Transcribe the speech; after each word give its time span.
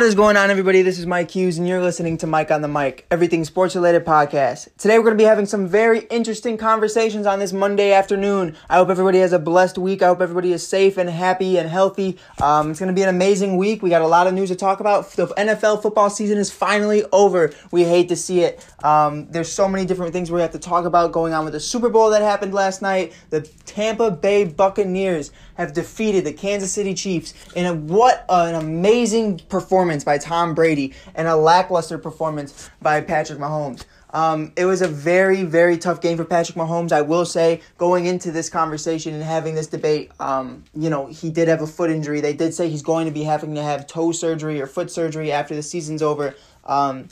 What 0.00 0.06
is 0.06 0.14
going 0.14 0.38
on, 0.38 0.50
everybody? 0.50 0.80
This 0.80 0.98
is 0.98 1.04
Mike 1.04 1.30
Hughes, 1.30 1.58
and 1.58 1.68
you're 1.68 1.82
listening 1.82 2.16
to 2.16 2.26
Mike 2.26 2.50
on 2.50 2.62
the 2.62 2.68
Mic, 2.68 3.06
everything 3.10 3.44
sports 3.44 3.74
related 3.74 4.06
podcast. 4.06 4.74
Today, 4.78 4.96
we're 4.96 5.04
going 5.04 5.18
to 5.18 5.22
be 5.22 5.28
having 5.28 5.44
some 5.44 5.68
very 5.68 6.06
interesting 6.10 6.56
conversations 6.56 7.26
on 7.26 7.38
this 7.38 7.52
Monday 7.52 7.92
afternoon. 7.92 8.56
I 8.70 8.76
hope 8.76 8.88
everybody 8.88 9.18
has 9.18 9.34
a 9.34 9.38
blessed 9.38 9.76
week. 9.76 10.00
I 10.00 10.06
hope 10.06 10.22
everybody 10.22 10.54
is 10.54 10.66
safe 10.66 10.96
and 10.96 11.10
happy 11.10 11.58
and 11.58 11.68
healthy. 11.68 12.16
Um, 12.40 12.70
it's 12.70 12.80
going 12.80 12.86
to 12.86 12.94
be 12.94 13.02
an 13.02 13.10
amazing 13.10 13.58
week. 13.58 13.82
We 13.82 13.90
got 13.90 14.00
a 14.00 14.06
lot 14.06 14.26
of 14.26 14.32
news 14.32 14.48
to 14.48 14.56
talk 14.56 14.80
about. 14.80 15.10
The 15.10 15.26
NFL 15.26 15.82
football 15.82 16.08
season 16.08 16.38
is 16.38 16.50
finally 16.50 17.04
over. 17.12 17.52
We 17.70 17.84
hate 17.84 18.08
to 18.08 18.16
see 18.16 18.40
it. 18.40 18.66
Um, 18.82 19.30
there's 19.30 19.52
so 19.52 19.68
many 19.68 19.84
different 19.84 20.14
things 20.14 20.30
we 20.30 20.40
have 20.40 20.52
to 20.52 20.58
talk 20.58 20.86
about 20.86 21.12
going 21.12 21.34
on 21.34 21.44
with 21.44 21.52
the 21.52 21.60
Super 21.60 21.90
Bowl 21.90 22.08
that 22.08 22.22
happened 22.22 22.54
last 22.54 22.80
night. 22.80 23.12
The 23.28 23.42
Tampa 23.66 24.10
Bay 24.10 24.46
Buccaneers 24.46 25.30
have 25.60 25.74
defeated 25.74 26.24
the 26.24 26.32
Kansas 26.32 26.72
City 26.72 26.94
Chiefs 26.94 27.34
in 27.54 27.66
a, 27.66 27.74
what 27.74 28.24
an 28.30 28.54
amazing 28.54 29.38
performance 29.50 30.02
by 30.02 30.16
Tom 30.16 30.54
Brady 30.54 30.94
and 31.14 31.28
a 31.28 31.36
lackluster 31.36 31.98
performance 31.98 32.70
by 32.80 33.02
Patrick 33.02 33.38
Mahomes. 33.38 33.84
Um, 34.12 34.52
it 34.56 34.64
was 34.64 34.80
a 34.80 34.88
very, 34.88 35.44
very 35.44 35.76
tough 35.76 36.00
game 36.00 36.16
for 36.16 36.24
Patrick 36.24 36.56
Mahomes. 36.56 36.92
I 36.92 37.02
will 37.02 37.26
say, 37.26 37.60
going 37.76 38.06
into 38.06 38.32
this 38.32 38.48
conversation 38.48 39.12
and 39.12 39.22
having 39.22 39.54
this 39.54 39.66
debate, 39.66 40.10
um, 40.18 40.64
you 40.74 40.88
know, 40.88 41.06
he 41.06 41.30
did 41.30 41.46
have 41.46 41.60
a 41.60 41.66
foot 41.66 41.90
injury. 41.90 42.22
They 42.22 42.32
did 42.32 42.54
say 42.54 42.70
he's 42.70 42.82
going 42.82 43.04
to 43.04 43.12
be 43.12 43.22
having 43.22 43.54
to 43.54 43.62
have 43.62 43.86
toe 43.86 44.12
surgery 44.12 44.60
or 44.60 44.66
foot 44.66 44.90
surgery 44.90 45.30
after 45.30 45.54
the 45.54 45.62
season's 45.62 46.02
over. 46.02 46.34
Um, 46.64 47.08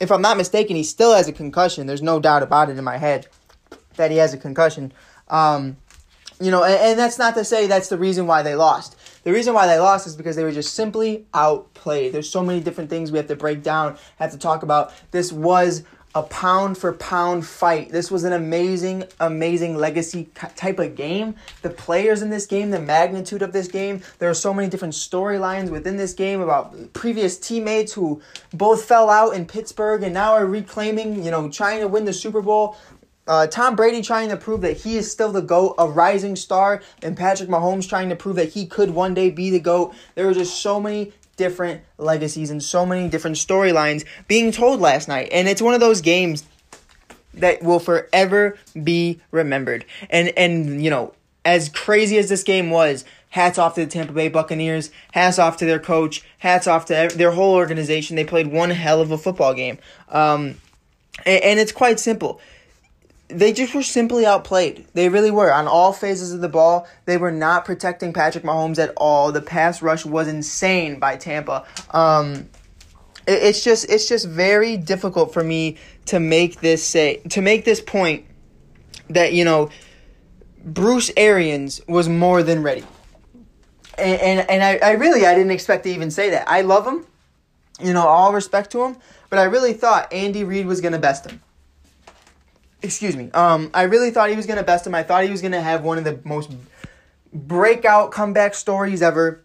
if 0.00 0.10
I'm 0.10 0.22
not 0.22 0.38
mistaken, 0.38 0.74
he 0.74 0.84
still 0.84 1.14
has 1.14 1.28
a 1.28 1.32
concussion. 1.32 1.86
There's 1.86 2.02
no 2.02 2.18
doubt 2.18 2.42
about 2.42 2.70
it 2.70 2.78
in 2.78 2.84
my 2.84 2.96
head 2.96 3.28
that 3.96 4.10
he 4.10 4.16
has 4.16 4.32
a 4.32 4.38
concussion. 4.38 4.92
Um, 5.28 5.76
you 6.40 6.50
know, 6.50 6.64
and, 6.64 6.74
and 6.74 6.98
that's 6.98 7.18
not 7.18 7.34
to 7.34 7.44
say 7.44 7.66
that's 7.66 7.88
the 7.88 7.98
reason 7.98 8.26
why 8.26 8.42
they 8.42 8.54
lost. 8.54 8.96
The 9.24 9.32
reason 9.32 9.52
why 9.52 9.66
they 9.66 9.78
lost 9.78 10.06
is 10.06 10.16
because 10.16 10.36
they 10.36 10.44
were 10.44 10.52
just 10.52 10.74
simply 10.74 11.26
outplayed. 11.34 12.12
There's 12.12 12.30
so 12.30 12.42
many 12.42 12.60
different 12.60 12.88
things 12.88 13.12
we 13.12 13.18
have 13.18 13.28
to 13.28 13.36
break 13.36 13.62
down, 13.62 13.98
have 14.18 14.32
to 14.32 14.38
talk 14.38 14.62
about. 14.62 14.92
This 15.10 15.30
was 15.32 15.84
a 16.14 16.22
pound 16.24 16.76
for 16.76 16.92
pound 16.94 17.46
fight. 17.46 17.90
This 17.90 18.10
was 18.10 18.24
an 18.24 18.32
amazing, 18.32 19.04
amazing 19.20 19.76
legacy 19.76 20.28
type 20.56 20.78
of 20.80 20.96
game. 20.96 21.36
The 21.62 21.70
players 21.70 22.22
in 22.22 22.30
this 22.30 22.46
game, 22.46 22.70
the 22.70 22.80
magnitude 22.80 23.42
of 23.42 23.52
this 23.52 23.68
game, 23.68 24.02
there 24.18 24.28
are 24.28 24.34
so 24.34 24.52
many 24.52 24.68
different 24.68 24.94
storylines 24.94 25.70
within 25.70 25.96
this 25.96 26.12
game 26.12 26.40
about 26.40 26.92
previous 26.94 27.38
teammates 27.38 27.92
who 27.92 28.20
both 28.52 28.84
fell 28.84 29.08
out 29.08 29.34
in 29.34 29.46
Pittsburgh 29.46 30.02
and 30.02 30.12
now 30.12 30.32
are 30.32 30.46
reclaiming, 30.46 31.22
you 31.22 31.30
know, 31.30 31.48
trying 31.48 31.80
to 31.80 31.86
win 31.86 32.04
the 32.04 32.12
Super 32.12 32.42
Bowl. 32.42 32.76
Uh, 33.30 33.46
Tom 33.46 33.76
Brady 33.76 34.02
trying 34.02 34.28
to 34.30 34.36
prove 34.36 34.62
that 34.62 34.78
he 34.78 34.96
is 34.96 35.08
still 35.08 35.30
the 35.30 35.40
GOAT, 35.40 35.76
a 35.78 35.88
rising 35.88 36.34
star, 36.34 36.82
and 37.00 37.16
Patrick 37.16 37.48
Mahomes 37.48 37.88
trying 37.88 38.08
to 38.08 38.16
prove 38.16 38.34
that 38.34 38.48
he 38.48 38.66
could 38.66 38.90
one 38.90 39.14
day 39.14 39.30
be 39.30 39.50
the 39.50 39.60
GOAT. 39.60 39.94
There 40.16 40.26
were 40.26 40.34
just 40.34 40.60
so 40.60 40.80
many 40.80 41.12
different 41.36 41.82
legacies 41.96 42.50
and 42.50 42.60
so 42.60 42.84
many 42.84 43.08
different 43.08 43.36
storylines 43.36 44.04
being 44.26 44.50
told 44.50 44.80
last 44.80 45.06
night. 45.06 45.28
And 45.30 45.46
it's 45.46 45.62
one 45.62 45.74
of 45.74 45.80
those 45.80 46.00
games 46.00 46.42
that 47.34 47.62
will 47.62 47.78
forever 47.78 48.58
be 48.82 49.20
remembered. 49.30 49.84
And 50.10 50.30
and 50.36 50.82
you 50.82 50.90
know, 50.90 51.14
as 51.44 51.68
crazy 51.68 52.18
as 52.18 52.28
this 52.28 52.42
game 52.42 52.68
was, 52.68 53.04
hats 53.28 53.58
off 53.58 53.76
to 53.76 53.84
the 53.84 53.90
Tampa 53.90 54.12
Bay 54.12 54.28
Buccaneers, 54.28 54.90
hats 55.12 55.38
off 55.38 55.56
to 55.58 55.66
their 55.66 55.78
coach, 55.78 56.24
hats 56.38 56.66
off 56.66 56.86
to 56.86 57.08
their 57.14 57.30
whole 57.30 57.54
organization. 57.54 58.16
They 58.16 58.24
played 58.24 58.48
one 58.48 58.70
hell 58.70 59.00
of 59.00 59.12
a 59.12 59.18
football 59.18 59.54
game. 59.54 59.78
Um, 60.08 60.56
and, 61.24 61.44
and 61.44 61.60
it's 61.60 61.70
quite 61.70 62.00
simple 62.00 62.40
they 63.30 63.52
just 63.52 63.74
were 63.74 63.82
simply 63.82 64.26
outplayed. 64.26 64.86
They 64.94 65.08
really 65.08 65.30
were 65.30 65.52
on 65.52 65.66
all 65.66 65.92
phases 65.92 66.32
of 66.32 66.40
the 66.40 66.48
ball. 66.48 66.86
They 67.04 67.16
were 67.16 67.32
not 67.32 67.64
protecting 67.64 68.12
Patrick 68.12 68.44
Mahomes 68.44 68.78
at 68.78 68.92
all. 68.96 69.32
The 69.32 69.42
pass 69.42 69.82
rush 69.82 70.04
was 70.04 70.28
insane 70.28 70.98
by 70.98 71.16
Tampa. 71.16 71.64
Um, 71.90 72.48
it, 73.26 73.42
it's 73.42 73.64
just 73.64 73.88
it's 73.88 74.08
just 74.08 74.26
very 74.26 74.76
difficult 74.76 75.32
for 75.32 75.42
me 75.42 75.78
to 76.06 76.20
make 76.20 76.60
this 76.60 76.84
say 76.84 77.16
to 77.30 77.40
make 77.40 77.64
this 77.64 77.80
point 77.80 78.26
that 79.08 79.32
you 79.32 79.44
know 79.44 79.70
Bruce 80.64 81.10
Arians 81.16 81.80
was 81.86 82.08
more 82.08 82.42
than 82.42 82.62
ready. 82.62 82.84
And 83.98 84.20
and, 84.20 84.50
and 84.50 84.62
I, 84.62 84.88
I 84.88 84.92
really 84.92 85.26
I 85.26 85.34
didn't 85.34 85.52
expect 85.52 85.84
to 85.84 85.90
even 85.90 86.10
say 86.10 86.30
that. 86.30 86.48
I 86.48 86.62
love 86.62 86.86
him, 86.86 87.06
you 87.80 87.92
know, 87.92 88.06
all 88.06 88.32
respect 88.32 88.72
to 88.72 88.84
him, 88.84 88.96
but 89.28 89.38
I 89.38 89.44
really 89.44 89.72
thought 89.72 90.12
Andy 90.12 90.44
Reid 90.44 90.66
was 90.66 90.80
gonna 90.80 90.98
best 90.98 91.30
him 91.30 91.40
excuse 92.82 93.16
me. 93.16 93.30
Um, 93.32 93.70
I 93.74 93.82
really 93.82 94.10
thought 94.10 94.30
he 94.30 94.36
was 94.36 94.46
gonna 94.46 94.62
best 94.62 94.86
him. 94.86 94.94
I 94.94 95.02
thought 95.02 95.24
he 95.24 95.30
was 95.30 95.42
gonna 95.42 95.60
have 95.60 95.82
one 95.84 95.98
of 95.98 96.04
the 96.04 96.20
most 96.24 96.50
breakout 97.32 98.12
comeback 98.12 98.54
stories 98.54 99.02
ever. 99.02 99.44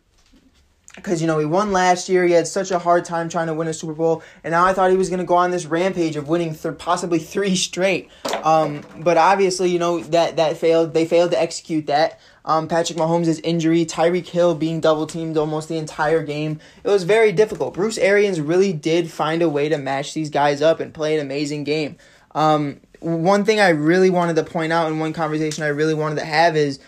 Because 0.96 1.20
you 1.20 1.28
know 1.28 1.40
he 1.40 1.46
won 1.46 1.74
last 1.74 2.08
year, 2.08 2.24
he 2.24 2.32
had 2.32 2.48
such 2.48 2.72
a 2.72 2.80
hard 2.80 3.04
time 3.04 3.28
trying 3.28 3.48
to 3.48 3.54
win 3.54 3.68
a 3.68 3.74
Super 3.74 3.92
Bowl, 3.92 4.24
and 4.46 4.54
now 4.54 4.66
I 4.66 4.72
thought 4.72 4.92
he 4.92 4.96
was 4.96 5.10
going 5.10 5.20
to 5.20 5.26
go 5.26 5.36
on 5.36 5.52
this 5.52 5.66
rampage 5.66 6.16
of 6.16 6.30
winning 6.30 6.56
th- 6.56 6.78
possibly 6.78 7.20
three 7.20 7.58
straight. 7.58 8.10
Um, 8.46 8.82
but 9.00 9.18
obviously, 9.18 9.70
you 9.70 9.78
know 9.78 10.00
that 10.00 10.38
that 10.38 10.56
failed. 10.56 10.94
They 10.94 11.06
failed 11.06 11.32
to 11.32 11.42
execute 11.42 11.88
that. 11.88 12.22
Um, 12.46 12.70
Patrick 12.70 12.98
Mahomes' 12.98 13.42
injury, 13.44 13.86
Tyreek 13.86 14.28
Hill 14.28 14.56
being 14.56 14.80
double 14.80 15.06
teamed 15.06 15.36
almost 15.36 15.68
the 15.68 15.78
entire 15.78 16.24
game. 16.24 16.62
It 16.84 16.88
was 16.88 17.04
very 17.04 17.34
difficult. 17.34 17.74
Bruce 17.74 17.98
Arians 17.98 18.40
really 18.40 18.72
did 18.72 19.12
find 19.12 19.42
a 19.42 19.50
way 19.50 19.68
to 19.68 19.78
match 19.78 20.14
these 20.14 20.30
guys 20.30 20.62
up 20.62 20.80
and 20.80 20.94
play 20.94 21.16
an 21.16 21.22
amazing 21.22 21.66
game. 21.66 21.98
Um, 22.36 22.80
one 23.06 23.46
thing 23.46 23.60
I 23.60 23.70
really 23.70 24.10
wanted 24.10 24.36
to 24.38 24.44
point 24.44 24.74
out 24.74 24.92
in 24.92 24.98
one 24.98 25.14
conversation 25.14 25.64
I 25.64 25.68
really 25.68 25.94
wanted 25.94 26.16
to 26.16 26.26
have 26.26 26.58
is, 26.58 26.80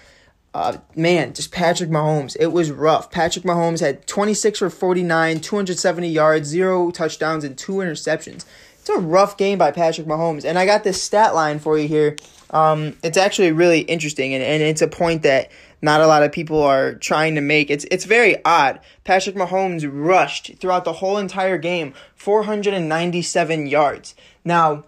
uh, 0.54 0.78
man, 0.96 1.34
just 1.34 1.52
Patrick 1.52 1.92
Mahomes. 1.92 2.36
It 2.40 2.48
was 2.48 2.72
rough. 2.72 3.12
Patrick 3.12 3.46
Mahomes 3.46 3.80
had 3.80 4.08
26 4.08 4.60
for 4.60 4.70
49, 4.72 5.40
270 5.40 6.08
yards, 6.10 6.48
zero 6.48 6.90
touchdowns, 6.90 7.44
and 7.44 7.56
two 7.56 7.74
interceptions. 7.74 8.46
It's 8.80 8.90
a 8.90 8.98
rough 8.98 9.38
game 9.38 9.60
by 9.60 9.72
Patrick 9.72 10.08
Mahomes. 10.08 10.44
And 10.44 10.58
I 10.58 10.66
got 10.66 10.84
this 10.84 11.02
stat 11.02 11.36
line 11.36 11.60
for 11.60 11.78
you 11.78 11.88
here. 11.88 12.16
Um, 12.50 12.98
it's 13.04 13.18
actually 13.18 13.52
really 13.52 13.82
interesting, 13.82 14.34
and, 14.34 14.42
and 14.42 14.64
it's 14.64 14.82
a 14.82 14.88
point 14.88 15.22
that 15.24 15.52
not 15.82 16.02
a 16.02 16.08
lot 16.08 16.24
of 16.24 16.32
people 16.32 16.64
are 16.64 16.96
trying 16.96 17.36
to 17.36 17.42
make. 17.42 17.70
It's 17.70 17.86
it's 17.92 18.06
very 18.06 18.44
odd. 18.46 18.80
Patrick 19.04 19.36
Mahomes 19.36 19.88
rushed 19.92 20.56
throughout 20.60 20.86
the 20.86 20.94
whole 20.94 21.18
entire 21.18 21.58
game 21.58 21.94
497 22.16 23.68
yards. 23.68 24.16
Now, 24.46 24.86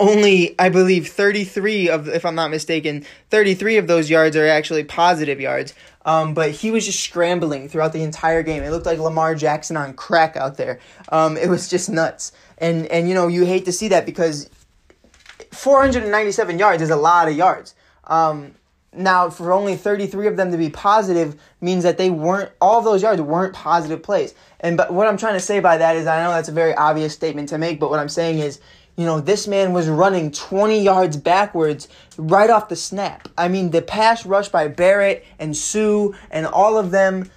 only 0.00 0.58
I 0.58 0.70
believe 0.70 1.08
33 1.08 1.88
of 1.88 2.08
if 2.08 2.24
I'm 2.24 2.34
not 2.34 2.50
mistaken 2.50 3.04
33 3.28 3.76
of 3.76 3.86
those 3.86 4.10
yards 4.10 4.34
are 4.36 4.46
actually 4.48 4.82
positive 4.82 5.40
yards. 5.40 5.74
Um, 6.04 6.32
but 6.32 6.50
he 6.50 6.70
was 6.70 6.86
just 6.86 7.00
scrambling 7.00 7.68
throughout 7.68 7.92
the 7.92 8.02
entire 8.02 8.42
game. 8.42 8.62
It 8.62 8.70
looked 8.70 8.86
like 8.86 8.98
Lamar 8.98 9.34
Jackson 9.34 9.76
on 9.76 9.92
crack 9.92 10.34
out 10.36 10.56
there. 10.56 10.80
Um, 11.10 11.36
it 11.36 11.48
was 11.48 11.68
just 11.68 11.90
nuts. 11.90 12.32
And 12.58 12.86
and 12.86 13.08
you 13.08 13.14
know 13.14 13.28
you 13.28 13.44
hate 13.44 13.66
to 13.66 13.72
see 13.72 13.88
that 13.88 14.06
because 14.06 14.48
497 15.52 16.58
yards 16.58 16.82
is 16.82 16.90
a 16.90 16.96
lot 16.96 17.28
of 17.28 17.36
yards. 17.36 17.74
Um, 18.04 18.54
now 18.92 19.30
for 19.30 19.52
only 19.52 19.76
33 19.76 20.26
of 20.26 20.36
them 20.36 20.50
to 20.50 20.56
be 20.56 20.68
positive 20.68 21.40
means 21.60 21.84
that 21.84 21.96
they 21.96 22.10
weren't 22.10 22.50
all 22.60 22.82
those 22.82 23.02
yards 23.02 23.20
weren't 23.20 23.54
positive 23.54 24.02
plays. 24.02 24.34
And 24.60 24.76
but 24.76 24.92
what 24.92 25.06
I'm 25.06 25.16
trying 25.16 25.34
to 25.34 25.40
say 25.40 25.60
by 25.60 25.76
that 25.76 25.96
is 25.96 26.06
I 26.06 26.22
know 26.22 26.30
that's 26.30 26.48
a 26.48 26.52
very 26.52 26.74
obvious 26.74 27.12
statement 27.12 27.50
to 27.50 27.58
make 27.58 27.78
but 27.78 27.90
what 27.90 28.00
I'm 28.00 28.08
saying 28.08 28.38
is 28.38 28.58
you 29.00 29.06
know, 29.06 29.18
this 29.18 29.48
man 29.48 29.72
was 29.72 29.88
running 29.88 30.30
20 30.30 30.82
yards 30.82 31.16
backwards 31.16 31.88
right 32.18 32.50
off 32.50 32.68
the 32.68 32.76
snap. 32.76 33.28
I 33.38 33.48
mean, 33.48 33.70
the 33.70 33.80
pass 33.80 34.26
rush 34.26 34.48
by 34.50 34.68
Barrett 34.68 35.24
and 35.38 35.56
Suh 35.56 36.10
and 36.30 36.44
all 36.44 36.76
of 36.76 36.90
them 36.90 37.30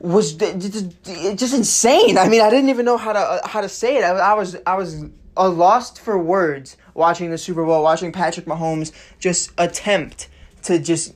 was 0.00 0.32
just, 0.34 1.54
insane. 1.54 2.18
I 2.18 2.28
mean, 2.28 2.40
I 2.40 2.50
didn't 2.50 2.70
even 2.70 2.84
know 2.84 2.96
how 2.96 3.12
to 3.12 3.20
uh, 3.20 3.46
how 3.46 3.60
to 3.60 3.68
say 3.68 3.98
it. 3.98 4.02
I, 4.02 4.10
I 4.10 4.34
was 4.34 4.56
I 4.66 4.74
was 4.74 5.04
uh, 5.36 5.48
lost 5.48 6.00
for 6.00 6.18
words 6.18 6.76
watching 6.94 7.30
the 7.30 7.38
Super 7.38 7.64
Bowl, 7.64 7.84
watching 7.84 8.10
Patrick 8.10 8.46
Mahomes 8.46 8.90
just 9.20 9.52
attempt 9.58 10.28
to 10.64 10.80
just 10.80 11.14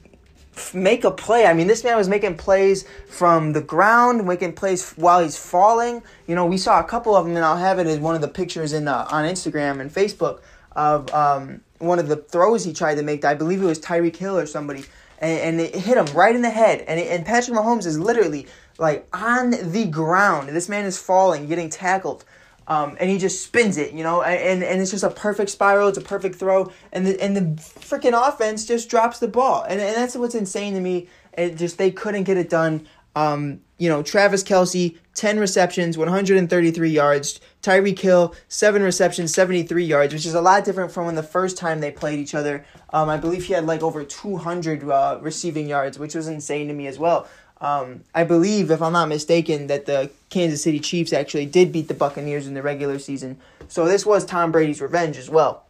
make 0.75 1.05
a 1.05 1.11
play. 1.11 1.47
I 1.47 1.55
mean, 1.55 1.67
this 1.67 1.85
man 1.85 1.97
was 1.97 2.09
making 2.09 2.37
plays 2.37 2.87
from 3.09 3.53
the 3.53 3.61
ground, 3.61 4.27
making 4.27 4.55
plays 4.55 4.93
while 4.93 5.23
he's 5.23 5.37
falling. 5.37 6.03
You 6.27 6.35
know, 6.35 6.47
we 6.47 6.59
saw 6.59 6.81
a 6.81 6.85
couple 6.85 7.15
of 7.15 7.27
them, 7.27 7.37
and 7.37 7.45
I'll 7.45 7.57
have 7.57 7.79
it 7.79 7.87
as 7.87 7.99
one 7.99 8.15
of 8.15 8.21
the 8.21 8.29
pictures 8.29 8.73
in 8.73 8.89
uh, 8.89 9.07
on 9.11 9.25
Instagram 9.25 9.81
and 9.81 9.91
Facebook 9.93 10.41
of 10.73 11.13
um, 11.13 11.61
one 11.79 11.99
of 11.99 12.09
the 12.09 12.17
throws 12.17 12.65
he 12.65 12.73
tried 12.73 12.97
to 12.97 13.03
make. 13.03 13.25
I 13.25 13.35
believe 13.35 13.63
it 13.63 13.67
was 13.67 13.79
Tyreek 13.79 14.17
Hill 14.17 14.37
or 14.39 14.47
somebody, 14.47 14.85
and, 15.19 15.41
and 15.41 15.61
it 15.61 15.75
hit 15.75 15.97
him 15.97 16.07
right 16.17 16.35
in 16.35 16.43
the 16.43 16.51
head. 16.51 16.85
And 16.87 17.01
it, 17.01 17.11
and 17.11 17.25
Patrick 17.25 17.57
Mahomes 17.57 17.87
is 17.87 17.99
literally 17.99 18.47
like 18.79 19.07
on 19.13 19.51
the 19.51 19.87
ground. 19.87 20.49
This 20.51 20.69
man 20.69 20.85
is 20.85 20.99
falling, 20.99 21.47
getting 21.47 21.71
tackled. 21.71 22.25
Um, 22.69 22.97
and 22.99 23.09
he 23.09 23.19
just 23.19 23.45
spins 23.45 23.77
it, 23.77 23.93
you 23.93 24.03
know, 24.03 24.23
and, 24.23 24.65
and 24.65 24.83
it's 24.83 24.91
just 24.91 25.05
a 25.05 25.11
perfect 25.11 25.51
spiral. 25.51 25.89
It's 25.89 25.99
a 25.99 26.01
perfect 26.01 26.35
throw, 26.35 26.73
and 26.93 27.07
the 27.07 27.23
and 27.23 27.37
the 27.37 27.43
freaking 27.63 28.13
offense 28.13 28.67
just 28.67 28.91
drops 28.91 29.21
the 29.21 29.29
ball, 29.29 29.63
and, 29.63 29.81
and 29.81 29.95
that's 29.97 30.17
what's 30.17 30.35
insane 30.35 30.75
to 30.75 30.81
me. 30.81 31.09
It 31.33 31.57
just 31.57 31.79
they 31.79 31.93
couldn't 31.93 32.25
get 32.25 32.37
it 32.37 32.51
done. 32.51 32.89
Um, 33.15 33.61
you 33.79 33.89
know, 33.89 34.03
Travis 34.03 34.43
Kelce, 34.43 34.97
ten 35.15 35.39
receptions, 35.39 35.97
one 35.97 36.09
hundred 36.09 36.39
and 36.39 36.51
thirty 36.51 36.73
three 36.73 36.91
yards. 36.91 37.41
Tyreek 37.63 37.99
Hill, 37.99 38.35
seven 38.49 38.83
receptions, 38.83 39.33
seventy 39.33 39.63
three 39.63 39.85
yards, 39.85 40.13
which 40.13 40.27
is 40.27 40.35
a 40.35 40.41
lot 40.41 40.65
different 40.65 40.91
from 40.91 41.07
when 41.07 41.15
the 41.15 41.23
first 41.23 41.57
time 41.57 41.81
they 41.81 41.93
played 41.93 42.19
each 42.19 42.35
other. 42.35 42.65
Um, 42.93 43.09
I 43.09 43.17
believe 43.17 43.45
he 43.45 43.53
had 43.53 43.65
like 43.65 43.83
over 43.83 44.03
two 44.05 44.39
hundred 44.39 44.83
uh, 44.83 45.19
receiving 45.23 45.69
yards, 45.69 45.99
which 45.99 46.15
was 46.15 46.27
insane 46.27 46.69
to 46.69 46.75
me 46.75 46.89
as 46.89 46.99
well. 46.99 47.29
Um, 47.61 48.05
I 48.15 48.25
believe, 48.25 48.71
if 48.71 48.83
I'm 48.83 48.93
not 48.93 49.09
mistaken, 49.09 49.67
that 49.69 49.87
the 49.87 50.11
Kansas 50.29 50.63
City 50.63 50.79
Chiefs 50.79 51.13
actually 51.13 51.47
did 51.47 51.73
beat 51.73 51.89
the 51.89 51.95
Buccaneers 51.95 52.47
in 52.47 52.55
the 52.55 52.63
regular 52.63 52.99
season. 52.99 53.39
So 53.69 53.87
this 53.87 54.05
was 54.05 54.25
Tom 54.25 54.53
Brady's 54.53 54.81
revenge 54.81 55.17
as 55.17 55.31
well. 55.31 55.65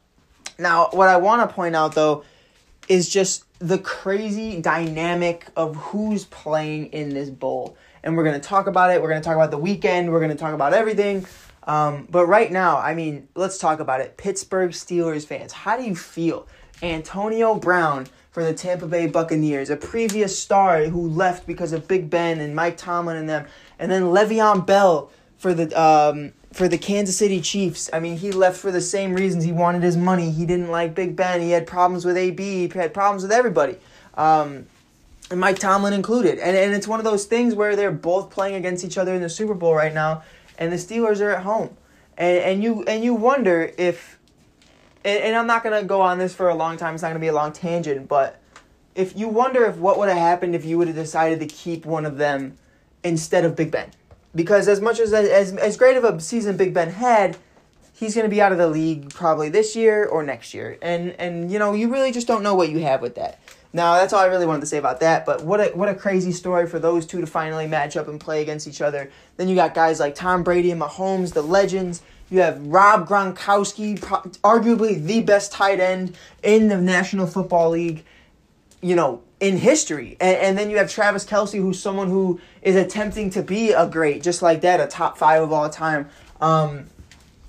Now, 0.59 0.89
what 0.93 1.09
I 1.09 1.17
want 1.17 1.49
to 1.49 1.55
point 1.55 1.77
out 1.77 1.95
though 1.95 2.25
is 2.89 3.09
just 3.09 3.45
the 3.59 3.79
crazy 3.79 4.61
dynamic 4.61 5.47
of 5.57 5.77
who's 5.77 6.25
playing 6.27 6.87
in 6.87 7.11
this 7.11 7.31
bowl. 7.31 7.77
And 8.03 8.17
we're 8.17 8.25
going 8.25 8.41
to 8.41 8.47
talk 8.47 8.67
about 8.67 8.91
it. 8.91 9.03
We're 9.03 9.09
going 9.09 9.21
to 9.21 9.25
talk 9.25 9.35
about 9.35 9.51
the 9.51 9.59
Weeknd. 9.59 10.11
We're 10.11 10.21
going 10.21 10.31
to 10.31 10.37
talk 10.37 10.55
about 10.55 10.73
everything. 10.73 11.27
Um, 11.65 12.07
but 12.09 12.27
right 12.27 12.53
now, 12.53 12.79
I 12.79 12.95
mean, 12.95 13.29
let's 13.35 13.59
talk 13.59 13.81
about 13.81 14.01
it. 14.01 14.17
Pittsburgh 14.17 14.71
Steelers 14.71 15.27
fans, 15.27 15.53
how 15.53 15.77
do 15.77 15.83
you 15.83 15.97
feel? 15.97 16.47
Antonio 16.83 17.55
Brown 17.57 18.07
for 18.37 18.45
the 18.45 18.53
Tampa 18.53 18.87
Bay 18.87 19.07
Buccaneers, 19.07 19.71
a 19.71 19.77
previous 19.77 20.39
star 20.39 20.85
who 20.85 21.09
left 21.09 21.47
because 21.47 21.73
of 21.73 21.89
Big 21.89 22.11
Ben 22.11 22.39
and 22.39 22.55
Mike 22.55 22.77
Tomlin 22.77 23.17
and 23.17 23.27
them, 23.27 23.47
and 23.79 23.91
then 23.91 24.03
Le'Veon 24.03 24.67
Bell 24.67 25.11
for 25.39 25.55
the 25.55 25.73
um, 25.73 26.35
for 26.53 26.69
the 26.69 26.77
Kansas 26.77 27.17
City 27.17 27.41
Chiefs. 27.41 27.89
I 27.95 27.99
mean, 27.99 28.19
he 28.19 28.33
left 28.33 28.59
for 28.59 28.71
the 28.71 28.83
same 28.83 29.15
reasons. 29.15 29.45
He 29.45 29.53
wanted 29.53 29.83
his 29.83 29.97
money. 29.97 30.31
He 30.31 30.45
didn't 30.45 30.71
like 30.71 30.95
Big 30.95 31.17
Ben. 31.17 31.41
He 31.41 31.53
had 31.53 31.67
problems 31.67 32.05
with 32.05 32.19
AB. 32.19 32.69
He 32.69 32.79
had 32.79 32.93
problems 32.93 33.23
with 33.23 33.33
everybody. 33.33 33.77
Um, 34.19 34.67
and 35.31 35.41
Mike 35.41 35.59
Tomlin 35.59 35.95
included. 35.95 36.39
And, 36.39 36.55
and 36.59 36.75
it's 36.75 36.87
one 36.87 37.01
of 37.01 37.05
those 37.07 37.25
things 37.25 37.55
where 37.55 37.75
they're 37.75 37.91
both 37.91 38.29
playing 38.29 38.57
against 38.57 38.85
each 38.85 38.99
other 38.99 39.15
in 39.15 39.23
the 39.23 39.31
Super 39.31 39.55
Bowl 39.55 39.75
right 39.75 39.95
now, 39.95 40.25
and 40.59 40.71
the 40.71 40.77
Steelers 40.77 41.23
are 41.23 41.31
at 41.31 41.43
home. 41.43 41.75
And, 42.19 42.37
and 42.37 42.63
you 42.63 42.83
and 42.83 43.03
you 43.03 43.15
wonder 43.15 43.73
if 43.79 44.16
and, 45.07 45.23
and 45.23 45.37
I'm 45.37 45.47
not 45.47 45.63
gonna 45.63 45.85
go 45.85 46.01
on 46.01 46.19
this 46.19 46.35
for 46.35 46.49
a 46.49 46.55
long 46.55 46.77
time. 46.77 46.95
It's 46.95 47.03
not 47.03 47.09
gonna 47.09 47.21
be 47.21 47.29
a 47.29 47.33
long 47.33 47.53
tangent, 47.53 48.09
but 48.09 48.41
if 48.95 49.17
you 49.17 49.29
wonder 49.29 49.65
if 49.65 49.77
what 49.77 49.99
would 49.99 50.09
have 50.09 50.19
happened 50.19 50.55
if 50.55 50.65
you 50.65 50.79
would 50.79 50.89
have 50.89 50.97
decided 50.97 51.39
to 51.41 51.47
keep 51.47 51.87
one 51.87 52.05
of 52.05 52.17
them 52.17 52.59
instead 53.05 53.45
of 53.45 53.55
Big 53.55 53.71
Ben, 53.71 53.91
because 54.35 54.69
as 54.69 54.81
much 54.81 54.99
as 54.99 55.13
as 55.13 55.55
as 55.57 55.77
great 55.77 55.97
of 55.97 56.05
a 56.05 56.21
season 56.21 56.57
Big 56.57 56.75
Ben 56.75 56.91
had, 56.91 57.39
he's 57.95 58.15
going 58.15 58.25
to 58.25 58.31
be 58.31 58.41
out 58.41 58.53
of 58.53 58.59
the 58.59 58.69
league 58.69 59.11
probably 59.11 59.49
this 59.49 59.75
year 59.77 60.05
or 60.05 60.23
next 60.23 60.55
year. 60.55 60.79
And 60.83 61.13
and 61.13 61.51
you 61.51 61.59
know, 61.59 61.73
you 61.75 61.91
really 61.91 62.13
just 62.13 62.27
don't 62.27 62.43
know 62.43 62.55
what 62.55 62.71
you 62.71 62.81
have 62.81 63.01
with 63.01 63.15
that. 63.15 63.39
Now, 63.77 63.97
that's 63.97 64.15
all 64.15 64.21
I 64.21 64.27
really 64.29 64.47
wanted 64.47 64.61
to 64.61 64.67
say 64.67 64.79
about 64.79 65.01
that, 65.01 65.27
but 65.27 65.45
what 65.45 65.61
a 65.61 65.67
what 65.77 65.91
a 65.91 65.95
crazy 65.95 66.33
story 66.33 66.67
for 66.67 66.79
those 66.79 67.05
two 67.05 67.21
to 67.21 67.27
finally 67.27 67.67
match 67.67 67.95
up 67.95 68.09
and 68.09 68.19
play 68.19 68.41
against 68.41 68.67
each 68.67 68.81
other. 68.81 69.11
Then 69.37 69.49
you 69.49 69.55
got 69.55 69.75
guys 69.75 70.01
like 70.01 70.15
Tom 70.15 70.43
Brady 70.43 70.71
and 70.71 70.81
Mahomes, 70.81 71.35
the 71.35 71.43
legends. 71.43 72.01
You 72.31 72.41
have 72.41 72.59
Rob 72.67 73.07
Gronkowski, 73.07 73.99
arguably 74.41 75.05
the 75.05 75.21
best 75.21 75.53
tight 75.53 75.79
end 75.79 76.17
in 76.43 76.69
the 76.69 76.79
National 76.79 77.27
Football 77.27 77.69
League, 77.69 78.03
you 78.81 78.97
know, 78.97 79.21
in 79.41 79.59
history. 79.59 80.17
And, 80.23 80.39
and 80.39 80.59
then 80.59 80.71
you 80.71 80.79
have 80.79 80.91
Travis 80.91 81.27
Kelce, 81.27 81.61
who's 81.61 81.79
someone 81.79 82.09
who 82.09 82.41
is 82.63 82.77
attempting 82.77 83.29
to 83.33 83.43
be 83.43 83.73
a 83.73 83.87
great, 83.87 84.23
just 84.23 84.41
like 84.41 84.63
that, 84.63 84.81
a 84.81 84.87
top 84.87 85.19
five 85.19 85.43
of 85.43 85.53
all 85.53 85.69
time. 85.69 86.09
Um, 86.41 86.87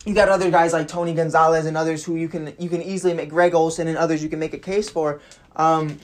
you 0.05 0.13
got 0.13 0.27
other 0.27 0.51
guys 0.51 0.73
like 0.73 0.89
Tony 0.89 1.13
Gonzalez 1.13 1.65
and 1.65 1.77
others 1.77 2.03
who 2.03 2.17
you 2.17 2.27
can 2.27 2.53
you 2.59 2.67
can 2.67 2.81
easily 2.81 3.13
make 3.13 3.29
Greg 3.29 3.55
Olsen 3.55 3.87
and 3.87 3.97
others 3.97 4.21
you 4.21 4.27
can 4.27 4.39
make 4.39 4.53
a 4.53 4.59
case 4.59 4.89
for. 4.89 5.21
Um, 5.55 5.99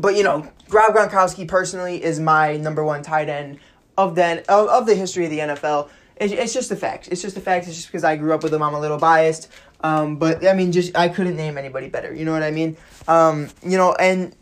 but 0.00 0.16
you 0.16 0.22
know, 0.22 0.48
Rob 0.68 0.94
Gronkowski 0.94 1.46
personally 1.46 2.02
is 2.02 2.20
my 2.20 2.56
number 2.56 2.84
one 2.84 3.02
tight 3.02 3.28
end 3.28 3.58
of 3.96 4.14
then 4.14 4.38
of, 4.48 4.68
of 4.68 4.86
the 4.86 4.94
history 4.94 5.24
of 5.24 5.30
the 5.30 5.38
NFL. 5.38 5.88
It's, 6.16 6.32
it's 6.32 6.52
just 6.52 6.70
a 6.70 6.76
fact. 6.76 7.08
It's 7.08 7.22
just 7.22 7.36
a 7.36 7.40
fact. 7.40 7.66
It's 7.66 7.76
just 7.76 7.88
because 7.88 8.04
I 8.04 8.16
grew 8.16 8.34
up 8.34 8.42
with 8.42 8.52
him. 8.52 8.62
I'm 8.62 8.74
a 8.74 8.80
little 8.80 8.98
biased. 8.98 9.48
Um, 9.82 10.16
but 10.16 10.46
I 10.46 10.52
mean, 10.52 10.72
just 10.72 10.96
I 10.96 11.08
couldn't 11.08 11.36
name 11.36 11.56
anybody 11.56 11.88
better. 11.88 12.14
You 12.14 12.24
know 12.24 12.32
what 12.32 12.42
I 12.42 12.50
mean? 12.50 12.76
Um, 13.08 13.48
you 13.62 13.78
know, 13.78 13.94
and 13.94 14.34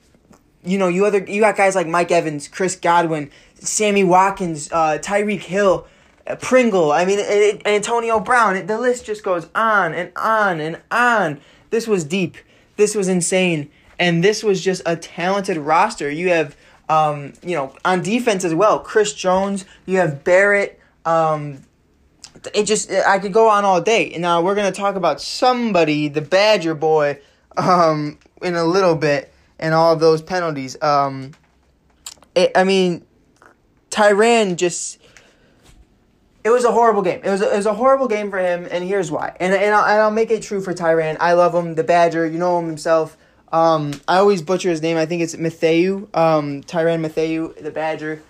you 0.64 0.78
know, 0.78 0.88
you 0.88 1.04
other 1.06 1.24
you 1.24 1.40
got 1.40 1.56
guys 1.56 1.74
like 1.74 1.86
Mike 1.86 2.10
Evans, 2.10 2.48
Chris 2.48 2.76
Godwin, 2.76 3.30
Sammy 3.54 4.04
Watkins, 4.04 4.70
uh, 4.72 4.98
Tyreek 5.00 5.42
Hill, 5.42 5.86
uh, 6.26 6.36
Pringle. 6.36 6.90
I 6.92 7.04
mean, 7.04 7.18
it, 7.18 7.22
it, 7.22 7.66
Antonio 7.66 8.20
Brown. 8.20 8.56
It, 8.56 8.66
the 8.66 8.78
list 8.78 9.06
just 9.06 9.22
goes 9.22 9.48
on 9.54 9.94
and 9.94 10.12
on 10.16 10.60
and 10.60 10.80
on. 10.90 11.40
This 11.70 11.86
was 11.86 12.04
deep. 12.04 12.36
This 12.76 12.94
was 12.94 13.08
insane, 13.08 13.70
and 13.98 14.22
this 14.22 14.42
was 14.42 14.62
just 14.62 14.82
a 14.86 14.96
talented 14.96 15.56
roster. 15.56 16.10
You 16.10 16.30
have, 16.30 16.56
um, 16.88 17.32
you 17.42 17.56
know, 17.56 17.74
on 17.84 18.02
defense 18.02 18.44
as 18.44 18.54
well. 18.54 18.78
Chris 18.78 19.12
Jones. 19.12 19.64
You 19.86 19.98
have 19.98 20.24
Barrett. 20.24 20.80
Um, 21.04 21.62
it 22.54 22.64
just 22.64 22.90
I 22.90 23.18
could 23.18 23.32
go 23.32 23.48
on 23.48 23.64
all 23.64 23.80
day. 23.80 24.16
Now 24.18 24.42
we're 24.42 24.54
gonna 24.54 24.72
talk 24.72 24.94
about 24.94 25.20
somebody, 25.20 26.08
the 26.08 26.20
Badger 26.20 26.74
boy, 26.74 27.18
um, 27.56 28.18
in 28.42 28.54
a 28.54 28.64
little 28.64 28.94
bit, 28.94 29.32
and 29.58 29.74
all 29.74 29.92
of 29.92 30.00
those 30.00 30.22
penalties. 30.22 30.80
Um, 30.82 31.32
it, 32.34 32.52
I 32.54 32.64
mean, 32.64 33.04
Tyrann 33.90 34.56
just. 34.56 34.98
It 36.44 36.50
was 36.50 36.64
a 36.64 36.72
horrible 36.72 37.02
game. 37.02 37.20
It 37.24 37.30
was 37.30 37.42
a, 37.42 37.52
it 37.52 37.56
was 37.56 37.66
a 37.66 37.74
horrible 37.74 38.06
game 38.06 38.30
for 38.30 38.38
him, 38.38 38.66
and 38.70 38.84
here's 38.84 39.10
why. 39.10 39.36
And 39.40 39.52
and 39.52 39.74
I'll, 39.74 39.84
and 39.84 40.00
I'll 40.00 40.10
make 40.10 40.30
it 40.30 40.42
true 40.42 40.60
for 40.60 40.72
Tyrann. 40.72 41.16
I 41.20 41.32
love 41.32 41.54
him, 41.54 41.74
the 41.74 41.84
Badger. 41.84 42.26
You 42.26 42.38
know 42.38 42.58
him 42.58 42.66
himself. 42.66 43.16
Um, 43.52 43.92
I 44.06 44.18
always 44.18 44.42
butcher 44.42 44.70
his 44.70 44.82
name. 44.82 44.96
I 44.96 45.06
think 45.06 45.22
it's 45.22 45.36
Matthew, 45.36 46.08
Um, 46.14 46.62
Tyrann 46.62 47.00
Mathieu, 47.00 47.54
the 47.60 47.70
Badger 47.70 48.22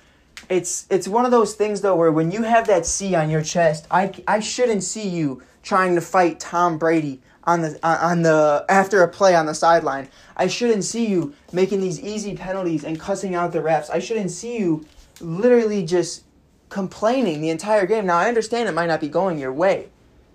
it's 0.48 0.86
it's 0.88 1.06
one 1.06 1.24
of 1.24 1.30
those 1.30 1.54
things 1.54 1.80
though 1.80 1.96
where 1.96 2.12
when 2.12 2.30
you 2.30 2.42
have 2.42 2.66
that 2.66 2.86
C 2.86 3.14
on 3.14 3.30
your 3.30 3.42
chest, 3.42 3.86
I, 3.90 4.12
I 4.26 4.40
shouldn't 4.40 4.82
see 4.82 5.08
you 5.08 5.42
trying 5.62 5.94
to 5.94 6.00
fight 6.00 6.40
Tom 6.40 6.78
Brady 6.78 7.20
on 7.44 7.62
the 7.62 7.78
on 7.82 8.22
the 8.22 8.64
after 8.68 9.02
a 9.02 9.08
play 9.08 9.34
on 9.34 9.46
the 9.46 9.54
sideline. 9.54 10.08
I 10.36 10.46
shouldn't 10.46 10.84
see 10.84 11.06
you 11.06 11.34
making 11.52 11.80
these 11.80 12.00
easy 12.00 12.36
penalties 12.36 12.84
and 12.84 12.98
cussing 12.98 13.34
out 13.34 13.52
the 13.52 13.60
refs. 13.60 13.90
I 13.90 13.98
shouldn't 13.98 14.30
see 14.30 14.58
you 14.58 14.86
literally 15.20 15.84
just 15.84 16.24
complaining 16.68 17.40
the 17.40 17.50
entire 17.50 17.86
game. 17.86 18.06
Now 18.06 18.18
I 18.18 18.28
understand 18.28 18.68
it 18.68 18.72
might 18.72 18.86
not 18.86 19.00
be 19.00 19.08
going 19.08 19.38
your 19.38 19.52
way. 19.52 19.88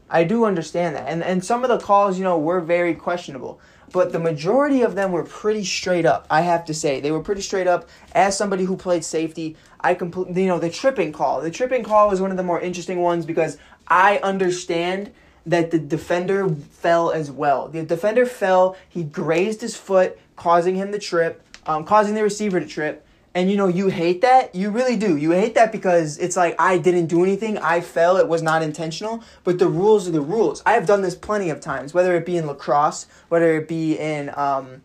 I 0.09 0.23
do 0.25 0.45
understand 0.45 0.95
that. 0.95 1.07
And 1.07 1.23
and 1.23 1.43
some 1.43 1.63
of 1.63 1.69
the 1.69 1.79
calls, 1.79 2.17
you 2.19 2.23
know, 2.23 2.37
were 2.37 2.61
very 2.61 2.93
questionable 2.93 3.59
but 3.93 4.11
the 4.11 4.19
majority 4.19 4.81
of 4.81 4.95
them 4.95 5.11
were 5.11 5.23
pretty 5.23 5.63
straight 5.63 6.05
up. 6.05 6.25
I 6.29 6.41
have 6.41 6.65
to 6.65 6.73
say 6.73 6.99
they 6.99 7.11
were 7.11 7.21
pretty 7.21 7.41
straight 7.41 7.67
up. 7.67 7.87
As 8.11 8.35
somebody 8.35 8.65
who 8.65 8.75
played 8.75 9.05
safety, 9.05 9.55
I 9.79 9.93
completely 9.93 10.41
you 10.41 10.47
know 10.49 10.59
the 10.59 10.69
tripping 10.69 11.13
call. 11.13 11.39
The 11.39 11.51
tripping 11.51 11.83
call 11.83 12.09
was 12.09 12.19
one 12.19 12.31
of 12.31 12.37
the 12.37 12.43
more 12.43 12.59
interesting 12.59 12.99
ones 12.99 13.25
because 13.25 13.57
I 13.87 14.17
understand 14.17 15.13
that 15.45 15.71
the 15.71 15.79
defender 15.79 16.49
fell 16.49 17.11
as 17.11 17.29
well. 17.29 17.67
The 17.67 17.83
defender 17.83 18.25
fell. 18.25 18.75
He 18.89 19.03
grazed 19.03 19.61
his 19.61 19.75
foot, 19.75 20.19
causing 20.35 20.75
him 20.75 20.91
to 20.91 20.99
trip, 20.99 21.43
um, 21.67 21.85
causing 21.85 22.15
the 22.15 22.23
receiver 22.23 22.59
to 22.59 22.65
trip 22.65 23.05
and 23.35 23.49
you 23.49 23.57
know 23.57 23.67
you 23.67 23.87
hate 23.87 24.21
that 24.21 24.53
you 24.53 24.69
really 24.69 24.95
do 24.95 25.17
you 25.17 25.31
hate 25.31 25.55
that 25.55 25.71
because 25.71 26.17
it's 26.17 26.37
like 26.37 26.55
i 26.59 26.77
didn't 26.77 27.07
do 27.07 27.23
anything 27.23 27.57
i 27.57 27.81
fell 27.81 28.17
it 28.17 28.27
was 28.27 28.41
not 28.41 28.61
intentional 28.61 29.23
but 29.43 29.59
the 29.59 29.67
rules 29.67 30.07
are 30.07 30.11
the 30.11 30.21
rules 30.21 30.61
i 30.65 30.73
have 30.73 30.85
done 30.85 31.01
this 31.01 31.15
plenty 31.15 31.49
of 31.49 31.59
times 31.59 31.93
whether 31.93 32.15
it 32.15 32.25
be 32.25 32.37
in 32.37 32.45
lacrosse 32.45 33.07
whether 33.29 33.57
it 33.57 33.67
be 33.67 33.97
in 33.97 34.31
um, 34.35 34.81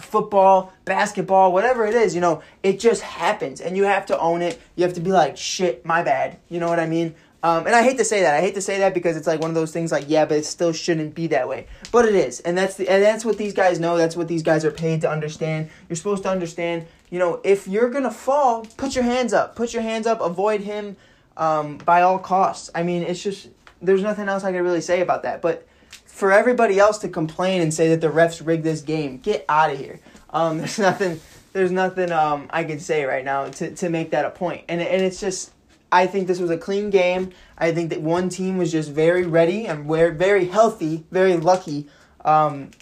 football 0.00 0.72
basketball 0.84 1.52
whatever 1.52 1.86
it 1.86 1.94
is 1.94 2.14
you 2.14 2.20
know 2.20 2.42
it 2.62 2.78
just 2.78 3.02
happens 3.02 3.60
and 3.60 3.76
you 3.76 3.84
have 3.84 4.04
to 4.04 4.18
own 4.18 4.42
it 4.42 4.60
you 4.74 4.84
have 4.84 4.92
to 4.92 5.00
be 5.00 5.10
like 5.10 5.36
shit 5.36 5.84
my 5.84 6.02
bad 6.02 6.36
you 6.48 6.60
know 6.60 6.68
what 6.68 6.80
i 6.80 6.86
mean 6.86 7.14
um, 7.46 7.64
and 7.64 7.76
I 7.76 7.84
hate 7.84 7.96
to 7.98 8.04
say 8.04 8.22
that. 8.22 8.34
I 8.34 8.40
hate 8.40 8.54
to 8.54 8.60
say 8.60 8.78
that 8.78 8.92
because 8.92 9.16
it's 9.16 9.28
like 9.28 9.40
one 9.40 9.50
of 9.50 9.54
those 9.54 9.70
things. 9.70 9.92
Like, 9.92 10.06
yeah, 10.08 10.24
but 10.24 10.38
it 10.38 10.44
still 10.44 10.72
shouldn't 10.72 11.14
be 11.14 11.28
that 11.28 11.48
way. 11.48 11.68
But 11.92 12.06
it 12.06 12.16
is, 12.16 12.40
and 12.40 12.58
that's 12.58 12.74
the 12.74 12.88
and 12.88 13.00
that's 13.00 13.24
what 13.24 13.38
these 13.38 13.52
guys 13.52 13.78
know. 13.78 13.96
That's 13.96 14.16
what 14.16 14.26
these 14.26 14.42
guys 14.42 14.64
are 14.64 14.72
paid 14.72 15.02
to 15.02 15.10
understand. 15.10 15.70
You're 15.88 15.94
supposed 15.94 16.24
to 16.24 16.28
understand. 16.28 16.86
You 17.10 17.18
know, 17.18 17.40
if 17.44 17.68
you're 17.68 17.90
gonna 17.90 18.10
fall, 18.10 18.66
put 18.76 18.94
your 18.94 19.04
hands 19.04 19.32
up. 19.32 19.56
Put 19.56 19.72
your 19.72 19.82
hands 19.82 20.06
up. 20.06 20.20
Avoid 20.20 20.62
him 20.62 20.96
um, 21.36 21.78
by 21.78 22.02
all 22.02 22.18
costs. 22.18 22.70
I 22.74 22.82
mean, 22.82 23.02
it's 23.02 23.22
just 23.22 23.48
there's 23.80 24.02
nothing 24.02 24.28
else 24.28 24.44
I 24.44 24.52
can 24.52 24.62
really 24.62 24.80
say 24.80 25.00
about 25.00 25.22
that. 25.22 25.42
But 25.42 25.66
for 26.06 26.32
everybody 26.32 26.78
else 26.78 26.98
to 26.98 27.08
complain 27.08 27.60
and 27.60 27.72
say 27.72 27.88
that 27.90 28.00
the 28.00 28.08
refs 28.08 28.44
rigged 28.44 28.64
this 28.64 28.80
game, 28.80 29.18
get 29.18 29.44
out 29.48 29.70
of 29.70 29.78
here. 29.78 30.00
Um, 30.30 30.58
there's 30.58 30.78
nothing. 30.78 31.20
There's 31.52 31.72
nothing 31.72 32.12
um, 32.12 32.48
I 32.50 32.64
can 32.64 32.80
say 32.80 33.04
right 33.04 33.24
now 33.24 33.46
to, 33.46 33.74
to 33.76 33.88
make 33.88 34.10
that 34.10 34.24
a 34.24 34.30
point. 34.30 34.64
And 34.68 34.80
and 34.80 35.02
it's 35.02 35.20
just 35.20 35.52
I 35.90 36.06
think 36.06 36.26
this 36.26 36.40
was 36.40 36.50
a 36.50 36.58
clean 36.58 36.90
game. 36.90 37.30
I 37.56 37.72
think 37.72 37.90
that 37.90 38.02
one 38.02 38.28
team 38.28 38.58
was 38.58 38.72
just 38.72 38.90
very 38.90 39.24
ready 39.24 39.66
and 39.66 39.86
very 39.86 40.46
healthy, 40.46 41.06
very 41.10 41.36
lucky. 41.36 41.88
Um, 42.24 42.72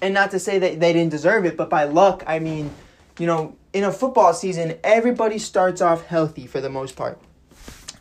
and 0.00 0.14
not 0.14 0.30
to 0.32 0.40
say 0.40 0.58
that 0.58 0.80
they 0.80 0.92
didn't 0.92 1.10
deserve 1.10 1.44
it, 1.44 1.56
but 1.56 1.70
by 1.70 1.84
luck, 1.84 2.24
I 2.26 2.38
mean, 2.38 2.70
you 3.18 3.26
know, 3.26 3.56
in 3.72 3.84
a 3.84 3.92
football 3.92 4.34
season, 4.34 4.78
everybody 4.84 5.38
starts 5.38 5.80
off 5.80 6.06
healthy 6.06 6.46
for 6.46 6.60
the 6.60 6.70
most 6.70 6.96
part. 6.96 7.20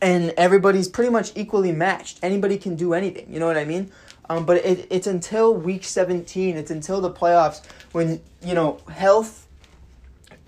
And 0.02 0.34
everybody's 0.38 0.88
pretty 0.88 1.12
much 1.12 1.32
equally 1.36 1.72
matched. 1.72 2.20
Anybody 2.24 2.58
can 2.58 2.76
do 2.76 2.94
anything. 2.94 3.32
You 3.32 3.40
know 3.40 3.46
what 3.46 3.58
I 3.58 3.66
mean? 3.66 3.92
Um, 4.30 4.46
but 4.46 4.58
it, 4.58 4.88
it's 4.90 5.08
until 5.08 5.54
week 5.54 5.84
17, 5.84 6.58
it's 6.58 6.72
until 6.72 7.02
the 7.02 7.12
playoffs 7.12 7.64
when, 7.92 8.22
you 8.44 8.54
know, 8.54 8.80
health, 8.90 9.48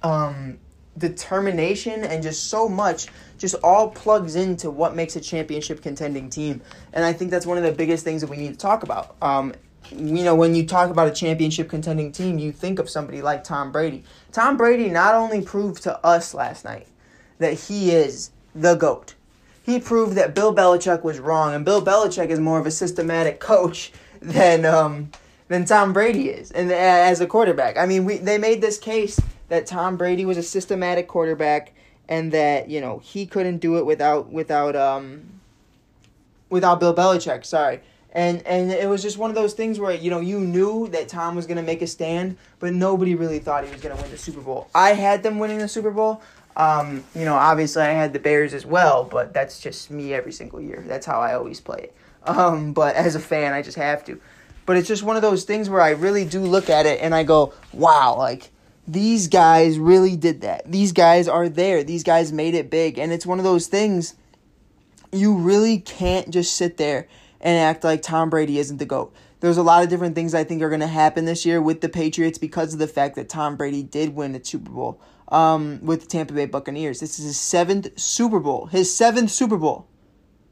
um, 0.01 0.57
determination, 0.97 2.03
and 2.03 2.23
just 2.23 2.47
so 2.47 2.69
much 2.69 3.07
just 3.37 3.55
all 3.63 3.89
plugs 3.89 4.35
into 4.35 4.71
what 4.71 4.95
makes 4.95 5.17
a 5.17 5.21
championship 5.21 5.81
contending 5.81 6.29
team. 6.29 6.61
And 6.93 7.03
I 7.03 7.11
think 7.11 7.29
that's 7.29 7.45
one 7.45 7.57
of 7.57 7.63
the 7.63 7.73
biggest 7.73 8.05
things 8.05 8.21
that 8.21 8.29
we 8.29 8.37
need 8.37 8.53
to 8.53 8.57
talk 8.57 8.83
about. 8.83 9.17
Um, 9.21 9.53
you 9.91 10.23
know, 10.23 10.35
when 10.35 10.55
you 10.55 10.65
talk 10.65 10.89
about 10.89 11.07
a 11.07 11.11
championship 11.11 11.69
contending 11.69 12.11
team, 12.11 12.37
you 12.37 12.51
think 12.51 12.79
of 12.79 12.89
somebody 12.89 13.21
like 13.21 13.43
Tom 13.43 13.71
Brady. 13.71 14.03
Tom 14.31 14.57
Brady 14.57 14.89
not 14.89 15.15
only 15.15 15.41
proved 15.41 15.83
to 15.83 16.05
us 16.05 16.33
last 16.33 16.65
night 16.65 16.87
that 17.39 17.53
he 17.53 17.91
is 17.91 18.31
the 18.55 18.75
GOAT, 18.75 19.15
he 19.63 19.79
proved 19.79 20.15
that 20.15 20.35
Bill 20.35 20.53
Belichick 20.53 21.03
was 21.03 21.19
wrong, 21.19 21.53
and 21.53 21.63
Bill 21.63 21.81
Belichick 21.83 22.29
is 22.29 22.39
more 22.39 22.59
of 22.59 22.65
a 22.65 22.71
systematic 22.71 23.39
coach 23.39 23.91
than 24.21 24.65
um, 24.65 25.11
than 25.47 25.65
Tom 25.65 25.93
Brady 25.93 26.29
is, 26.29 26.51
and 26.51 26.71
as 26.71 27.21
a 27.21 27.27
quarterback. 27.27 27.77
I 27.77 27.85
mean, 27.85 28.05
we 28.05 28.17
they 28.17 28.37
made 28.37 28.61
this 28.61 28.77
case 28.77 29.19
that 29.49 29.65
Tom 29.65 29.97
Brady 29.97 30.25
was 30.25 30.37
a 30.37 30.43
systematic 30.43 31.07
quarterback, 31.07 31.73
and 32.09 32.31
that 32.31 32.69
you 32.69 32.81
know 32.81 32.99
he 32.99 33.25
couldn't 33.25 33.57
do 33.57 33.77
it 33.77 33.85
without 33.85 34.31
without 34.31 34.75
um 34.75 35.23
without 36.49 36.79
Bill 36.79 36.93
Belichick. 36.93 37.45
Sorry. 37.45 37.81
And 38.13 38.45
and 38.45 38.71
it 38.71 38.87
was 38.87 39.01
just 39.01 39.17
one 39.17 39.31
of 39.31 39.35
those 39.35 39.53
things 39.53 39.79
where 39.79 39.93
you 39.93 40.11
know 40.11 40.19
you 40.19 40.39
knew 40.39 40.87
that 40.89 41.07
Tom 41.09 41.35
was 41.35 41.47
gonna 41.47 41.63
make 41.63 41.81
a 41.81 41.87
stand, 41.87 42.37
but 42.59 42.73
nobody 42.73 43.15
really 43.15 43.39
thought 43.39 43.65
he 43.65 43.71
was 43.71 43.81
gonna 43.81 43.95
win 43.95 44.09
the 44.11 44.17
Super 44.17 44.39
Bowl. 44.39 44.69
I 44.73 44.93
had 44.93 45.23
them 45.23 45.39
winning 45.39 45.57
the 45.57 45.67
Super 45.67 45.91
Bowl. 45.91 46.21
Um, 46.55 47.03
you 47.15 47.25
know, 47.25 47.33
obviously 47.33 47.81
I 47.81 47.87
had 47.87 48.13
the 48.13 48.19
Bears 48.19 48.53
as 48.53 48.65
well, 48.65 49.03
but 49.03 49.33
that's 49.33 49.59
just 49.59 49.89
me 49.89 50.13
every 50.13 50.31
single 50.31 50.61
year. 50.61 50.83
That's 50.87 51.05
how 51.07 51.19
I 51.19 51.33
always 51.33 51.59
play 51.59 51.89
it. 51.89 51.95
Um, 52.25 52.73
but 52.73 52.95
as 52.95 53.15
a 53.15 53.19
fan, 53.19 53.53
I 53.53 53.63
just 53.63 53.77
have 53.77 54.05
to. 54.05 54.21
But 54.65 54.77
it's 54.77 54.87
just 54.87 55.03
one 55.03 55.15
of 55.15 55.21
those 55.21 55.43
things 55.43 55.69
where 55.69 55.81
I 55.81 55.89
really 55.89 56.25
do 56.25 56.39
look 56.39 56.69
at 56.69 56.85
it 56.85 57.01
and 57.01 57.13
I 57.13 57.23
go, 57.23 57.53
wow, 57.73 58.15
like 58.17 58.51
these 58.87 59.27
guys 59.27 59.79
really 59.79 60.15
did 60.15 60.41
that. 60.41 60.71
These 60.71 60.91
guys 60.91 61.27
are 61.27 61.49
there. 61.49 61.83
These 61.83 62.03
guys 62.03 62.31
made 62.31 62.53
it 62.53 62.69
big. 62.69 62.97
And 62.97 63.11
it's 63.11 63.25
one 63.25 63.39
of 63.39 63.43
those 63.43 63.67
things 63.67 64.15
you 65.11 65.35
really 65.35 65.79
can't 65.79 66.29
just 66.29 66.55
sit 66.55 66.77
there 66.77 67.07
and 67.43 67.59
act 67.59 67.83
like 67.83 68.01
Tom 68.01 68.31
Brady 68.31 68.57
isn't 68.57 68.77
the 68.77 68.85
GOAT. 68.85 69.13
There's 69.41 69.57
a 69.57 69.63
lot 69.63 69.83
of 69.83 69.89
different 69.89 70.15
things 70.15 70.33
I 70.33 70.45
think 70.45 70.63
are 70.63 70.69
going 70.69 70.79
to 70.79 70.87
happen 70.87 71.25
this 71.25 71.45
year 71.45 71.61
with 71.61 71.81
the 71.81 71.89
Patriots 71.89 72.37
because 72.37 72.73
of 72.73 72.79
the 72.79 72.87
fact 72.87 73.15
that 73.17 73.27
Tom 73.29 73.57
Brady 73.57 73.83
did 73.83 74.15
win 74.15 74.31
the 74.31 74.43
Super 74.43 74.71
Bowl 74.71 75.01
um, 75.27 75.79
with 75.83 76.01
the 76.01 76.07
Tampa 76.07 76.33
Bay 76.33 76.45
Buccaneers. 76.45 77.01
This 77.01 77.19
is 77.19 77.25
his 77.25 77.39
seventh 77.39 77.99
Super 77.99 78.39
Bowl. 78.39 78.67
His 78.67 78.95
seventh 78.95 79.29
Super 79.29 79.57
Bowl. 79.57 79.85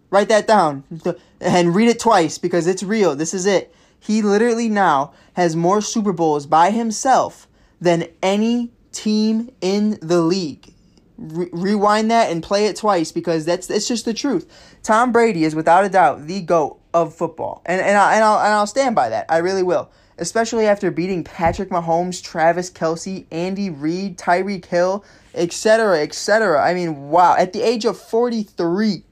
Write 0.09 0.27
that 0.27 0.45
down 0.45 0.83
and 1.41 1.73
read 1.73 1.87
it 1.87 1.99
twice 1.99 2.37
because 2.37 2.67
it's 2.67 2.83
real. 2.83 3.15
This 3.15 3.33
is 3.33 3.45
it. 3.45 3.73
He 3.97 4.21
literally 4.21 4.67
now 4.67 5.13
has 5.33 5.55
more 5.55 5.79
Super 5.79 6.11
Bowls 6.11 6.45
by 6.45 6.71
himself 6.71 7.47
than 7.79 8.07
any 8.21 8.71
team 8.91 9.49
in 9.61 9.97
the 10.01 10.19
league. 10.19 10.73
Re- 11.21 11.49
rewind 11.51 12.09
that 12.09 12.31
and 12.31 12.41
play 12.41 12.65
it 12.65 12.75
twice 12.75 13.11
because 13.11 13.45
that's 13.45 13.69
it's 13.69 13.87
just 13.87 14.05
the 14.05 14.13
truth. 14.13 14.51
Tom 14.81 15.11
Brady 15.11 15.43
is 15.43 15.53
without 15.53 15.85
a 15.85 15.89
doubt 15.89 16.25
the 16.25 16.41
goat 16.41 16.79
of 16.95 17.13
football, 17.13 17.61
and 17.67 17.79
and, 17.79 17.95
I, 17.95 18.15
and 18.15 18.23
I'll 18.23 18.39
and 18.39 18.53
I'll 18.53 18.65
stand 18.65 18.95
by 18.95 19.09
that. 19.09 19.27
I 19.29 19.37
really 19.37 19.61
will, 19.61 19.91
especially 20.17 20.65
after 20.65 20.89
beating 20.89 21.23
Patrick 21.23 21.69
Mahomes, 21.69 22.23
Travis 22.23 22.71
Kelce, 22.71 23.25
Andy 23.31 23.69
Reid, 23.69 24.17
Tyreek 24.17 24.65
Hill, 24.65 25.05
etc., 25.35 26.01
etc. 26.01 26.59
I 26.59 26.73
mean, 26.73 27.09
wow! 27.09 27.35
At 27.37 27.53
the 27.53 27.61
age 27.61 27.85
of 27.85 27.99
forty 27.99 28.41
three. 28.41 29.03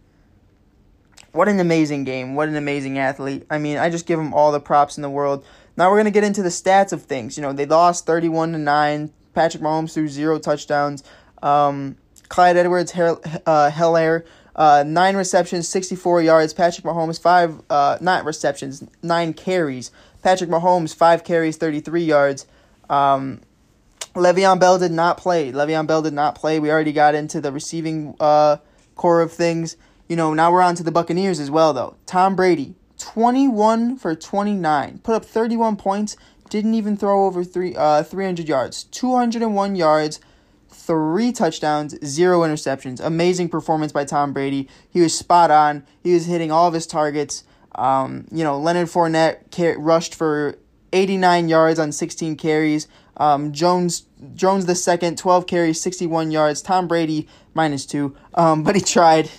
What 1.32 1.48
an 1.48 1.60
amazing 1.60 2.06
game. 2.06 2.34
What 2.34 2.50
an 2.50 2.56
amazing 2.56 2.98
athlete. 2.98 3.46
I 3.52 3.60
mean, 3.60 3.78
I 3.78 3.92
just 3.92 4.08
give 4.08 4.20
him 4.20 4.34
all 4.34 4.52
the 4.52 4.60
props 4.60 4.98
in 4.98 5.04
the 5.04 5.12
world. 5.12 5.46
Now 5.78 5.90
we're 5.90 5.98
going 5.98 6.06
to 6.06 6.12
get 6.12 6.24
into 6.24 6.42
the 6.42 6.50
stats 6.50 6.92
of 6.92 7.04
things. 7.04 7.38
You 7.38 7.44
know, 7.44 7.54
they 7.54 7.68
lost 7.68 8.08
31 8.08 8.54
to 8.54 8.58
9. 8.58 9.14
Patrick 9.34 9.62
Mahomes 9.64 9.94
threw 9.94 10.08
zero 10.08 10.40
touchdowns. 10.40 11.04
Um, 11.44 11.98
Clyde 12.30 12.58
Edwards 12.58 12.94
uh, 12.94 13.72
Helaire, 13.74 14.24
uh, 14.56 14.84
nine 14.86 15.16
receptions, 15.16 15.68
64 15.68 16.22
yards. 16.22 16.54
Patrick 16.54 16.86
Mahomes, 16.86 17.20
five, 17.20 17.62
uh, 17.70 17.98
not 18.02 18.26
receptions, 18.26 18.84
nine 19.02 19.34
carries. 19.34 19.92
Patrick 20.22 20.50
Mahomes, 20.50 20.96
five 20.96 21.24
carries, 21.24 21.58
33 21.58 22.04
yards. 22.04 22.46
Um, 22.90 23.42
Le'Veon 24.16 24.60
Bell 24.60 24.78
did 24.78 24.92
not 24.92 25.18
play. 25.18 25.52
Le'Veon 25.52 25.88
Bell 25.88 26.02
did 26.02 26.14
not 26.14 26.36
play. 26.36 26.60
We 26.60 26.72
already 26.72 26.94
got 26.94 27.16
into 27.16 27.40
the 27.40 27.52
receiving 27.52 28.16
uh, 28.20 28.58
corps 28.96 29.22
of 29.22 29.32
things. 29.32 29.78
You 30.08 30.16
know, 30.16 30.34
now 30.34 30.52
we're 30.52 30.62
on 30.62 30.76
to 30.76 30.84
the 30.84 30.92
Buccaneers 30.92 31.40
as 31.40 31.52
well, 31.52 31.74
though. 31.74 31.96
Tom 32.06 32.36
Brady, 32.36 32.76
21 32.98 33.98
for 33.98 34.16
29, 34.16 35.00
put 35.00 35.16
up 35.16 35.26
31 35.26 35.78
points, 35.78 36.18
didn't 36.50 36.74
even 36.74 36.98
throw 36.98 37.26
over 37.26 37.44
three 37.44 37.76
uh 37.76 38.02
300 38.04 38.48
yards, 38.48 38.84
201 38.86 39.76
yards, 39.76 40.20
three 40.70 41.32
touchdowns, 41.32 41.98
zero 42.06 42.42
interceptions. 42.42 43.00
Amazing 43.04 43.50
performance 43.50 43.92
by 43.92 44.06
Tom 44.06 44.34
Brady. 44.34 44.68
He 44.90 45.02
was 45.02 45.18
spot 45.18 45.52
on. 45.52 45.86
He 46.04 46.14
was 46.14 46.26
hitting 46.26 46.52
all 46.52 46.68
of 46.68 46.74
his 46.74 46.88
targets. 46.88 47.44
Um, 47.76 48.26
you 48.32 48.44
know, 48.44 48.60
Leonard 48.60 48.88
Fournette 48.88 49.76
rushed 49.78 50.16
for 50.16 50.58
89 50.94 51.50
yards 51.50 51.80
on 51.80 51.92
16 51.92 52.36
carries. 52.36 52.88
Um, 53.18 53.52
Jones 53.52 54.06
Jones 54.34 54.66
the 54.66 54.76
second, 54.76 55.18
12 55.18 55.48
carries, 55.48 55.80
61 55.82 56.32
yards. 56.32 56.62
Tom 56.62 56.88
Brady 56.88 57.28
minus 57.54 57.86
two, 57.86 58.16
um, 58.34 58.64
but 58.66 58.76
he 58.76 58.82
tried. 58.82 59.30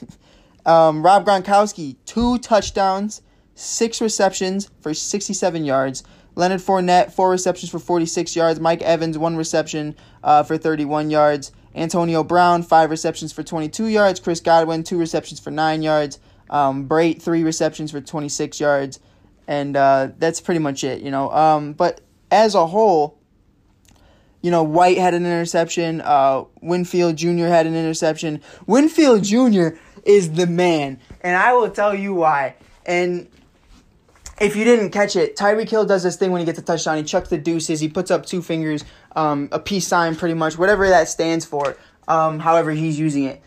Um, 0.67 1.03
Rob 1.03 1.25
Gronkowski 1.25 1.97
two 2.05 2.39
touchdowns, 2.39 3.23
six 3.55 4.01
receptions 4.01 4.71
for 4.81 4.93
67 4.95 5.65
yards. 5.65 6.05
Leonard 6.41 6.61
Fournette, 6.61 7.13
four 7.13 7.29
receptions 7.29 7.71
for 7.71 7.79
46 7.79 8.35
yards. 8.35 8.59
Mike 8.59 8.81
Evans, 8.81 9.19
one 9.19 9.37
reception 9.37 9.95
uh, 10.25 10.43
for 10.43 10.57
31 10.57 11.11
yards. 11.11 11.53
Antonio 11.75 12.25
Brown, 12.25 12.63
five 12.63 12.89
receptions 12.89 13.31
for 13.31 13.43
22 13.43 13.89
yards. 13.89 14.21
Chris 14.21 14.41
Godwin, 14.41 14.83
two 14.83 14.99
receptions 14.99 15.39
for 15.39 15.51
nine 15.51 15.83
yards. 15.83 16.19
Um, 16.49 16.89
Brate, 16.89 17.21
three 17.21 17.45
receptions 17.45 17.91
for 17.91 18.01
26 18.01 18.59
yards. 18.59 19.01
And 19.47 19.77
uh, 19.77 20.13
that's 20.19 20.41
pretty 20.41 20.61
much 20.61 20.83
it, 20.83 21.03
you 21.03 21.11
know. 21.11 21.31
Um, 21.31 21.75
but 21.75 22.01
as 22.31 22.55
a 22.55 22.67
whole, 22.67 23.19
you 24.41 24.51
know, 24.51 24.63
White 24.63 24.97
had 24.97 25.13
an 25.13 25.27
interception. 25.27 26.01
Uh, 26.01 26.45
Winfield 26.63 27.17
Jr. 27.17 27.49
had 27.49 27.67
an 27.67 27.77
interception. 27.77 28.41
Winfield 28.67 29.25
Jr. 29.25 29.77
is 30.07 30.33
the 30.33 30.47
man. 30.47 31.01
And 31.21 31.37
I 31.37 31.53
will 31.53 31.71
tell 31.71 31.95
you 31.95 32.15
why. 32.15 32.55
And 32.87 33.29
if 34.41 34.57
you 34.57 34.65
didn't 34.65 34.91
catch 34.91 35.17
it, 35.17 35.37
Tyreek 35.37 35.69
Hill 35.69 35.85
does 35.85 36.03
this 36.03 36.17
thing 36.17 36.33
when 36.33 36.41
he 36.41 36.47
gets 36.47 36.59
a 36.59 36.63
touchdown. 36.63 36.97
He 36.97 37.05
chucks 37.05 37.29
the 37.29 37.39
deuces. 37.39 37.79
He 37.79 37.89
puts 37.89 38.11
up 38.11 38.25
two 38.25 38.41
fingers, 38.41 38.85
um, 39.15 39.49
a 39.53 39.61
peace 39.61 39.87
sign, 39.87 40.17
pretty 40.17 40.35
much, 40.35 40.57
whatever 40.57 40.89
that 40.89 41.09
stands 41.09 41.45
for. 41.45 41.77
Um, 42.09 42.39
however, 42.39 42.71
he's 42.71 42.99
using 42.99 43.25
it. 43.25 43.43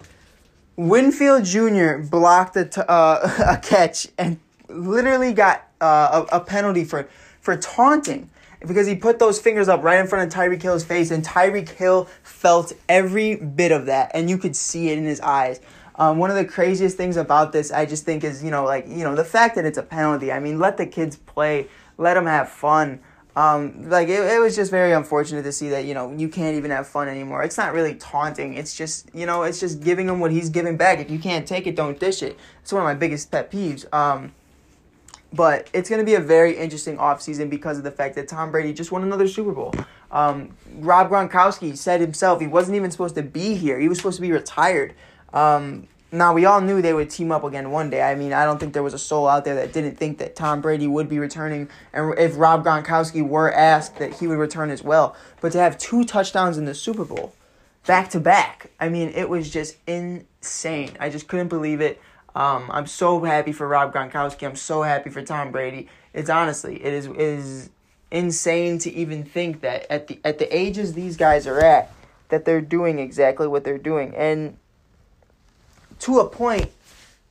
Winfield 0.76 1.46
Jr. 1.46 1.98
blocked 1.98 2.56
a, 2.56 2.66
t- 2.66 2.82
uh, 2.88 3.30
a 3.58 3.58
catch 3.58 4.08
and 4.18 4.40
literally 4.70 5.34
got 5.34 5.68
uh, 5.82 6.26
a, 6.32 6.38
a 6.38 6.40
penalty 6.40 6.84
for 6.86 7.08
for 7.42 7.58
taunting 7.58 8.30
because 8.62 8.88
he 8.88 8.96
put 8.96 9.20
those 9.20 9.40
fingers 9.40 9.68
up 9.68 9.84
right 9.84 10.00
in 10.00 10.08
front 10.08 10.26
of 10.26 10.40
Tyreek 10.40 10.62
Hill's 10.62 10.86
face, 10.86 11.12
and 11.12 11.26
Tyreek 11.26 11.70
Hill 11.70 12.08
felt 12.24 12.72
every 12.88 13.36
bit 13.36 13.72
of 13.72 13.88
that, 13.88 14.12
and 14.14 14.30
you 14.30 14.38
could 14.38 14.56
see 14.56 14.90
it 14.90 14.98
in 14.98 15.04
his 15.04 15.20
eyes. 15.20 15.60
Um, 15.96 16.18
one 16.18 16.30
of 16.30 16.36
the 16.36 16.46
craziest 16.46 16.98
things 16.98 17.18
about 17.18 17.52
this, 17.52 17.72
I 17.72 17.86
just 17.86 18.06
think, 18.06 18.24
is 18.24 18.44
you 18.44 18.52
know, 18.52 18.64
like 18.66 18.88
you 18.88 19.04
know, 19.04 19.16
the 19.16 19.26
fact 19.26 19.56
that 19.56 19.66
it's 19.66 19.78
a 19.78 19.84
penalty. 19.84 20.32
I 20.32 20.40
mean, 20.40 20.60
let 20.60 20.78
the 20.78 20.86
kids 20.86 21.18
play, 21.18 21.68
let 21.98 22.16
them 22.16 22.26
have 22.26 22.50
fun. 22.50 23.00
Um, 23.36 23.90
like 23.90 24.10
it, 24.10 24.22
it 24.22 24.40
was 24.40 24.56
just 24.56 24.70
very 24.70 24.92
unfortunate 24.92 25.42
to 25.44 25.52
see 25.52 25.70
that 25.70 25.86
you 25.86 25.96
know 25.96 26.14
you 26.14 26.30
can't 26.30 26.56
even 26.56 26.72
have 26.72 26.88
fun 26.88 27.08
anymore. 27.08 27.44
It's 27.44 27.58
not 27.58 27.74
really 27.74 27.96
taunting. 27.96 28.54
It's 28.54 28.76
just 28.76 29.10
you 29.14 29.26
know 29.26 29.44
it's 29.44 29.60
just 29.60 29.82
giving 29.82 30.08
him 30.08 30.20
what 30.20 30.32
he's 30.32 30.50
giving 30.50 30.78
back. 30.78 31.00
If 31.00 31.10
you 31.10 31.20
can't 31.20 31.48
take 31.48 31.66
it, 31.68 31.76
don't 31.76 32.00
dish 32.00 32.22
it. 32.22 32.38
It's 32.62 32.72
one 32.72 32.82
of 32.82 32.86
my 32.86 32.94
biggest 32.94 33.32
pet 33.32 33.52
peeves. 33.52 33.92
Um, 33.94 34.34
but 35.34 35.68
it's 35.74 35.90
going 35.90 36.00
to 36.00 36.06
be 36.06 36.14
a 36.14 36.20
very 36.20 36.56
interesting 36.56 36.98
offseason 36.98 37.50
because 37.50 37.80
of 37.80 37.84
the 37.84 37.92
fact 37.92 38.14
that 38.16 38.28
Tom 38.28 38.52
Brady 38.52 38.72
just 38.72 38.92
won 38.92 39.02
another 39.02 39.28
Super 39.28 39.52
Bowl. 39.52 39.74
Um, 40.12 40.56
Rob 40.76 41.10
Gronkowski 41.10 41.76
said 41.76 42.02
himself 42.02 42.40
he 42.40 42.46
wasn't 42.46 42.76
even 42.76 42.92
supposed 42.92 43.16
to 43.16 43.24
be 43.24 43.56
here. 43.56 43.80
He 43.80 43.88
was 43.88 43.98
supposed 43.98 44.18
to 44.18 44.22
be 44.22 44.32
retired. 44.32 44.94
Um, 45.34 45.88
now 46.12 46.32
we 46.32 46.46
all 46.46 46.62
knew 46.62 46.82
they 46.82 46.94
would 46.94 47.10
team 47.10 47.32
up 47.32 47.44
again 47.44 47.72
one 47.72 47.90
day. 47.90 48.04
I 48.04 48.14
mean, 48.14 48.34
I 48.34 48.46
don't 48.46 48.60
think 48.60 48.74
there 48.74 48.84
was 48.84 48.94
a 48.94 49.00
soul 49.00 49.28
out 49.28 49.46
there 49.46 49.56
that 49.56 49.74
didn't 49.74 49.98
think 49.98 50.20
that 50.20 50.36
Tom 50.36 50.62
Brady 50.62 50.86
would 50.86 51.10
be 51.10 51.18
returning, 51.18 51.70
and 51.92 52.18
if 52.20 52.38
Rob 52.38 52.64
Gronkowski 52.64 53.28
were 53.28 53.52
asked, 53.52 53.98
that 53.98 54.14
he 54.14 54.28
would 54.28 54.38
return 54.38 54.70
as 54.70 54.84
well. 54.84 55.16
But 55.42 55.52
to 55.54 55.60
have 55.60 55.78
two 55.78 56.04
touchdowns 56.04 56.58
in 56.58 56.66
the 56.66 56.76
Super 56.76 57.04
Bowl, 57.04 57.34
back 57.88 58.12
to 58.12 58.20
back, 58.20 58.70
I 58.80 58.90
mean, 58.90 59.10
it 59.10 59.28
was 59.28 59.50
just 59.50 59.78
insane. 59.88 60.92
I 61.00 61.10
just 61.10 61.28
couldn't 61.28 61.48
believe 61.48 61.82
it. 61.82 62.00
Um, 62.36 62.70
I'm 62.72 62.88
so 62.88 63.24
happy 63.24 63.52
for 63.52 63.68
Rob 63.68 63.94
Gronkowski. 63.94 64.48
I'm 64.48 64.56
so 64.56 64.84
happy 64.84 65.10
for 65.10 65.22
Tom 65.24 65.52
Brady. 65.52 65.88
It's 66.14 66.30
honestly, 66.30 66.84
it 66.84 66.94
is 66.94 67.08
it 67.08 67.20
is 67.20 67.70
insane 68.12 68.78
to 68.78 68.92
even 68.92 69.24
think 69.24 69.62
that 69.62 69.92
at 69.92 70.08
the 70.08 70.20
at 70.24 70.38
the 70.38 70.56
ages 70.56 70.94
these 70.94 71.18
guys 71.18 71.48
are 71.48 71.60
at, 71.60 71.92
that 72.30 72.46
they're 72.46 72.62
doing 72.62 73.00
exactly 73.00 73.48
what 73.48 73.64
they're 73.64 73.80
doing, 73.80 74.16
and 74.16 74.58
to 76.00 76.20
a 76.20 76.30
point 76.30 76.72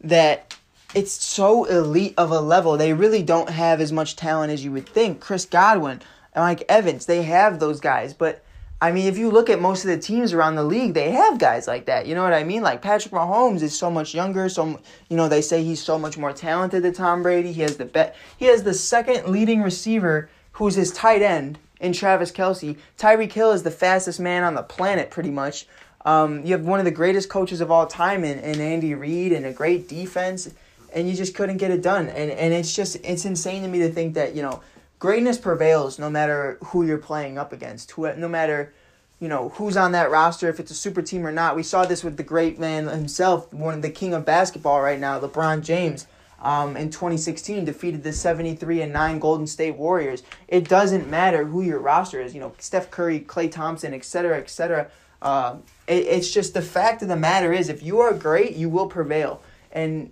that 0.01 0.57
it's 0.95 1.13
so 1.13 1.65
elite 1.65 2.15
of 2.19 2.31
a 2.31 2.41
level. 2.41 2.77
They 2.77 2.93
really 2.93 3.23
don't 3.23 3.51
have 3.51 3.81
as 3.81 3.93
much 3.93 4.17
talent 4.17 4.53
as 4.53 4.65
you 4.65 4.73
would 4.73 4.89
think. 4.89 5.21
Chris 5.21 5.45
Godwin 5.45 6.01
Mike 6.35 6.65
Evans, 6.69 7.07
they 7.07 7.23
have 7.23 7.61
those 7.61 7.81
guys, 7.81 8.15
but 8.15 8.43
I 8.81 8.91
mean, 8.91 9.07
if 9.07 9.17
you 9.17 9.31
look 9.31 9.49
at 9.49 9.61
most 9.61 9.85
of 9.85 9.91
the 9.91 9.99
teams 9.99 10.33
around 10.33 10.57
the 10.57 10.65
league, 10.65 10.95
they 10.95 11.13
have 11.13 11.39
guys 11.39 11.69
like 11.69 11.87
that. 11.87 12.05
You 12.05 12.17
know 12.17 12.25
what 12.25 12.33
I 12.33 12.43
mean? 12.43 12.63
Like 12.63 12.83
Patrick 12.83 13.15
Mahomes 13.15 13.63
is 13.63 13.79
so 13.79 13.89
much 13.89 14.13
younger. 14.13 14.49
So 14.49 14.81
you 15.09 15.17
know 15.17 15.29
they 15.29 15.41
say 15.41 15.63
he's 15.63 15.81
so 15.81 15.97
much 16.01 16.19
more 16.19 16.33
talented 16.33 16.83
than 16.83 16.93
Tom 16.93 17.23
Brady. 17.23 17.53
He 17.53 17.63
has 17.63 17.77
the 17.77 17.85
bet. 17.85 18.17
He 18.39 18.47
has 18.47 18.65
the 18.65 18.75
second 18.75 19.31
leading 19.31 19.63
receiver, 19.63 20.29
who's 20.51 20.75
his 20.75 20.91
tight 20.91 21.23
end, 21.23 21.61
in 21.79 21.93
Travis 21.93 22.33
Kelce. 22.33 22.77
Tyreek 22.99 23.33
Hill 23.33 23.53
is 23.53 23.63
the 23.63 23.71
fastest 23.71 24.19
man 24.19 24.43
on 24.43 24.55
the 24.55 24.63
planet, 24.65 25.13
pretty 25.13 25.31
much. 25.31 25.69
Um, 26.05 26.45
you 26.45 26.53
have 26.53 26.63
one 26.63 26.79
of 26.79 26.85
the 26.85 26.91
greatest 26.91 27.29
coaches 27.29 27.61
of 27.61 27.71
all 27.71 27.87
time 27.87 28.25
in, 28.25 28.39
in 28.39 28.61
Andy 28.61 28.95
Reid 28.95 29.33
and 29.33 29.47
a 29.47 29.53
great 29.53 29.89
defense, 29.89 30.53
and 30.95 31.09
you 31.09 31.15
just 31.15 31.35
couldn't 31.35 31.59
get 31.59 31.71
it 31.71 31.83
done. 31.83 32.09
And 32.09 32.31
and 32.31 32.53
it's 32.53 32.75
just 32.75 32.97
it's 33.05 33.25
insane 33.25 33.63
to 33.63 33.69
me 33.69 33.79
to 33.81 33.91
think 33.91 34.15
that 34.15 34.35
you 34.35 34.43
know 34.43 34.61
greatness 34.99 35.39
prevails 35.39 35.99
no 35.99 36.11
matter 36.11 36.59
who 36.67 36.85
you're 36.85 36.99
playing 36.99 37.39
up 37.39 37.53
against, 37.53 37.93
who, 37.93 38.13
no 38.17 38.29
matter 38.29 38.73
you 39.21 39.29
know 39.29 39.51
who's 39.51 39.77
on 39.77 39.93
that 39.93 40.11
roster, 40.11 40.49
if 40.49 40.59
it's 40.59 40.73
a 40.73 40.75
super 40.75 41.03
team 41.03 41.27
or 41.27 41.33
not. 41.33 41.55
We 41.55 41.63
saw 41.63 41.85
this 41.85 42.03
with 42.03 42.17
the 42.17 42.25
great 42.25 42.59
man 42.59 42.89
himself, 42.89 43.53
one 43.53 43.75
of 43.75 43.83
the 43.83 43.91
king 43.91 44.13
of 44.13 44.25
basketball 44.25 44.81
right 44.81 44.99
now, 44.99 45.21
LeBron 45.21 45.63
James. 45.63 46.07
Um, 46.41 46.77
in 46.77 46.91
2016, 46.91 47.65
defeated 47.65 48.03
the 48.03 48.13
73 48.13 48.83
and 48.83 48.93
9 48.93 49.21
Golden 49.21 49.47
State 49.47 49.77
Warriors. 49.77 50.25
It 50.49 50.69
doesn't 50.69 51.09
matter 51.09 51.45
who 51.45 51.63
your 51.63 51.79
roster 51.79 52.21
is, 52.21 52.35
you 52.35 52.41
know, 52.41 52.53
Steph 52.59 52.91
Curry, 52.91 53.21
Klay 53.21 53.49
Thompson, 53.49 53.95
etc., 53.95 54.39
etc. 54.39 54.91
Uh, 55.23 55.59
it, 55.93 56.07
it's 56.07 56.31
just 56.31 56.55
the 56.55 56.63
fact 56.63 57.03
of 57.03 57.09
the 57.09 57.17
matter 57.17 57.53
is, 57.53 57.69
if 57.69 57.83
you 57.83 58.01
are 58.01 58.13
great, 58.13 58.57
you 58.57 58.69
will 58.69 58.87
prevail. 58.87 59.43
And 59.71 60.11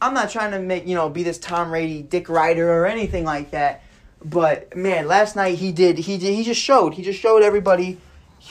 I'm 0.00 0.14
not 0.14 0.30
trying 0.30 0.52
to 0.52 0.60
make 0.60 0.86
you 0.86 0.94
know 0.94 1.08
be 1.08 1.22
this 1.22 1.38
Tom 1.38 1.70
Brady, 1.70 2.02
Dick 2.02 2.28
Ryder, 2.28 2.70
or 2.70 2.86
anything 2.86 3.24
like 3.24 3.50
that. 3.50 3.82
But 4.24 4.76
man, 4.76 5.06
last 5.06 5.36
night 5.36 5.58
he 5.58 5.72
did. 5.72 5.98
He 5.98 6.18
did. 6.18 6.34
He 6.34 6.44
just 6.44 6.60
showed. 6.60 6.94
He 6.94 7.02
just 7.02 7.20
showed 7.20 7.42
everybody 7.42 7.98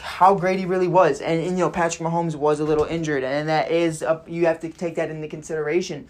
how 0.01 0.35
great 0.35 0.59
he 0.59 0.65
really 0.65 0.87
was. 0.87 1.21
And, 1.21 1.39
and 1.41 1.57
you 1.57 1.65
know, 1.65 1.69
Patrick 1.69 2.07
Mahomes 2.07 2.35
was 2.35 2.59
a 2.59 2.65
little 2.65 2.85
injured, 2.85 3.23
and 3.23 3.47
that 3.49 3.71
is 3.71 4.03
up. 4.03 4.29
You 4.29 4.45
have 4.45 4.59
to 4.61 4.69
take 4.69 4.95
that 4.95 5.09
into 5.09 5.27
consideration. 5.27 6.07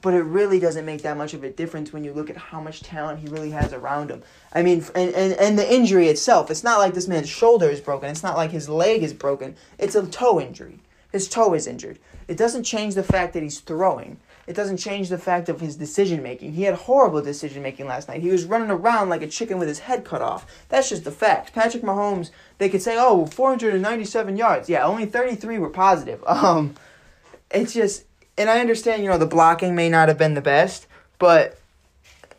But 0.00 0.14
it 0.14 0.22
really 0.22 0.60
doesn't 0.60 0.86
make 0.86 1.02
that 1.02 1.16
much 1.16 1.34
of 1.34 1.42
a 1.42 1.50
difference 1.50 1.92
when 1.92 2.04
you 2.04 2.12
look 2.12 2.30
at 2.30 2.36
how 2.36 2.60
much 2.60 2.82
talent 2.82 3.18
he 3.18 3.28
really 3.28 3.50
has 3.50 3.72
around 3.72 4.10
him. 4.10 4.22
I 4.52 4.62
mean, 4.62 4.84
and, 4.94 5.12
and, 5.12 5.32
and 5.34 5.58
the 5.58 5.74
injury 5.74 6.08
itself, 6.08 6.50
it's 6.50 6.62
not 6.62 6.78
like 6.78 6.94
this 6.94 7.08
man's 7.08 7.28
shoulder 7.28 7.68
is 7.68 7.80
broken. 7.80 8.08
It's 8.08 8.22
not 8.22 8.36
like 8.36 8.52
his 8.52 8.68
leg 8.68 9.02
is 9.02 9.12
broken. 9.12 9.56
It's 9.76 9.96
a 9.96 10.06
toe 10.06 10.40
injury. 10.40 10.78
His 11.10 11.28
toe 11.28 11.54
is 11.54 11.66
injured. 11.66 11.98
It 12.28 12.36
doesn't 12.36 12.64
change 12.64 12.94
the 12.94 13.02
fact 13.02 13.32
that 13.32 13.42
he's 13.42 13.60
throwing 13.60 14.18
it 14.48 14.56
doesn't 14.56 14.78
change 14.78 15.10
the 15.10 15.18
fact 15.18 15.50
of 15.50 15.60
his 15.60 15.76
decision 15.76 16.22
making. 16.22 16.54
He 16.54 16.62
had 16.62 16.74
horrible 16.74 17.20
decision 17.20 17.62
making 17.62 17.86
last 17.86 18.08
night. 18.08 18.22
He 18.22 18.30
was 18.30 18.46
running 18.46 18.70
around 18.70 19.10
like 19.10 19.20
a 19.20 19.28
chicken 19.28 19.58
with 19.58 19.68
his 19.68 19.80
head 19.80 20.06
cut 20.06 20.22
off. 20.22 20.46
That's 20.70 20.88
just 20.88 21.04
the 21.04 21.10
fact. 21.10 21.52
Patrick 21.52 21.82
Mahomes, 21.82 22.30
they 22.56 22.70
could 22.70 22.80
say, 22.80 22.96
oh, 22.98 23.26
497 23.26 24.38
yards. 24.38 24.70
Yeah, 24.70 24.86
only 24.86 25.04
33 25.04 25.58
were 25.58 25.68
positive. 25.68 26.24
Um, 26.38 26.76
it's 27.50 27.74
just, 27.74 28.04
and 28.38 28.48
I 28.48 28.60
understand, 28.60 29.02
you 29.02 29.08
know, 29.08 29.18
the 29.18 29.26
blocking 29.26 29.74
may 29.74 29.88
not 29.88 30.08
have 30.08 30.18
been 30.18 30.34
the 30.34 30.40
best, 30.40 30.86
but 31.18 31.58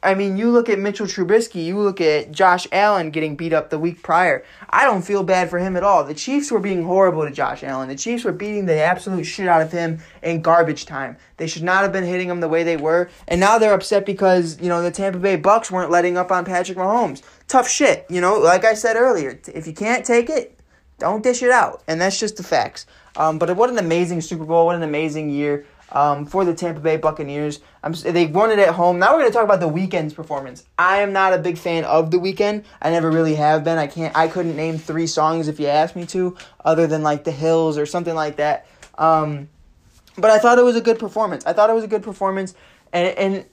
I 0.01 0.13
mean, 0.13 0.38
you 0.38 0.50
look 0.50 0.70
at 0.70 0.79
Mitchell 0.79 1.08
Trubisky, 1.08 1.65
you 1.65 1.77
look 1.77 2.00
at 2.00 2.32
Josh 2.32 2.65
Allen 2.72 3.12
getting 3.12 3.36
beat 3.36 3.51
up 3.51 3.70
the 3.70 3.77
week 3.77 4.01
prior. 4.01 4.46
I 4.70 4.86
don't 4.86 5.01
feel 5.01 5.24
bad 5.24 5.50
for 5.50 5.60
him 5.60 5.75
at 5.75 5.84
all. 5.84 6.06
The 6.06 6.13
Chiefs 6.13 6.51
were 6.51 6.60
being 6.60 6.86
horrible 6.86 7.25
to 7.25 7.32
Josh 7.32 7.63
Allen. 7.63 7.89
The 7.89 7.98
Chiefs 7.98 8.24
were 8.24 8.32
beating 8.32 8.65
the 8.65 8.79
absolute 8.79 9.25
shit 9.25 9.50
out 9.50 9.62
of 9.62 9.74
him 9.74 10.00
in 10.24 10.41
garbage 10.41 10.86
time. 10.86 11.18
They 11.36 11.48
should 11.48 11.63
not 11.63 11.84
have 11.84 11.91
been 11.91 12.06
hitting 12.06 12.29
him 12.29 12.39
the 12.39 12.48
way 12.48 12.63
they 12.63 12.77
were. 12.77 13.10
And 13.27 13.41
now 13.41 13.58
they're 13.58 13.74
upset 13.74 14.06
because, 14.06 14.60
you 14.62 14.70
know, 14.70 14.82
the 14.82 14.91
Tampa 14.91 15.20
Bay 15.20 15.35
Bucks 15.35 15.70
weren't 15.70 15.92
letting 15.92 16.16
up 16.16 16.31
on 16.31 16.46
Patrick 16.46 16.77
Mahomes. 16.77 17.22
Tough 17.50 17.68
shit, 17.68 18.05
you 18.09 18.22
know, 18.22 18.40
like 18.40 18.64
I 18.64 18.75
said 18.75 18.96
earlier. 18.96 19.38
If 19.53 19.68
you 19.68 19.74
can't 19.74 20.05
take 20.05 20.29
it, 20.29 20.57
don't 20.98 21.24
dish 21.24 21.44
it 21.44 21.51
out. 21.51 21.83
And 21.90 22.00
that's 22.00 22.18
just 22.18 22.38
the 22.38 22.44
facts. 22.44 22.85
Um, 23.18 23.38
but 23.38 23.53
what 23.57 23.70
an 23.70 23.77
amazing 23.77 24.22
Super 24.22 24.46
Bowl. 24.46 24.68
What 24.68 24.77
an 24.77 24.83
amazing 24.83 25.29
year 25.29 25.66
um, 25.91 26.25
for 26.25 26.45
the 26.45 26.53
Tampa 26.53 26.79
Bay 26.79 26.97
Buccaneers. 26.97 27.59
I'm, 27.83 27.93
they 27.93 28.25
won 28.25 28.51
it 28.51 28.59
at 28.59 28.75
home. 28.75 28.99
Now 28.99 29.13
we're 29.13 29.19
going 29.19 29.31
to 29.31 29.33
talk 29.33 29.43
about 29.43 29.59
the 29.59 29.69
Weeknd's 29.69 30.13
performance. 30.13 30.65
I 30.77 30.99
am 30.99 31.13
not 31.13 31.33
a 31.33 31.37
big 31.37 31.57
fan 31.57 31.85
of 31.85 32.11
the 32.11 32.17
Weeknd. 32.17 32.63
I 32.81 32.89
never 32.89 33.09
really 33.09 33.35
have 33.35 33.63
been. 33.63 33.77
I 33.77 33.87
can't. 33.87 34.15
I 34.15 34.27
couldn't 34.27 34.55
name 34.55 34.77
three 34.77 35.07
songs 35.07 35.47
if 35.47 35.59
you 35.59 35.67
asked 35.67 35.95
me 35.95 36.05
to, 36.07 36.37
other 36.63 36.87
than 36.87 37.01
like 37.01 37.23
The 37.23 37.31
Hills 37.31 37.77
or 37.77 37.85
something 37.85 38.15
like 38.15 38.37
that. 38.37 38.67
Um, 38.97 39.49
but 40.17 40.31
I 40.31 40.39
thought 40.39 40.59
it 40.59 40.63
was 40.63 40.75
a 40.75 40.81
good 40.81 40.99
performance. 40.99 41.45
I 41.45 41.53
thought 41.53 41.69
it 41.69 41.73
was 41.73 41.83
a 41.83 41.87
good 41.87 42.03
performance, 42.03 42.53
and 42.91 43.17
and 43.17 43.45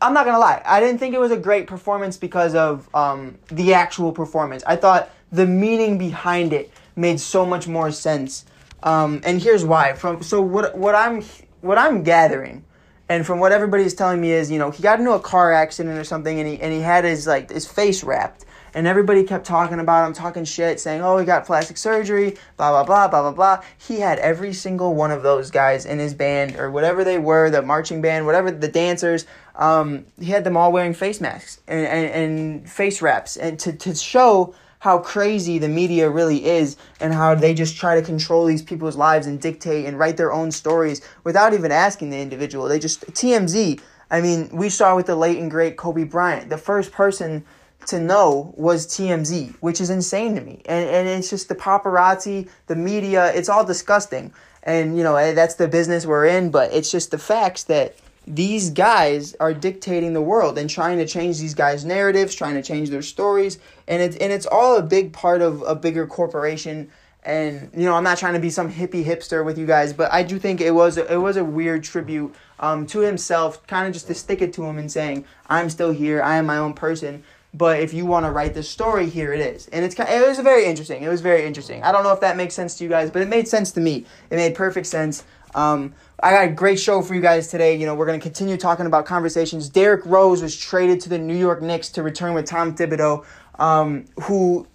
I'm 0.00 0.12
not 0.12 0.24
gonna 0.26 0.38
lie. 0.38 0.62
I 0.64 0.80
didn't 0.80 0.98
think 0.98 1.14
it 1.14 1.20
was 1.20 1.30
a 1.30 1.36
great 1.36 1.66
performance 1.66 2.16
because 2.16 2.54
of 2.54 2.92
um, 2.94 3.38
the 3.48 3.74
actual 3.74 4.12
performance. 4.12 4.62
I 4.66 4.76
thought 4.76 5.10
the 5.32 5.46
meaning 5.46 5.98
behind 5.98 6.52
it 6.52 6.70
made 6.96 7.20
so 7.20 7.46
much 7.46 7.68
more 7.68 7.90
sense. 7.90 8.44
Um, 8.82 9.20
and 9.24 9.40
here's 9.40 9.64
why. 9.64 9.94
From 9.94 10.22
so 10.22 10.40
what 10.40 10.76
what 10.76 10.94
I'm 10.94 11.22
what 11.60 11.78
I'm 11.78 12.02
gathering, 12.02 12.64
and 13.08 13.26
from 13.26 13.40
what 13.40 13.52
everybody 13.52 13.84
is 13.84 13.94
telling 13.94 14.20
me 14.20 14.32
is, 14.32 14.50
you 14.50 14.58
know, 14.58 14.70
he 14.70 14.82
got 14.82 14.98
into 14.98 15.12
a 15.12 15.20
car 15.20 15.52
accident 15.52 15.98
or 15.98 16.04
something, 16.04 16.38
and 16.38 16.48
he 16.48 16.60
and 16.60 16.72
he 16.72 16.80
had 16.80 17.04
his 17.04 17.26
like 17.26 17.50
his 17.50 17.66
face 17.66 18.04
wrapped, 18.04 18.44
and 18.74 18.86
everybody 18.86 19.24
kept 19.24 19.46
talking 19.46 19.80
about 19.80 20.06
him, 20.06 20.12
talking 20.12 20.44
shit, 20.44 20.78
saying, 20.78 21.02
"Oh, 21.02 21.16
he 21.16 21.24
got 21.24 21.46
plastic 21.46 21.78
surgery," 21.78 22.36
blah 22.56 22.70
blah 22.70 22.84
blah 22.84 23.08
blah 23.08 23.22
blah 23.22 23.32
blah. 23.32 23.64
He 23.78 24.00
had 24.00 24.18
every 24.18 24.52
single 24.52 24.94
one 24.94 25.10
of 25.10 25.22
those 25.22 25.50
guys 25.50 25.86
in 25.86 25.98
his 25.98 26.14
band 26.14 26.56
or 26.56 26.70
whatever 26.70 27.02
they 27.02 27.18
were, 27.18 27.50
the 27.50 27.62
marching 27.62 28.02
band, 28.02 28.26
whatever 28.26 28.50
the 28.50 28.68
dancers. 28.68 29.26
Um, 29.56 30.06
he 30.20 30.26
had 30.26 30.44
them 30.44 30.56
all 30.56 30.70
wearing 30.70 30.94
face 30.94 31.20
masks 31.20 31.60
and, 31.66 31.86
and, 31.86 32.10
and 32.10 32.70
face 32.70 33.00
wraps, 33.02 33.36
and 33.36 33.58
to 33.60 33.72
to 33.72 33.94
show 33.94 34.54
how 34.80 34.98
crazy 34.98 35.58
the 35.58 35.68
media 35.68 36.08
really 36.08 36.44
is 36.44 36.76
and 37.00 37.12
how 37.12 37.34
they 37.34 37.54
just 37.54 37.76
try 37.76 37.94
to 37.94 38.02
control 38.02 38.46
these 38.46 38.62
people's 38.62 38.96
lives 38.96 39.26
and 39.26 39.40
dictate 39.40 39.86
and 39.86 39.98
write 39.98 40.16
their 40.16 40.32
own 40.32 40.50
stories 40.50 41.00
without 41.24 41.52
even 41.52 41.72
asking 41.72 42.10
the 42.10 42.18
individual. 42.18 42.68
They 42.68 42.78
just 42.78 43.00
TMZ. 43.06 43.80
I 44.10 44.20
mean, 44.20 44.48
we 44.52 44.68
saw 44.68 44.96
with 44.96 45.06
the 45.06 45.16
late 45.16 45.38
and 45.38 45.50
great 45.50 45.76
Kobe 45.76 46.04
Bryant. 46.04 46.48
The 46.48 46.58
first 46.58 46.92
person 46.92 47.44
to 47.86 48.00
know 48.00 48.54
was 48.56 48.86
TMZ, 48.86 49.54
which 49.60 49.80
is 49.80 49.90
insane 49.90 50.34
to 50.34 50.40
me. 50.40 50.62
And 50.66 50.88
and 50.88 51.08
it's 51.08 51.30
just 51.30 51.48
the 51.48 51.54
paparazzi, 51.54 52.48
the 52.66 52.76
media, 52.76 53.32
it's 53.34 53.48
all 53.48 53.64
disgusting. 53.64 54.32
And 54.62 54.96
you 54.96 55.02
know, 55.02 55.16
eh, 55.16 55.32
that's 55.32 55.54
the 55.54 55.68
business 55.68 56.06
we're 56.06 56.26
in, 56.26 56.50
but 56.50 56.72
it's 56.72 56.90
just 56.90 57.10
the 57.10 57.18
facts 57.18 57.64
that 57.64 57.96
these 58.34 58.70
guys 58.70 59.34
are 59.40 59.54
dictating 59.54 60.12
the 60.12 60.20
world 60.20 60.58
and 60.58 60.68
trying 60.68 60.98
to 60.98 61.06
change 61.06 61.38
these 61.38 61.54
guys' 61.54 61.84
narratives, 61.84 62.34
trying 62.34 62.54
to 62.54 62.62
change 62.62 62.90
their 62.90 63.02
stories, 63.02 63.58
and 63.86 64.02
it's 64.02 64.16
and 64.16 64.32
it's 64.32 64.46
all 64.46 64.76
a 64.76 64.82
big 64.82 65.12
part 65.12 65.40
of 65.40 65.62
a 65.62 65.74
bigger 65.74 66.06
corporation. 66.06 66.90
And 67.24 67.70
you 67.74 67.84
know, 67.84 67.94
I'm 67.94 68.04
not 68.04 68.18
trying 68.18 68.34
to 68.34 68.40
be 68.40 68.50
some 68.50 68.70
hippie 68.70 69.04
hipster 69.04 69.44
with 69.44 69.58
you 69.58 69.66
guys, 69.66 69.92
but 69.92 70.12
I 70.12 70.22
do 70.22 70.38
think 70.38 70.60
it 70.60 70.70
was 70.70 70.98
a, 70.98 71.12
it 71.12 71.16
was 71.16 71.36
a 71.36 71.44
weird 71.44 71.84
tribute 71.84 72.34
um, 72.60 72.86
to 72.88 73.00
himself, 73.00 73.66
kind 73.66 73.86
of 73.86 73.92
just 73.92 74.06
to 74.06 74.14
stick 74.14 74.42
it 74.42 74.52
to 74.54 74.64
him 74.64 74.78
and 74.78 74.90
saying, 74.90 75.24
"I'm 75.48 75.70
still 75.70 75.92
here. 75.92 76.22
I 76.22 76.36
am 76.36 76.46
my 76.46 76.58
own 76.58 76.74
person." 76.74 77.24
But 77.54 77.80
if 77.80 77.94
you 77.94 78.04
want 78.04 78.26
to 78.26 78.30
write 78.30 78.52
this 78.52 78.68
story, 78.68 79.08
here 79.08 79.32
it 79.32 79.40
is, 79.40 79.68
and 79.68 79.82
it's 79.84 79.98
it 79.98 80.28
was 80.28 80.38
very 80.40 80.66
interesting. 80.66 81.02
It 81.02 81.08
was 81.08 81.22
very 81.22 81.46
interesting. 81.46 81.82
I 81.82 81.92
don't 81.92 82.02
know 82.04 82.12
if 82.12 82.20
that 82.20 82.36
makes 82.36 82.54
sense 82.54 82.76
to 82.76 82.84
you 82.84 82.90
guys, 82.90 83.10
but 83.10 83.22
it 83.22 83.28
made 83.28 83.48
sense 83.48 83.72
to 83.72 83.80
me. 83.80 84.04
It 84.30 84.36
made 84.36 84.54
perfect 84.54 84.86
sense. 84.86 85.24
Um, 85.54 85.94
I 86.20 86.30
got 86.30 86.44
a 86.48 86.52
great 86.52 86.80
show 86.80 87.00
for 87.02 87.14
you 87.14 87.20
guys 87.20 87.48
today. 87.48 87.76
You 87.76 87.86
know, 87.86 87.94
we're 87.94 88.06
going 88.06 88.18
to 88.18 88.22
continue 88.22 88.56
talking 88.56 88.86
about 88.86 89.06
conversations. 89.06 89.68
Derrick 89.68 90.04
Rose 90.04 90.42
was 90.42 90.56
traded 90.56 91.00
to 91.02 91.08
the 91.08 91.18
New 91.18 91.36
York 91.36 91.62
Knicks 91.62 91.88
to 91.90 92.02
return 92.02 92.34
with 92.34 92.44
Tom 92.46 92.74
Thibodeau, 92.74 93.24
um, 93.58 94.04
who, 94.22 94.66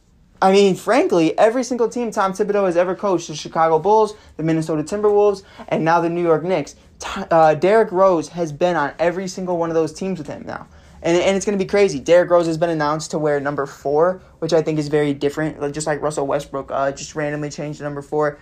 I 0.42 0.52
mean, 0.52 0.76
frankly, 0.76 1.38
every 1.38 1.64
single 1.64 1.90
team 1.90 2.12
Tom 2.12 2.34
Thibodeau 2.34 2.66
has 2.66 2.78
ever 2.78 2.96
coached 2.96 3.28
the 3.28 3.36
Chicago 3.36 3.80
Bulls, 3.80 4.14
the 4.38 4.44
Minnesota 4.44 4.84
Timberwolves, 4.84 5.44
and 5.68 5.84
now 5.84 6.00
the 6.00 6.10
New 6.10 6.24
York 6.24 6.44
Knicks. 6.44 6.76
Uh, 7.16 7.54
Derrick 7.56 7.92
Rose 7.92 8.30
has 8.30 8.54
been 8.54 8.76
on 8.78 8.94
every 8.98 9.28
single 9.28 9.58
one 9.58 9.70
of 9.70 9.76
those 9.76 9.92
teams 9.92 10.20
with 10.20 10.28
him 10.28 10.44
now. 10.46 10.68
And, 11.02 11.18
and 11.18 11.36
it's 11.36 11.46
going 11.46 11.58
to 11.58 11.64
be 11.64 11.68
crazy. 11.68 12.00
Derrick 12.00 12.30
Rose 12.30 12.48
has 12.48 12.58
been 12.58 12.70
announced 12.70 13.12
to 13.12 13.20
wear 13.20 13.42
number 13.42 13.66
four, 13.66 14.22
which 14.40 14.54
I 14.54 14.62
think 14.62 14.80
is 14.80 14.88
very 14.88 15.14
different. 15.14 15.60
Just 15.74 15.86
like 15.86 16.02
Russell 16.02 16.26
Westbrook 16.26 16.72
uh, 16.72 16.94
just 16.94 17.14
randomly 17.14 17.50
changed 17.50 17.80
to 17.80 17.84
number 17.84 18.02
four. 18.02 18.40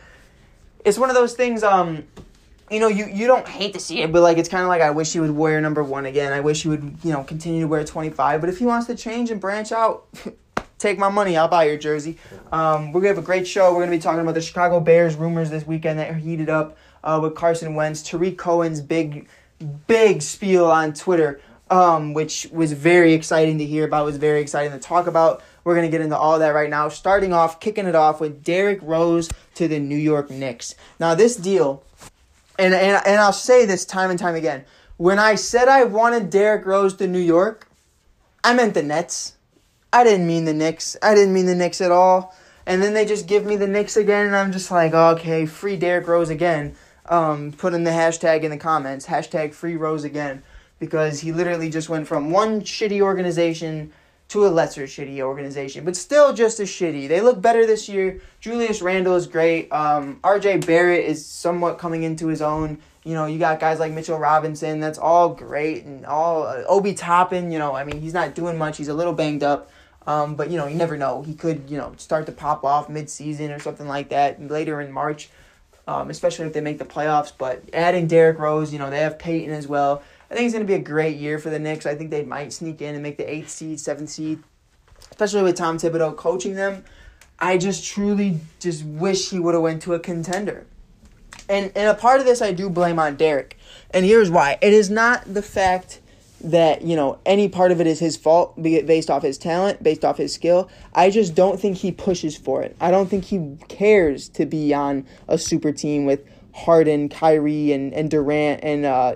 It's 0.84 0.98
one 0.98 1.10
of 1.10 1.15
those 1.15 1.34
things. 1.34 1.63
Um, 1.63 2.04
you 2.70 2.80
know, 2.80 2.88
you, 2.88 3.06
you 3.06 3.28
don't 3.28 3.48
hate 3.48 3.74
to 3.74 3.80
see 3.80 4.02
it, 4.02 4.12
but 4.12 4.22
like 4.22 4.38
it's 4.38 4.50
kind 4.50 4.63
of 4.63 4.70
like 4.70 4.82
I 4.82 4.91
wish 4.91 5.12
he 5.12 5.20
would 5.20 5.32
wear 5.32 5.60
number 5.60 5.84
one 5.84 6.06
again. 6.06 6.32
I 6.32 6.39
wish 6.39 6.63
he 6.63 6.70
would, 6.70 6.96
you 7.04 7.12
know, 7.12 7.24
continue 7.24 7.62
to 7.62 7.67
wear 7.67 7.84
25. 7.84 8.39
But 8.39 8.50
if 8.50 8.60
he 8.60 8.65
wants 8.65 8.88
to 8.88 8.96
change 8.96 9.30
and 9.30 9.41
branch 9.41 9.72
out, 9.72 10.08
take 10.82 10.98
my 10.98 11.10
money. 11.10 11.38
I'll 11.38 11.48
buy 11.48 11.65
your 11.65 11.78
jersey. 11.78 12.17
Um, 12.52 12.91
we're 12.91 13.02
to 13.02 13.08
have 13.08 13.17
a 13.17 13.22
great 13.22 13.48
show. 13.48 13.74
We're 13.74 13.86
to 13.86 13.91
be 13.91 14.00
talking 14.00 14.22
about 14.22 14.34
the 14.34 14.41
Chicago 14.41 14.80
Bears 14.80 15.15
rumors 15.15 15.50
this 15.50 15.65
weekend 15.65 16.00
that 16.00 16.15
heated 16.15 16.50
up 16.50 16.78
uh, 17.04 17.20
with 17.22 17.36
Carson 17.36 17.76
Wentz. 17.76 18.02
Tarik 18.02 18.38
Cohen's 18.38 18.82
big, 18.82 19.28
big 19.88 20.22
spiel 20.22 20.65
on 20.65 20.94
Twitter, 20.94 21.39
um, 21.70 22.13
which 22.13 22.48
was 22.52 22.74
very 22.74 23.13
exciting 23.13 23.58
to 23.60 23.65
hear 23.65 23.86
about, 23.86 24.06
was 24.06 24.17
very 24.17 24.41
exciting 24.41 24.72
to 24.72 24.80
talk 24.80 25.08
about. 25.08 25.44
We're 25.63 25.76
going 25.76 25.88
to 25.88 25.91
get 25.91 26.02
into 26.02 26.17
all 26.17 26.39
that 26.39 26.50
right 26.50 26.69
now. 26.69 26.89
Starting 26.89 27.34
off, 27.34 27.60
kicking 27.60 27.86
it 27.86 27.95
off 27.95 28.19
with 28.19 28.43
Derrick 28.43 28.80
Rose 28.82 29.30
to 29.56 29.67
the 29.67 29.80
New 29.80 29.95
York 29.95 30.30
Knicks. 30.30 30.76
Now, 31.00 31.15
this 31.15 31.36
deal 31.36 31.84
and, 32.62 32.74
and, 32.74 33.02
and 33.06 33.19
I'll 33.19 33.34
say 33.34 33.65
this 33.65 33.86
time 33.86 34.12
and 34.12 34.19
time 34.19 34.36
again. 34.36 34.65
When 34.97 35.17
I 35.17 35.34
said 35.36 35.67
I 35.67 35.84
wanted 35.84 36.30
Derrick 36.30 36.65
Rose 36.65 36.93
to 36.95 37.08
New 37.08 37.19
York, 37.19 37.67
I 38.43 38.54
meant 38.54 38.76
the 38.76 38.84
Nets. 38.84 39.34
I 39.91 40.04
didn't 40.04 40.28
mean 40.28 40.45
the 40.45 40.54
Knicks. 40.54 40.95
I 41.02 41.15
didn't 41.15 41.34
mean 41.34 41.47
the 41.47 41.56
Knicks 41.56 41.82
at 41.82 41.91
all. 41.91 42.36
And 42.67 42.84
then 42.84 42.93
they 42.93 43.06
just 43.06 43.28
give 43.28 43.45
me 43.45 43.56
the 43.56 43.67
Knicks 43.67 43.97
again, 43.97 44.28
and 44.28 44.36
I'm 44.36 44.52
just 44.52 44.69
like, 44.69 44.93
okay, 44.93 45.47
free 45.47 45.76
Derrick 45.76 46.08
Rose 46.08 46.30
again. 46.30 46.76
Um, 47.08 47.52
put 47.52 47.74
in 47.74 47.84
the 47.84 47.91
hashtag 47.91 48.43
in 48.43 48.52
the 48.52 48.58
comments, 48.58 49.08
hashtag 49.08 49.54
free 49.54 49.76
Rose 49.76 50.04
again, 50.04 50.43
because 50.80 51.21
he 51.21 51.32
literally 51.32 51.71
just 51.71 51.89
went 51.89 52.08
from 52.08 52.30
one 52.30 52.62
shitty 52.62 53.02
organization 53.02 53.91
to 54.32 54.46
a 54.46 54.48
lesser 54.48 54.84
shitty 54.84 55.20
organization, 55.20 55.84
but 55.84 55.94
still 55.94 56.34
just 56.34 56.62
as 56.62 56.70
shitty. 56.70 57.10
They 57.10 57.20
look 57.20 57.41
better 57.41 57.65
this 57.65 57.89
year. 57.89 58.22
Julius 58.39 58.82
Randle 58.82 59.17
is 59.17 59.28
great. 59.28 59.70
Um, 59.74 60.22
RJ 60.24 60.65
Barrett 60.65 61.04
is 61.04 61.26
somewhat 61.26 61.78
coming 61.78 62.04
into 62.04 62.28
his 62.28 62.41
own. 62.41 62.78
You 63.04 63.13
know, 63.13 63.26
you 63.26 63.39
got 63.39 63.60
guys 63.60 63.78
like 63.78 63.91
Mitchell 63.91 64.17
Robinson. 64.17 64.80
That's 64.80 64.98
all 64.98 65.28
great 65.28 65.84
and 65.84 66.06
all 66.06 66.44
uh, 66.44 66.63
Obi 66.70 66.94
Toppin. 66.94 67.52
You 67.52 67.60
know, 67.60 67.76
I 67.76 67.84
mean, 67.84 68.00
he's 68.00 68.13
not 68.13 68.34
doing 68.34 68.58
much. 68.58 68.78
He's 68.78 68.88
a 68.88 68.94
little 68.94 69.12
banged 69.12 69.44
up. 69.44 69.70
Um, 70.08 70.36
but 70.36 70.50
you 70.50 70.58
know, 70.58 70.65
you 70.65 70.76
never 70.76 70.96
know. 70.96 71.24
He 71.24 71.34
could, 71.34 71.70
you 71.70 71.78
know, 71.78 71.94
start 71.98 72.26
to 72.28 72.32
pop 72.32 72.63
off 72.63 72.88
mid-season 72.88 73.52
or 73.52 73.60
something 73.60 73.88
like 73.88 74.10
that 74.10 74.41
later 74.50 74.80
in 74.80 74.94
March, 74.94 75.30
um, 75.88 76.10
especially 76.10 76.46
if 76.48 76.54
they 76.54 76.62
make 76.62 76.80
the 76.80 76.86
playoffs. 76.86 77.34
But 77.38 77.63
adding 77.74 78.08
Derrick 78.08 78.39
Rose, 78.39 78.72
you 78.72 78.80
know, 78.80 78.89
they 78.89 79.00
have 79.00 79.20
Payton 79.20 79.54
as 79.54 79.67
well. 79.67 80.02
I 80.32 80.36
think 80.36 80.46
it's 80.46 80.54
going 80.54 80.65
to 80.65 80.67
be 80.67 80.76
a 80.76 80.80
great 80.80 81.17
year 81.17 81.39
for 81.39 81.50
the 81.50 81.60
Knicks. 81.60 81.86
I 81.86 81.94
think 81.94 82.10
they 82.10 82.24
might 82.24 82.54
sneak 82.54 82.82
in 82.82 82.94
and 82.94 83.04
make 83.04 83.17
the 83.17 83.30
eighth 83.30 83.50
seed, 83.50 83.82
seventh 83.82 84.10
seed, 84.10 84.41
especially 85.10 85.44
with 85.44 85.58
Tom 85.58 85.78
Thibodeau 85.78 86.15
coaching 86.15 86.56
them. 86.56 86.86
I 87.38 87.58
just 87.58 87.84
truly 87.84 88.39
just 88.62 88.86
wish 88.86 89.30
he 89.30 89.39
would 89.39 89.56
have 89.56 89.63
went 89.63 89.82
to 89.84 89.94
a 89.94 90.00
contender. 90.00 90.65
And 91.50 91.74
and 91.76 91.89
a 91.89 91.96
part 91.96 92.22
of 92.22 92.26
this 92.26 92.41
I 92.41 92.54
do 92.54 92.70
blame 92.70 92.98
on 92.98 93.17
Derrick. 93.17 93.58
And 93.89 94.06
here's 94.06 94.32
why. 94.32 94.58
It 94.62 94.72
is 94.72 94.89
not 94.89 95.34
the 95.34 95.41
fact 95.41 96.00
that, 96.39 96.82
you 96.82 96.96
know, 96.96 97.20
any 97.26 97.50
part 97.50 97.74
of 97.74 97.82
it 97.82 97.88
is 97.88 98.00
his 98.00 98.15
fault 98.15 98.56
based 98.62 99.10
off 99.10 99.24
his 99.24 99.38
talent, 99.38 99.84
based 99.84 100.06
off 100.06 100.17
his 100.17 100.34
skill. 100.34 100.70
I 100.94 101.10
just 101.10 101.36
don't 101.36 101.60
think 101.60 101.76
he 101.78 101.91
pushes 101.91 102.38
for 102.38 102.63
it. 102.63 102.78
I 102.80 102.89
don't 102.89 103.10
think 103.10 103.26
he 103.26 103.58
cares 103.67 104.30
to 104.30 104.46
be 104.46 104.74
on 104.74 105.06
a 105.28 105.38
super 105.38 105.74
team 105.74 106.06
with 106.06 106.24
Harden, 106.54 107.10
Kyrie, 107.10 107.74
and, 107.74 107.94
and 107.94 108.10
Durant 108.10 108.63
and 108.63 108.86
uh, 108.86 109.15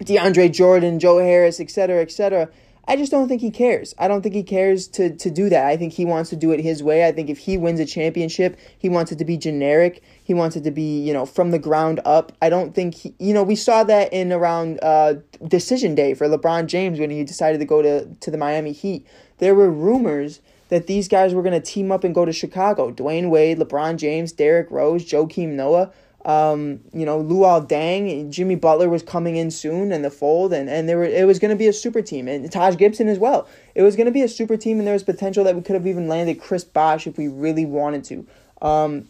DeAndre 0.00 0.52
Jordan, 0.52 0.98
Joe 0.98 1.18
Harris, 1.18 1.60
etc., 1.60 2.00
etc. 2.00 2.48
I 2.88 2.96
just 2.96 3.12
don't 3.12 3.28
think 3.28 3.40
he 3.40 3.52
cares. 3.52 3.94
I 3.98 4.08
don't 4.08 4.22
think 4.22 4.34
he 4.34 4.42
cares 4.42 4.88
to 4.88 5.14
to 5.14 5.30
do 5.30 5.48
that. 5.48 5.66
I 5.66 5.76
think 5.76 5.92
he 5.92 6.04
wants 6.04 6.30
to 6.30 6.36
do 6.36 6.50
it 6.50 6.60
his 6.60 6.82
way. 6.82 7.06
I 7.06 7.12
think 7.12 7.30
if 7.30 7.38
he 7.38 7.56
wins 7.56 7.78
a 7.78 7.86
championship, 7.86 8.58
he 8.76 8.88
wants 8.88 9.12
it 9.12 9.18
to 9.18 9.24
be 9.24 9.36
generic. 9.36 10.02
He 10.24 10.34
wants 10.34 10.56
it 10.56 10.64
to 10.64 10.70
be, 10.70 11.00
you 11.00 11.12
know, 11.12 11.24
from 11.24 11.52
the 11.52 11.58
ground 11.58 12.00
up. 12.04 12.32
I 12.42 12.48
don't 12.48 12.74
think 12.74 12.94
he, 12.94 13.14
you 13.18 13.32
know, 13.32 13.44
we 13.44 13.54
saw 13.54 13.84
that 13.84 14.12
in 14.12 14.32
around 14.32 14.80
uh, 14.82 15.14
decision 15.46 15.94
day 15.94 16.14
for 16.14 16.26
LeBron 16.26 16.66
James 16.66 16.98
when 16.98 17.10
he 17.10 17.22
decided 17.22 17.58
to 17.58 17.64
go 17.64 17.80
to 17.82 18.06
to 18.06 18.30
the 18.30 18.38
Miami 18.38 18.72
Heat. 18.72 19.06
There 19.38 19.54
were 19.54 19.70
rumors 19.70 20.40
that 20.70 20.86
these 20.86 21.06
guys 21.06 21.34
were 21.34 21.42
going 21.42 21.60
to 21.60 21.60
team 21.60 21.92
up 21.92 22.02
and 22.02 22.14
go 22.14 22.24
to 22.24 22.32
Chicago. 22.32 22.90
Dwyane 22.90 23.28
Wade, 23.28 23.58
LeBron 23.58 23.98
James, 23.98 24.32
Derrick 24.32 24.70
Rose, 24.70 25.04
Joakim 25.04 25.50
Noah. 25.50 25.92
Um, 26.24 26.80
you 26.92 27.06
know, 27.06 27.22
Luol 27.22 27.66
Deng, 27.66 28.30
Jimmy 28.30 28.54
Butler 28.54 28.90
was 28.90 29.02
coming 29.02 29.36
in 29.36 29.50
soon 29.50 29.90
in 29.90 30.02
the 30.02 30.10
fold, 30.10 30.52
and, 30.52 30.68
and 30.68 30.88
there 30.88 30.98
were 30.98 31.04
it 31.04 31.26
was 31.26 31.38
going 31.38 31.50
to 31.50 31.56
be 31.56 31.66
a 31.66 31.72
super 31.72 32.02
team, 32.02 32.28
and 32.28 32.50
Taj 32.52 32.76
Gibson 32.76 33.08
as 33.08 33.18
well. 33.18 33.48
It 33.74 33.82
was 33.82 33.96
going 33.96 34.06
to 34.06 34.12
be 34.12 34.22
a 34.22 34.28
super 34.28 34.56
team, 34.58 34.78
and 34.78 34.86
there 34.86 34.92
was 34.92 35.02
potential 35.02 35.44
that 35.44 35.56
we 35.56 35.62
could 35.62 35.74
have 35.74 35.86
even 35.86 36.08
landed 36.08 36.40
Chris 36.40 36.62
Bosh 36.62 37.06
if 37.06 37.16
we 37.16 37.28
really 37.28 37.64
wanted 37.64 38.04
to. 38.04 38.26
Um, 38.60 39.08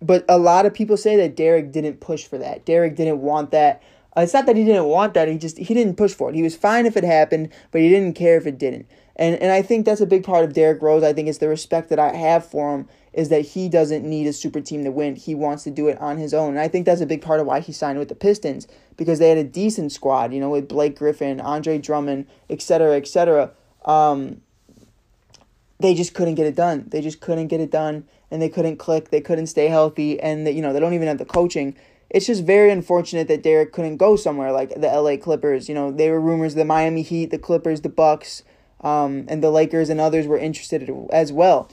but 0.00 0.24
a 0.28 0.38
lot 0.38 0.66
of 0.66 0.74
people 0.74 0.96
say 0.96 1.16
that 1.16 1.34
Derrick 1.34 1.72
didn't 1.72 2.00
push 2.00 2.24
for 2.24 2.38
that. 2.38 2.64
Derrick 2.64 2.94
didn't 2.94 3.20
want 3.20 3.50
that. 3.50 3.82
Uh, 4.18 4.22
it's 4.22 4.34
not 4.34 4.46
that 4.46 4.56
he 4.56 4.64
didn't 4.64 4.86
want 4.86 5.14
that. 5.14 5.28
He 5.28 5.38
just 5.38 5.58
he 5.58 5.74
didn't 5.74 5.94
push 5.94 6.12
for 6.12 6.28
it. 6.28 6.34
He 6.34 6.42
was 6.42 6.56
fine 6.56 6.86
if 6.86 6.96
it 6.96 7.04
happened, 7.04 7.50
but 7.70 7.80
he 7.80 7.88
didn't 7.88 8.14
care 8.14 8.36
if 8.36 8.46
it 8.46 8.58
didn't. 8.58 8.86
And 9.14 9.36
and 9.36 9.52
I 9.52 9.62
think 9.62 9.86
that's 9.86 10.00
a 10.00 10.06
big 10.06 10.24
part 10.24 10.44
of 10.44 10.54
Derrick 10.54 10.82
Rose. 10.82 11.04
I 11.04 11.12
think 11.12 11.28
it's 11.28 11.38
the 11.38 11.48
respect 11.48 11.88
that 11.90 12.00
I 12.00 12.12
have 12.12 12.44
for 12.44 12.74
him 12.74 12.88
is 13.12 13.28
that 13.28 13.42
he 13.42 13.68
doesn't 13.68 14.04
need 14.04 14.26
a 14.26 14.32
super 14.32 14.60
team 14.60 14.82
to 14.84 14.90
win. 14.90 15.14
He 15.14 15.36
wants 15.36 15.62
to 15.64 15.70
do 15.70 15.86
it 15.86 15.98
on 16.00 16.18
his 16.18 16.34
own. 16.34 16.50
And 16.50 16.60
I 16.60 16.66
think 16.66 16.84
that's 16.84 17.00
a 17.00 17.06
big 17.06 17.22
part 17.22 17.38
of 17.38 17.46
why 17.46 17.60
he 17.60 17.72
signed 17.72 17.98
with 17.98 18.08
the 18.08 18.14
Pistons 18.16 18.66
because 18.96 19.20
they 19.20 19.28
had 19.28 19.38
a 19.38 19.44
decent 19.44 19.92
squad, 19.92 20.32
you 20.32 20.40
know, 20.40 20.50
with 20.50 20.68
Blake 20.68 20.98
Griffin, 20.98 21.40
Andre 21.40 21.78
Drummond, 21.78 22.26
et 22.50 22.60
cetera, 22.60 22.96
et 22.96 23.06
cetera. 23.06 23.52
Um, 23.84 24.40
they 25.80 25.94
just 25.94 26.14
couldn't 26.14 26.34
get 26.34 26.46
it 26.46 26.56
done. 26.56 26.86
They 26.88 27.00
just 27.00 27.20
couldn't 27.20 27.48
get 27.48 27.60
it 27.60 27.70
done, 27.70 28.04
and 28.30 28.42
they 28.42 28.48
couldn't 28.48 28.78
click. 28.78 29.10
They 29.10 29.20
couldn't 29.20 29.46
stay 29.46 29.68
healthy, 29.68 30.20
and 30.20 30.46
they, 30.46 30.50
you 30.50 30.60
know 30.60 30.72
they 30.72 30.80
don't 30.80 30.94
even 30.94 31.06
have 31.08 31.18
the 31.18 31.24
coaching. 31.24 31.76
It's 32.10 32.26
just 32.26 32.44
very 32.44 32.70
unfortunate 32.70 33.28
that 33.28 33.42
Derrick 33.42 33.72
couldn't 33.72 33.98
go 33.98 34.16
somewhere 34.16 34.50
like 34.50 34.74
the 34.74 34.90
L.A. 34.90 35.18
Clippers. 35.18 35.68
You 35.68 35.74
know, 35.74 35.90
there 35.90 36.12
were 36.12 36.20
rumors 36.20 36.54
the 36.54 36.64
Miami 36.64 37.02
Heat, 37.02 37.30
the 37.30 37.38
Clippers, 37.38 37.82
the 37.82 37.90
Bucks, 37.90 38.42
um, 38.80 39.26
and 39.28 39.42
the 39.42 39.50
Lakers 39.50 39.90
and 39.90 40.00
others 40.00 40.26
were 40.26 40.38
interested 40.38 40.90
as 41.10 41.32
well. 41.32 41.70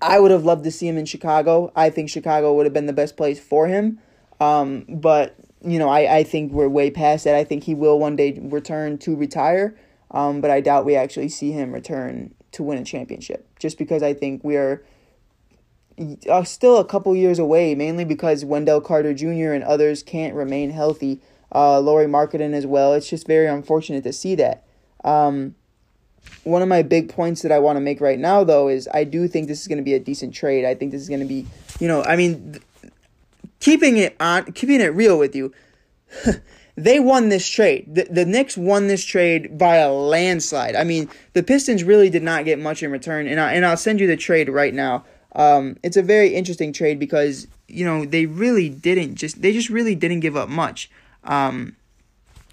I 0.00 0.20
would 0.20 0.30
have 0.30 0.44
loved 0.44 0.64
to 0.64 0.70
see 0.70 0.86
him 0.86 0.98
in 0.98 1.06
Chicago. 1.06 1.72
I 1.74 1.90
think 1.90 2.10
Chicago 2.10 2.54
would 2.54 2.66
have 2.66 2.72
been 2.72 2.86
the 2.86 2.92
best 2.92 3.16
place 3.16 3.40
for 3.40 3.66
him. 3.66 3.98
Um, 4.38 4.84
but, 4.88 5.36
you 5.62 5.78
know, 5.78 5.88
I, 5.88 6.18
I 6.18 6.22
think 6.22 6.52
we're 6.52 6.68
way 6.68 6.90
past 6.90 7.24
that. 7.24 7.34
I 7.34 7.44
think 7.44 7.64
he 7.64 7.74
will 7.74 7.98
one 7.98 8.14
day 8.14 8.38
return 8.40 8.98
to 8.98 9.16
retire. 9.16 9.76
Um, 10.10 10.40
but 10.40 10.50
I 10.50 10.60
doubt 10.60 10.84
we 10.84 10.94
actually 10.94 11.30
see 11.30 11.50
him 11.50 11.72
return 11.72 12.34
to 12.52 12.62
win 12.62 12.78
a 12.78 12.84
championship. 12.84 13.48
Just 13.58 13.78
because 13.78 14.02
I 14.02 14.14
think 14.14 14.44
we 14.44 14.56
are 14.56 14.84
uh, 16.28 16.44
still 16.44 16.78
a 16.78 16.84
couple 16.84 17.14
years 17.16 17.38
away, 17.38 17.74
mainly 17.74 18.04
because 18.04 18.44
Wendell 18.44 18.80
Carter 18.80 19.14
Jr. 19.14 19.52
and 19.52 19.64
others 19.64 20.02
can't 20.02 20.34
remain 20.34 20.70
healthy. 20.70 21.20
Uh, 21.54 21.80
Lauri 21.80 22.06
Markkanen 22.06 22.52
as 22.52 22.66
well. 22.66 22.92
It's 22.92 23.08
just 23.08 23.26
very 23.26 23.46
unfortunate 23.46 24.04
to 24.04 24.12
see 24.12 24.34
that. 24.34 24.64
Um, 25.04 25.54
one 26.44 26.62
of 26.62 26.68
my 26.68 26.82
big 26.82 27.08
points 27.08 27.42
that 27.42 27.52
I 27.52 27.58
want 27.58 27.76
to 27.76 27.80
make 27.80 28.00
right 28.00 28.18
now, 28.18 28.44
though, 28.44 28.68
is 28.68 28.88
I 28.92 29.04
do 29.04 29.28
think 29.28 29.48
this 29.48 29.60
is 29.60 29.68
going 29.68 29.78
to 29.78 29.84
be 29.84 29.94
a 29.94 30.00
decent 30.00 30.34
trade. 30.34 30.64
I 30.64 30.74
think 30.74 30.92
this 30.92 31.00
is 31.00 31.08
going 31.08 31.20
to 31.20 31.26
be, 31.26 31.46
you 31.80 31.88
know, 31.88 32.02
I 32.02 32.16
mean, 32.16 32.52
th- 32.52 32.92
keeping 33.60 33.96
it 33.96 34.16
on, 34.20 34.52
keeping 34.52 34.80
it 34.80 34.94
real 34.94 35.18
with 35.18 35.34
you. 35.34 35.52
they 36.76 37.00
won 37.00 37.28
this 37.28 37.48
trade. 37.48 37.94
The, 37.94 38.04
the 38.04 38.24
Knicks 38.24 38.56
won 38.56 38.88
this 38.88 39.04
trade 39.04 39.56
by 39.56 39.76
a 39.76 39.90
landslide. 39.90 40.76
I 40.76 40.84
mean, 40.84 41.08
the 41.32 41.42
Pistons 41.42 41.84
really 41.84 42.10
did 42.10 42.22
not 42.22 42.44
get 42.44 42.58
much 42.58 42.82
in 42.82 42.90
return, 42.90 43.26
and 43.26 43.40
I, 43.40 43.52
and 43.54 43.64
I'll 43.64 43.76
send 43.76 44.00
you 44.00 44.06
the 44.06 44.16
trade 44.16 44.48
right 44.48 44.74
now. 44.74 45.04
Um, 45.36 45.76
it's 45.82 45.98
a 45.98 46.02
very 46.02 46.34
interesting 46.34 46.72
trade 46.72 46.98
because 46.98 47.46
you 47.68 47.84
know 47.84 48.04
they 48.04 48.26
really 48.26 48.68
didn't 48.68 49.16
just 49.16 49.42
they 49.42 49.52
just 49.52 49.68
really 49.68 49.94
didn't 49.94 50.20
give 50.20 50.36
up 50.36 50.48
much. 50.48 50.90
Um, 51.24 51.76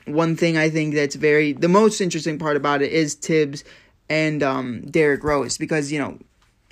one 0.06 0.36
thing 0.36 0.58
I 0.58 0.70
think 0.70 0.94
that's 0.94 1.16
very 1.16 1.54
the 1.54 1.70
most 1.70 2.02
interesting 2.02 2.38
part 2.38 2.58
about 2.58 2.82
it 2.82 2.92
is 2.92 3.16
Thibs 3.16 3.64
and 4.10 4.44
um, 4.44 4.82
Derrick 4.82 5.24
Rose 5.24 5.58
because 5.58 5.92
you 5.92 6.00
know 6.00 6.20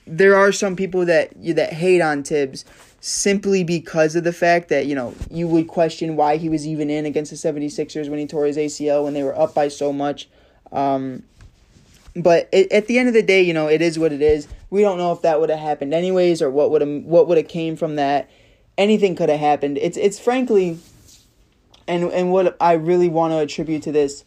there 0.05 0.35
are 0.35 0.51
some 0.51 0.75
people 0.75 1.05
that 1.05 1.31
that 1.55 1.73
hate 1.73 2.01
on 2.01 2.23
Thibs 2.23 2.65
simply 2.99 3.63
because 3.63 4.15
of 4.15 4.25
the 4.25 4.33
fact 4.33 4.67
that 4.67 4.85
you 4.87 4.95
know 4.95 5.15
you 5.29 5.47
would 5.47 5.69
question 5.69 6.17
why 6.17 6.35
he 6.35 6.49
was 6.49 6.67
even 6.67 6.89
in 6.89 7.05
against 7.05 7.31
the 7.31 7.37
76ers 7.37 8.09
when 8.09 8.19
he 8.19 8.27
tore 8.27 8.45
his 8.45 8.57
ACL 8.57 9.05
when 9.05 9.13
they 9.13 9.23
were 9.23 9.37
up 9.39 9.55
by 9.55 9.69
so 9.69 9.93
much. 9.93 10.27
Um, 10.73 11.23
but 12.15 12.49
it, 12.51 12.71
at 12.71 12.87
the 12.87 12.97
end 12.99 13.07
of 13.07 13.13
the 13.13 13.23
day, 13.23 13.41
you 13.41 13.53
know, 13.53 13.67
it 13.67 13.81
is 13.81 13.97
what 13.97 14.11
it 14.11 14.21
is. 14.21 14.47
We 14.69 14.81
don't 14.81 14.97
know 14.97 15.11
if 15.11 15.21
that 15.21 15.39
would 15.39 15.49
have 15.49 15.59
happened 15.59 15.93
anyways 15.93 16.41
or 16.41 16.49
what 16.49 16.71
would 16.71 16.81
have 16.81 17.03
what 17.03 17.27
would 17.27 17.37
have 17.37 17.47
came 17.47 17.75
from 17.75 17.95
that. 17.95 18.29
Anything 18.77 19.15
could 19.15 19.29
have 19.29 19.39
happened. 19.39 19.77
It's 19.77 19.97
it's 19.97 20.19
frankly 20.19 20.79
and 21.87 22.05
and 22.05 22.31
what 22.31 22.55
I 22.59 22.73
really 22.73 23.09
want 23.09 23.31
to 23.31 23.39
attribute 23.39 23.83
to 23.83 23.91
this 23.91 24.23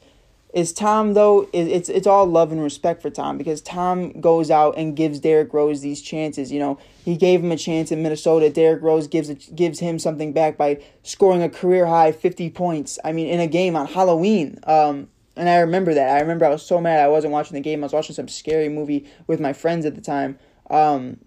is 0.53 0.73
Tom 0.73 1.15
though 1.15 1.49
it's 1.53 1.89
it's 1.89 2.07
all 2.07 2.27
love 2.27 2.53
and 2.53 2.63
respect 2.63 3.03
for 3.03 3.11
Tom 3.11 3.37
because 3.37 3.61
Tom 3.61 4.21
goes 4.21 4.51
out 4.51 4.77
and 4.77 4.97
gives 4.97 5.19
Derrick 5.19 5.53
Rose 5.53 5.81
these 5.81 6.01
chances. 6.01 6.53
You 6.53 6.61
know, 6.61 6.79
he 7.05 7.17
gave 7.17 7.43
him 7.43 7.51
a 7.51 7.57
chance 7.57 7.91
in 7.91 8.03
Minnesota. 8.03 8.51
Derrick 8.51 8.83
Rose 8.83 9.09
gives 9.09 9.31
gives 9.49 9.81
him 9.81 9.99
something 9.99 10.33
back 10.33 10.57
by 10.57 10.81
scoring 11.03 11.43
a 11.43 11.49
career 11.49 11.87
high 11.87 12.13
fifty 12.13 12.51
points. 12.51 12.99
I 13.05 13.13
mean, 13.13 13.27
in 13.27 13.41
a 13.41 13.47
game 13.47 13.77
on 13.77 13.87
Halloween. 13.87 14.59
Um, 14.65 15.09
and 15.37 15.49
I 15.49 15.59
remember 15.59 15.95
that. 15.95 16.17
I 16.17 16.21
remember 16.21 16.45
I 16.45 16.51
was 16.51 16.65
so 16.65 16.81
mad 16.81 17.01
I 17.01 17.09
wasn't 17.09 17.33
watching 17.33 17.55
the 17.55 17.61
game. 17.61 17.83
I 17.83 17.87
was 17.87 17.93
watching 17.93 18.15
some 18.15 18.29
scary 18.29 18.69
movie 18.69 19.07
with 19.27 19.41
my 19.41 19.53
friends 19.53 19.85
at 19.85 19.95
the 19.95 20.01
time. 20.01 20.39
Um, 20.71 21.19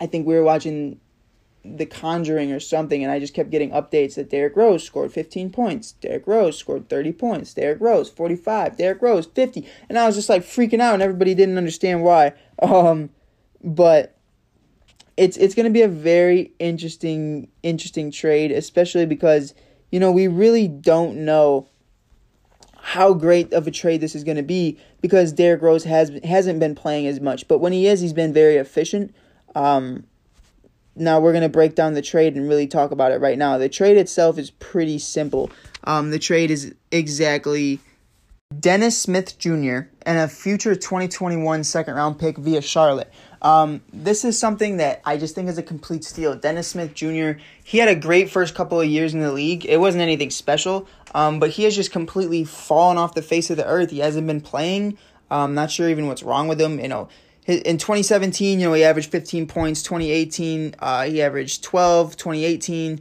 I 0.00 0.06
think 0.06 0.26
we 0.26 0.34
were 0.34 0.42
watching 0.42 1.00
the 1.64 1.86
Conjuring 1.86 2.52
or 2.52 2.60
something, 2.60 3.02
and 3.02 3.12
I 3.12 3.18
just 3.18 3.34
kept 3.34 3.50
getting 3.50 3.70
updates 3.70 4.14
that 4.14 4.30
Derrick 4.30 4.56
Rose 4.56 4.82
scored 4.82 5.12
15 5.12 5.50
points, 5.50 5.92
Derrick 5.92 6.26
Rose 6.26 6.56
scored 6.56 6.88
30 6.88 7.12
points, 7.12 7.52
Derrick 7.52 7.80
Rose 7.80 8.08
45, 8.08 8.78
Derrick 8.78 9.02
Rose 9.02 9.26
50, 9.26 9.66
and 9.88 9.98
I 9.98 10.06
was 10.06 10.16
just 10.16 10.28
like 10.28 10.42
freaking 10.42 10.80
out, 10.80 10.94
and 10.94 11.02
everybody 11.02 11.34
didn't 11.34 11.58
understand 11.58 12.02
why. 12.02 12.32
Um, 12.62 13.10
but 13.62 14.16
it's 15.16 15.36
it's 15.36 15.54
going 15.54 15.64
to 15.64 15.72
be 15.72 15.82
a 15.82 15.88
very 15.88 16.52
interesting 16.58 17.48
interesting 17.62 18.10
trade, 18.10 18.50
especially 18.52 19.04
because 19.04 19.54
you 19.90 20.00
know 20.00 20.10
we 20.10 20.28
really 20.28 20.66
don't 20.66 21.24
know 21.24 21.68
how 22.82 23.12
great 23.12 23.52
of 23.52 23.66
a 23.66 23.70
trade 23.70 24.00
this 24.00 24.14
is 24.14 24.24
going 24.24 24.36
to 24.36 24.42
be 24.42 24.78
because 25.00 25.32
Derrick 25.32 25.62
Rose 25.62 25.84
has 25.84 26.10
hasn't 26.24 26.60
been 26.60 26.74
playing 26.74 27.06
as 27.06 27.20
much, 27.20 27.46
but 27.48 27.58
when 27.58 27.72
he 27.72 27.86
is, 27.86 28.00
he's 28.00 28.12
been 28.12 28.32
very 28.32 28.56
efficient. 28.56 29.14
Um, 29.54 30.04
now 30.96 31.20
we're 31.20 31.32
going 31.32 31.42
to 31.42 31.48
break 31.48 31.74
down 31.74 31.94
the 31.94 32.02
trade 32.02 32.36
and 32.36 32.48
really 32.48 32.66
talk 32.66 32.90
about 32.90 33.12
it 33.12 33.20
right 33.20 33.38
now. 33.38 33.58
The 33.58 33.68
trade 33.68 33.96
itself 33.96 34.38
is 34.38 34.50
pretty 34.50 34.98
simple. 34.98 35.50
Um, 35.84 36.10
the 36.10 36.18
trade 36.18 36.50
is 36.50 36.74
exactly 36.90 37.80
Dennis 38.58 38.98
Smith 38.98 39.38
Jr., 39.38 39.82
and 40.02 40.18
a 40.18 40.26
future 40.26 40.74
2021 40.74 41.62
second 41.62 41.94
round 41.94 42.18
pick 42.18 42.36
via 42.36 42.60
Charlotte. 42.60 43.10
Um, 43.42 43.80
this 43.92 44.24
is 44.24 44.38
something 44.38 44.78
that 44.78 45.00
I 45.04 45.16
just 45.16 45.36
think 45.36 45.48
is 45.48 45.56
a 45.56 45.62
complete 45.62 46.04
steal. 46.04 46.34
Dennis 46.34 46.68
Smith 46.68 46.92
Jr., 46.94 47.32
he 47.62 47.78
had 47.78 47.88
a 47.88 47.94
great 47.94 48.28
first 48.28 48.56
couple 48.56 48.80
of 48.80 48.88
years 48.88 49.14
in 49.14 49.20
the 49.20 49.32
league. 49.32 49.64
It 49.66 49.78
wasn't 49.78 50.02
anything 50.02 50.30
special, 50.30 50.88
um, 51.14 51.38
but 51.38 51.50
he 51.50 51.62
has 51.62 51.76
just 51.76 51.92
completely 51.92 52.42
fallen 52.44 52.98
off 52.98 53.14
the 53.14 53.22
face 53.22 53.50
of 53.50 53.56
the 53.56 53.66
earth. 53.66 53.90
He 53.90 54.00
hasn't 54.00 54.26
been 54.26 54.40
playing. 54.40 54.98
I'm 55.30 55.42
um, 55.42 55.54
not 55.54 55.70
sure 55.70 55.88
even 55.88 56.08
what's 56.08 56.24
wrong 56.24 56.48
with 56.48 56.60
him. 56.60 56.80
You 56.80 56.88
know, 56.88 57.08
in 57.46 57.78
2017, 57.78 58.58
you 58.58 58.66
know, 58.66 58.74
he 58.74 58.82
averaged 58.82 59.12
15 59.12 59.46
points. 59.46 59.82
2018, 59.84 60.74
uh, 60.80 61.04
he 61.04 61.22
averaged 61.22 61.62
12. 61.62 62.16
2018, 62.16 63.00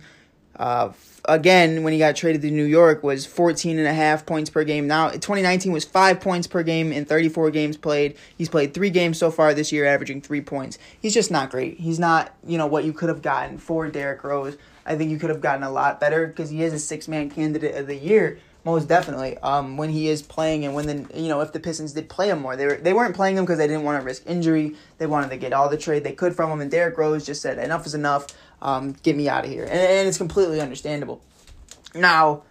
uh, 0.58 0.90
again, 1.26 1.84
when 1.84 1.94
he 1.94 2.00
got 2.00 2.16
traded 2.16 2.42
to 2.44 2.52
New 2.52 2.66
York, 2.66 3.04
was 3.04 3.26
14 3.26 3.78
and 3.78 3.88
a 3.88 3.94
half 3.94 4.26
points 4.26 4.50
per 4.50 4.64
game. 4.64 4.88
Now, 4.88 5.10
2019 5.10 5.72
was 5.72 5.86
five 5.86 6.20
points 6.20 6.48
per 6.48 6.64
game 6.64 6.92
in 6.92 7.06
34 7.06 7.52
games 7.52 7.78
played. 7.78 8.16
He's 8.38 8.50
played 8.50 8.74
three 8.74 8.90
games 8.90 9.18
so 9.18 9.32
far 9.32 9.54
this 9.54 9.72
year, 9.72 9.86
averaging 9.86 10.22
three 10.22 10.42
points. 10.42 10.78
He's 11.02 11.14
just 11.14 11.32
not 11.32 11.50
great. 11.50 11.80
He's 11.80 12.00
not, 12.00 12.34
you 12.46 12.58
know, 12.58 12.68
what 12.68 12.86
you 12.86 12.94
could 12.94 13.10
have 13.10 13.22
gotten 13.22 13.58
for 13.58 13.88
Derrick 13.90 14.24
Rose. 14.24 14.58
I 14.86 14.96
think 14.96 15.12
you 15.12 15.20
could 15.20 15.30
have 15.30 15.42
gotten 15.42 15.64
a 15.64 15.72
lot 15.72 16.00
better 16.00 16.28
because 16.28 16.50
he 16.50 16.64
is 16.64 16.74
a 16.74 16.80
six 16.80 17.08
man 17.08 17.30
candidate 17.30 17.76
of 17.76 17.88
the 17.88 17.96
year. 17.96 18.40
Most 18.66 18.90
definitely. 18.90 19.38
Um, 19.38 19.78
when 19.78 19.90
he 19.90 20.10
is 20.10 20.22
playing 20.22 20.66
and 20.66 20.76
when 20.76 20.86
the 20.86 21.20
you 21.20 21.30
know 21.30 21.40
if 21.40 21.54
the 21.54 21.62
Pistons 21.62 21.94
did 21.94 22.10
play 22.10 22.30
him 22.30 22.42
more, 22.42 22.58
they 22.58 22.66
were 22.66 22.76
they 22.76 22.92
weren't 22.92 23.16
playing 23.16 23.38
him 23.38 23.46
because 23.46 23.58
they 23.58 23.68
didn't 23.68 23.84
want 23.84 24.02
to 24.02 24.06
risk 24.06 24.24
injury. 24.26 24.76
They 24.98 25.08
wanted 25.08 25.30
to 25.30 25.38
get 25.38 25.54
all 25.54 25.70
the 25.70 25.78
trade 25.78 26.04
they 26.04 26.12
could 26.12 26.36
from 26.36 26.52
him. 26.52 26.60
And 26.60 26.70
Derrick 26.70 26.98
Rose 26.98 27.26
just 27.26 27.42
said 27.42 27.58
enough 27.58 27.86
is 27.86 27.94
enough. 27.94 28.28
Um, 28.62 28.94
get 29.04 29.16
me 29.16 29.30
out 29.30 29.46
of 29.46 29.52
here, 29.52 29.64
and, 29.64 29.72
and 29.72 30.08
it's 30.08 30.18
completely 30.18 30.60
understandable. 30.60 31.22
Now, 31.96 32.44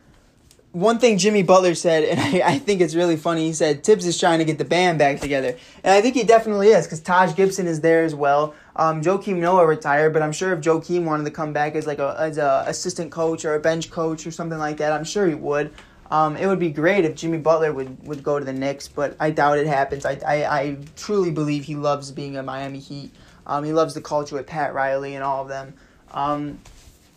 one 0.73 0.99
thing 0.99 1.19
Jimmy 1.19 1.43
Butler 1.43 1.75
said, 1.75 2.05
and 2.05 2.21
I, 2.43 2.55
I 2.55 2.59
think 2.59 2.81
it's 2.81 2.95
really 2.95 3.17
funny, 3.17 3.47
he 3.47 3.53
said 3.53 3.85
Thibs 3.85 4.07
is 4.07 4.19
trying 4.19 4.39
to 4.39 4.45
get 4.45 4.59
the 4.59 4.65
band 4.65 4.99
back 4.99 5.21
together. 5.21 5.57
And 5.83 5.95
I 5.95 6.01
think 6.01 6.15
he 6.15 6.25
definitely 6.25 6.69
is, 6.69 6.87
because 6.87 7.01
Taj 7.01 7.35
Gibson 7.35 7.67
is 7.67 7.81
there 7.81 8.05
as 8.05 8.15
well. 8.15 8.55
Um, 8.77 9.03
Joakim 9.03 9.37
Noah 9.37 9.67
retired, 9.67 10.13
but 10.13 10.23
I'm 10.23 10.33
sure 10.33 10.53
if 10.53 10.61
Joakim 10.61 11.05
wanted 11.05 11.25
to 11.25 11.31
come 11.31 11.53
back 11.53 11.75
as 11.75 11.87
like 11.87 11.99
a 11.99 12.15
as 12.19 12.39
a 12.39 12.65
assistant 12.67 13.11
coach 13.11 13.45
or 13.45 13.55
a 13.55 13.61
bench 13.61 13.91
coach 13.91 14.27
or 14.27 14.31
something 14.31 14.59
like 14.59 14.77
that, 14.77 14.93
I'm 14.93 15.05
sure 15.05 15.27
he 15.27 15.35
would. 15.35 15.73
Um, 16.11 16.37
it 16.37 16.47
would 16.47 16.59
be 16.59 16.71
great 16.71 17.05
if 17.05 17.15
Jimmy 17.15 17.39
Butler 17.39 17.73
would, 17.73 18.07
would 18.07 18.23
go 18.23 18.39
to 18.39 18.45
the 18.45 18.53
Knicks, 18.53 18.89
but 18.89 19.15
I 19.21 19.31
doubt 19.31 19.59
it 19.59 19.67
happens. 19.67 20.07
I, 20.07 20.19
I, 20.27 20.59
I 20.61 20.79
truly 20.97 21.31
believe 21.31 21.65
he 21.65 21.77
loves 21.77 22.11
being 22.13 22.37
a 22.39 22.43
Miami 22.43 22.79
Heat. 22.79 23.13
Um, 23.47 23.65
he 23.65 23.73
loves 23.73 23.93
the 23.93 24.01
culture 24.01 24.37
with 24.37 24.47
Pat 24.47 24.73
Riley 24.73 25.15
and 25.15 25.25
all 25.25 25.43
of 25.43 25.49
them. 25.49 25.75
Um, 26.13 26.59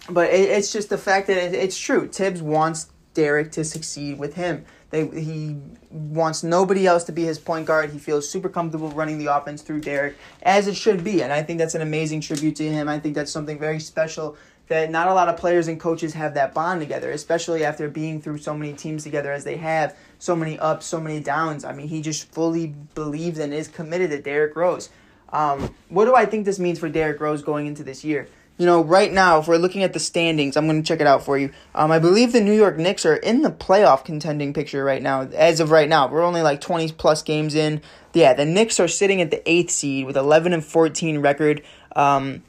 but 0.10 0.30
it, 0.30 0.49
it's 0.49 0.71
just 0.71 0.89
the 0.89 0.97
fact 0.97 1.27
that 1.27 1.38
it, 1.38 1.54
it's 1.54 1.77
true. 1.77 2.08
Thibs 2.08 2.41
wants 2.41 2.89
Derrick 3.13 3.51
to 3.54 3.63
succeed 3.63 4.17
with 4.19 4.34
him. 4.36 4.65
They, 4.89 5.08
he 5.08 5.56
wants 5.89 6.43
nobody 6.43 6.86
else 6.86 7.06
to 7.06 7.13
be 7.13 7.23
his 7.23 7.39
point 7.39 7.65
guard. 7.65 7.91
He 7.91 7.99
feels 7.99 8.30
super 8.30 8.49
comfortable 8.49 8.89
running 8.89 9.17
the 9.17 9.34
offense 9.34 9.62
through 9.62 9.82
Derrick, 9.82 10.17
as 10.43 10.67
it 10.67 10.75
should 10.75 11.04
be. 11.04 11.23
And 11.23 11.32
I 11.32 11.43
think 11.43 11.60
that's 11.60 11.75
an 11.75 11.82
amazing 11.82 12.21
tribute 12.21 12.58
to 12.58 12.69
him. 12.69 12.89
I 12.89 12.99
think 12.99 13.15
that's 13.15 13.32
something 13.32 13.58
very 13.58 13.80
special 13.80 14.36
that 14.67 14.89
not 14.89 15.08
a 15.08 15.13
lot 15.13 15.27
of 15.27 15.36
players 15.36 15.67
and 15.67 15.80
coaches 15.80 16.13
have 16.13 16.34
that 16.34 16.54
bond 16.54 16.80
together, 16.80 17.12
especially 17.12 17.65
after 17.65 17.89
being 17.89 18.21
through 18.21 18.38
so 18.38 18.56
many 18.56 18.71
teams 18.73 19.04
together 19.04 19.32
as 19.34 19.43
they 19.43 19.58
have, 19.58 19.97
so 20.17 20.34
many 20.34 20.58
ups, 20.60 20.86
so 20.86 20.99
many 20.99 21.19
downs. 21.19 21.65
I 21.65 21.73
mean, 21.73 21.89
he 21.89 22.01
just 22.01 22.32
fully 22.32 22.67
believes 22.95 23.39
and 23.39 23.54
is 23.54 23.67
committed 23.67 24.12
to 24.12 24.21
Derrick 24.21 24.56
Rose. 24.56 24.89
Um, 25.34 25.73
what 25.89 26.06
do 26.06 26.15
I 26.15 26.25
think 26.25 26.45
this 26.45 26.60
means 26.60 26.80
for 26.80 26.89
Derrick 26.89 27.19
Rose 27.19 27.41
going 27.41 27.67
into 27.67 27.84
this 27.84 28.04
year? 28.04 28.27
You 28.62 28.67
know, 28.67 28.84
right 28.84 29.12
now, 29.12 29.39
if 29.39 29.47
we're 29.47 29.58
looking 29.58 29.82
at 29.82 29.93
the 29.93 30.00
standings, 30.00 30.56
I'm 30.56 30.67
going 30.67 30.84
to 30.84 30.88
check 30.88 31.02
it 31.02 31.08
out 31.08 31.26
for 31.26 31.36
you. 31.36 31.52
Um, 31.74 31.89
I 31.89 31.97
believe 31.97 32.32
the 32.32 32.41
New 32.41 32.54
York 32.54 32.78
Knicks 32.78 33.08
are 33.08 33.15
in 33.15 33.41
the 33.41 33.50
playoff 33.50 34.06
contending 34.06 34.54
picture 34.54 34.84
right 34.84 35.02
now. 35.02 35.21
As 35.21 35.60
of 35.60 35.71
right 35.71 35.89
now, 35.89 36.08
we're 36.08 36.21
only 36.21 36.43
like 36.43 36.62
20 36.62 36.91
plus 36.91 37.24
games 37.24 37.56
in. 37.56 37.82
Yeah, 38.13 38.36
the 38.36 38.45
Knicks 38.45 38.80
are 38.80 38.88
sitting 38.88 39.19
at 39.19 39.32
the 39.32 39.41
eighth 39.50 39.71
seed 39.71 40.06
with 40.06 40.15
11 40.15 40.54
and 40.54 40.63
14 40.63 41.17
record. 41.21 41.63
Um, 41.95 42.43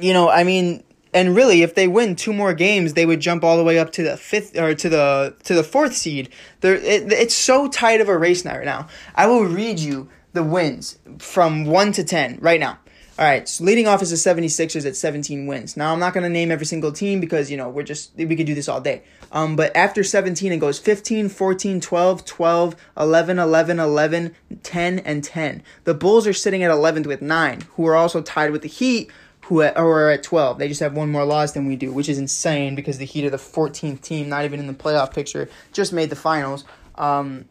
you 0.00 0.12
know, 0.12 0.28
I 0.28 0.42
mean, 0.42 0.82
and 1.14 1.36
really, 1.36 1.62
if 1.62 1.76
they 1.76 1.86
win 1.86 2.16
two 2.16 2.32
more 2.32 2.52
games, 2.52 2.94
they 2.94 3.06
would 3.06 3.20
jump 3.20 3.44
all 3.44 3.56
the 3.56 3.62
way 3.62 3.78
up 3.78 3.92
to 3.92 4.02
the 4.02 4.16
fifth 4.16 4.58
or 4.58 4.74
to 4.74 4.88
the 4.88 5.36
to 5.44 5.54
the 5.54 5.62
fourth 5.62 5.94
seed. 5.94 6.30
There, 6.60 6.74
it, 6.74 7.12
it's 7.12 7.36
so 7.36 7.68
tight 7.68 8.00
of 8.00 8.08
a 8.08 8.18
race 8.18 8.44
now. 8.44 8.56
Right 8.56 8.64
now, 8.64 8.88
I 9.14 9.28
will 9.28 9.44
read 9.44 9.78
you 9.78 10.08
the 10.32 10.42
wins 10.42 10.98
from 11.18 11.66
one 11.66 11.92
to 11.92 12.02
ten 12.02 12.38
right 12.40 12.58
now. 12.58 12.80
All 13.20 13.26
right, 13.26 13.46
so 13.46 13.64
leading 13.64 13.86
off 13.86 14.00
is 14.00 14.08
the 14.08 14.16
76ers 14.16 14.86
at 14.86 14.96
17 14.96 15.46
wins. 15.46 15.76
Now, 15.76 15.92
I'm 15.92 15.98
not 15.98 16.14
going 16.14 16.24
to 16.24 16.30
name 16.30 16.50
every 16.50 16.64
single 16.64 16.90
team 16.90 17.20
because, 17.20 17.50
you 17.50 17.58
know, 17.58 17.68
we're 17.68 17.82
just, 17.82 18.16
we 18.16 18.34
could 18.34 18.46
do 18.46 18.54
this 18.54 18.66
all 18.66 18.80
day. 18.80 19.02
Um, 19.30 19.56
but 19.56 19.76
after 19.76 20.02
17, 20.02 20.52
it 20.52 20.56
goes 20.56 20.78
15, 20.78 21.28
14, 21.28 21.82
12, 21.82 22.24
12, 22.24 22.76
11, 22.96 23.38
11, 23.38 23.78
11, 23.78 24.34
10, 24.62 24.98
and 25.00 25.22
10. 25.22 25.62
The 25.84 25.92
Bulls 25.92 26.26
are 26.26 26.32
sitting 26.32 26.62
at 26.62 26.70
11th 26.70 27.06
with 27.06 27.20
9, 27.20 27.60
who 27.72 27.86
are 27.88 27.94
also 27.94 28.22
tied 28.22 28.52
with 28.52 28.62
the 28.62 28.68
Heat, 28.68 29.10
who 29.42 29.60
are 29.60 30.08
at 30.08 30.22
12. 30.22 30.56
They 30.56 30.68
just 30.68 30.80
have 30.80 30.96
one 30.96 31.12
more 31.12 31.26
loss 31.26 31.52
than 31.52 31.66
we 31.66 31.76
do, 31.76 31.92
which 31.92 32.08
is 32.08 32.18
insane 32.18 32.74
because 32.74 32.96
the 32.96 33.04
Heat 33.04 33.26
are 33.26 33.30
the 33.30 33.36
14th 33.36 34.00
team, 34.00 34.30
not 34.30 34.46
even 34.46 34.60
in 34.60 34.66
the 34.66 34.72
playoff 34.72 35.12
picture, 35.12 35.50
just 35.74 35.92
made 35.92 36.08
the 36.08 36.16
finals. 36.16 36.64
Um, 36.94 37.44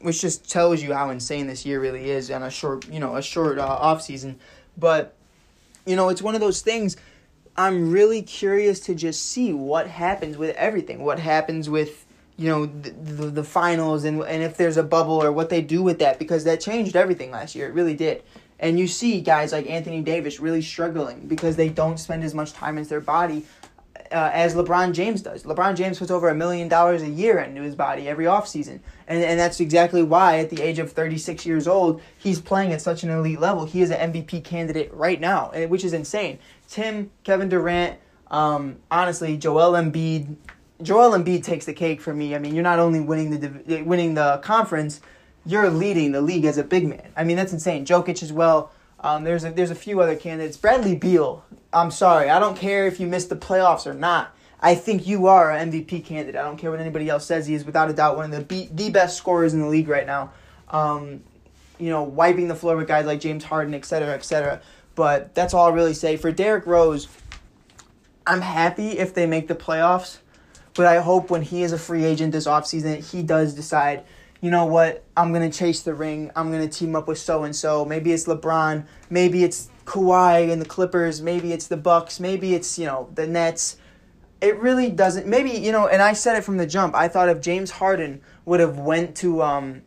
which 0.00 0.20
just 0.20 0.50
tells 0.50 0.82
you 0.82 0.92
how 0.92 1.10
insane 1.10 1.46
this 1.46 1.64
year 1.64 1.80
really 1.80 2.10
is 2.10 2.28
on 2.28 2.42
a 2.42 2.50
short, 2.50 2.88
you 2.88 2.98
know, 2.98 3.14
a 3.14 3.22
short 3.22 3.60
uh, 3.60 3.64
off 3.64 4.02
season. 4.02 4.40
But 4.76 5.14
you 5.86 5.96
know, 5.96 6.08
it's 6.08 6.22
one 6.22 6.34
of 6.34 6.40
those 6.40 6.62
things. 6.62 6.96
I'm 7.56 7.90
really 7.90 8.22
curious 8.22 8.80
to 8.80 8.94
just 8.94 9.26
see 9.26 9.52
what 9.52 9.86
happens 9.86 10.36
with 10.38 10.56
everything. 10.56 11.04
What 11.04 11.18
happens 11.18 11.68
with 11.68 12.06
you 12.38 12.48
know 12.48 12.66
the, 12.66 12.90
the, 12.90 13.26
the 13.26 13.44
finals 13.44 14.04
and 14.04 14.22
and 14.22 14.42
if 14.42 14.56
there's 14.56 14.76
a 14.76 14.82
bubble 14.82 15.22
or 15.22 15.30
what 15.30 15.50
they 15.50 15.60
do 15.60 15.82
with 15.82 15.98
that 15.98 16.18
because 16.18 16.44
that 16.44 16.60
changed 16.60 16.96
everything 16.96 17.30
last 17.30 17.54
year. 17.54 17.68
It 17.68 17.74
really 17.74 17.94
did. 17.94 18.22
And 18.58 18.78
you 18.78 18.86
see 18.86 19.20
guys 19.20 19.52
like 19.52 19.68
Anthony 19.68 20.02
Davis 20.02 20.38
really 20.38 20.62
struggling 20.62 21.26
because 21.26 21.56
they 21.56 21.68
don't 21.68 21.98
spend 21.98 22.22
as 22.22 22.32
much 22.32 22.52
time 22.52 22.78
as 22.78 22.88
their 22.88 23.00
body 23.00 23.44
uh, 24.12 24.30
as 24.32 24.54
LeBron 24.54 24.92
James 24.92 25.22
does. 25.22 25.42
LeBron 25.42 25.74
James 25.74 25.98
puts 25.98 26.10
over 26.10 26.28
a 26.28 26.34
million 26.34 26.68
dollars 26.68 27.02
a 27.02 27.08
year 27.08 27.38
into 27.40 27.62
his 27.62 27.74
body 27.74 28.08
every 28.08 28.26
offseason. 28.26 28.80
And, 29.12 29.22
and 29.22 29.38
that's 29.38 29.60
exactly 29.60 30.02
why, 30.02 30.38
at 30.38 30.48
the 30.48 30.62
age 30.62 30.78
of 30.78 30.90
36 30.90 31.44
years 31.44 31.68
old, 31.68 32.00
he's 32.18 32.40
playing 32.40 32.72
at 32.72 32.80
such 32.80 33.02
an 33.02 33.10
elite 33.10 33.40
level. 33.40 33.66
He 33.66 33.82
is 33.82 33.90
an 33.90 34.10
MVP 34.10 34.42
candidate 34.42 34.90
right 34.94 35.20
now, 35.20 35.50
which 35.68 35.84
is 35.84 35.92
insane. 35.92 36.38
Tim, 36.66 37.10
Kevin 37.22 37.50
Durant, 37.50 37.98
um, 38.30 38.76
honestly, 38.90 39.36
Joel 39.36 39.72
Embiid. 39.72 40.36
Joel 40.80 41.10
Embiid 41.10 41.44
takes 41.44 41.66
the 41.66 41.74
cake 41.74 42.00
for 42.00 42.14
me. 42.14 42.34
I 42.34 42.38
mean, 42.38 42.54
you're 42.54 42.62
not 42.62 42.78
only 42.78 43.00
winning 43.00 43.38
the 43.38 43.82
winning 43.82 44.14
the 44.14 44.40
conference, 44.42 45.02
you're 45.44 45.68
leading 45.68 46.12
the 46.12 46.22
league 46.22 46.46
as 46.46 46.56
a 46.56 46.64
big 46.64 46.88
man. 46.88 47.12
I 47.14 47.24
mean, 47.24 47.36
that's 47.36 47.52
insane. 47.52 47.84
Jokic 47.84 48.22
as 48.22 48.32
well. 48.32 48.72
Um, 49.00 49.24
there's 49.24 49.44
a, 49.44 49.50
there's 49.50 49.70
a 49.70 49.74
few 49.74 50.00
other 50.00 50.16
candidates. 50.16 50.56
Bradley 50.56 50.96
Beal. 50.96 51.44
I'm 51.70 51.90
sorry. 51.90 52.30
I 52.30 52.40
don't 52.40 52.56
care 52.56 52.86
if 52.86 52.98
you 52.98 53.06
missed 53.06 53.28
the 53.28 53.36
playoffs 53.36 53.86
or 53.86 53.92
not. 53.92 54.34
I 54.62 54.74
think 54.76 55.06
you 55.06 55.26
are 55.26 55.50
an 55.50 55.70
MVP 55.70 56.04
candidate. 56.04 56.40
I 56.40 56.44
don't 56.44 56.56
care 56.56 56.70
what 56.70 56.80
anybody 56.80 57.08
else 57.08 57.26
says. 57.26 57.46
He 57.46 57.54
is 57.54 57.64
without 57.64 57.90
a 57.90 57.92
doubt 57.92 58.16
one 58.16 58.32
of 58.32 58.48
the 58.48 58.68
the 58.72 58.90
best 58.90 59.16
scorers 59.16 59.54
in 59.54 59.60
the 59.60 59.66
league 59.66 59.88
right 59.88 60.06
now. 60.06 60.32
Um, 60.68 61.22
you 61.78 61.90
know, 61.90 62.04
wiping 62.04 62.48
the 62.48 62.54
floor 62.54 62.76
with 62.76 62.86
guys 62.86 63.04
like 63.04 63.20
James 63.20 63.44
Harden, 63.44 63.74
et 63.74 63.84
cetera, 63.84 64.14
et 64.14 64.24
cetera. 64.24 64.60
But 64.94 65.34
that's 65.34 65.52
all 65.52 65.70
I 65.70 65.74
really 65.74 65.94
say. 65.94 66.16
For 66.16 66.30
Derrick 66.30 66.66
Rose, 66.66 67.08
I'm 68.26 68.40
happy 68.40 68.98
if 68.98 69.12
they 69.14 69.26
make 69.26 69.48
the 69.48 69.54
playoffs. 69.54 70.18
But 70.74 70.86
I 70.86 71.00
hope 71.00 71.28
when 71.28 71.42
he 71.42 71.64
is 71.64 71.72
a 71.72 71.78
free 71.78 72.04
agent 72.04 72.32
this 72.32 72.46
offseason, 72.46 73.10
he 73.12 73.22
does 73.22 73.54
decide– 73.54 74.04
you 74.42 74.50
know 74.50 74.66
what, 74.66 75.04
I'm 75.16 75.32
going 75.32 75.48
to 75.48 75.56
chase 75.56 75.82
the 75.82 75.94
ring. 75.94 76.32
I'm 76.34 76.50
going 76.50 76.68
to 76.68 76.78
team 76.78 76.96
up 76.96 77.06
with 77.06 77.18
so 77.18 77.44
and 77.44 77.54
so. 77.54 77.84
Maybe 77.84 78.12
it's 78.12 78.26
LeBron. 78.26 78.84
Maybe 79.08 79.44
it's 79.44 79.70
Kawhi 79.86 80.52
and 80.52 80.60
the 80.60 80.66
Clippers. 80.66 81.22
Maybe 81.22 81.52
it's 81.52 81.68
the 81.68 81.76
Bucks. 81.76 82.18
Maybe 82.18 82.52
it's, 82.52 82.76
you 82.76 82.84
know, 82.84 83.08
the 83.14 83.26
Nets. 83.26 83.76
It 84.42 84.58
really 84.58 84.90
doesn't. 84.90 85.26
Maybe, 85.26 85.52
you 85.52 85.70
know, 85.72 85.86
and 85.86 86.02
I 86.02 86.12
said 86.12 86.36
it 86.36 86.42
from 86.42 86.56
the 86.56 86.66
jump. 86.66 86.94
I 86.94 87.08
thought 87.08 87.28
if 87.28 87.40
James 87.40 87.70
Harden 87.70 88.20
would 88.44 88.60
have 88.60 88.76
went 88.78 89.16
to 89.18 89.40
um 89.40 89.82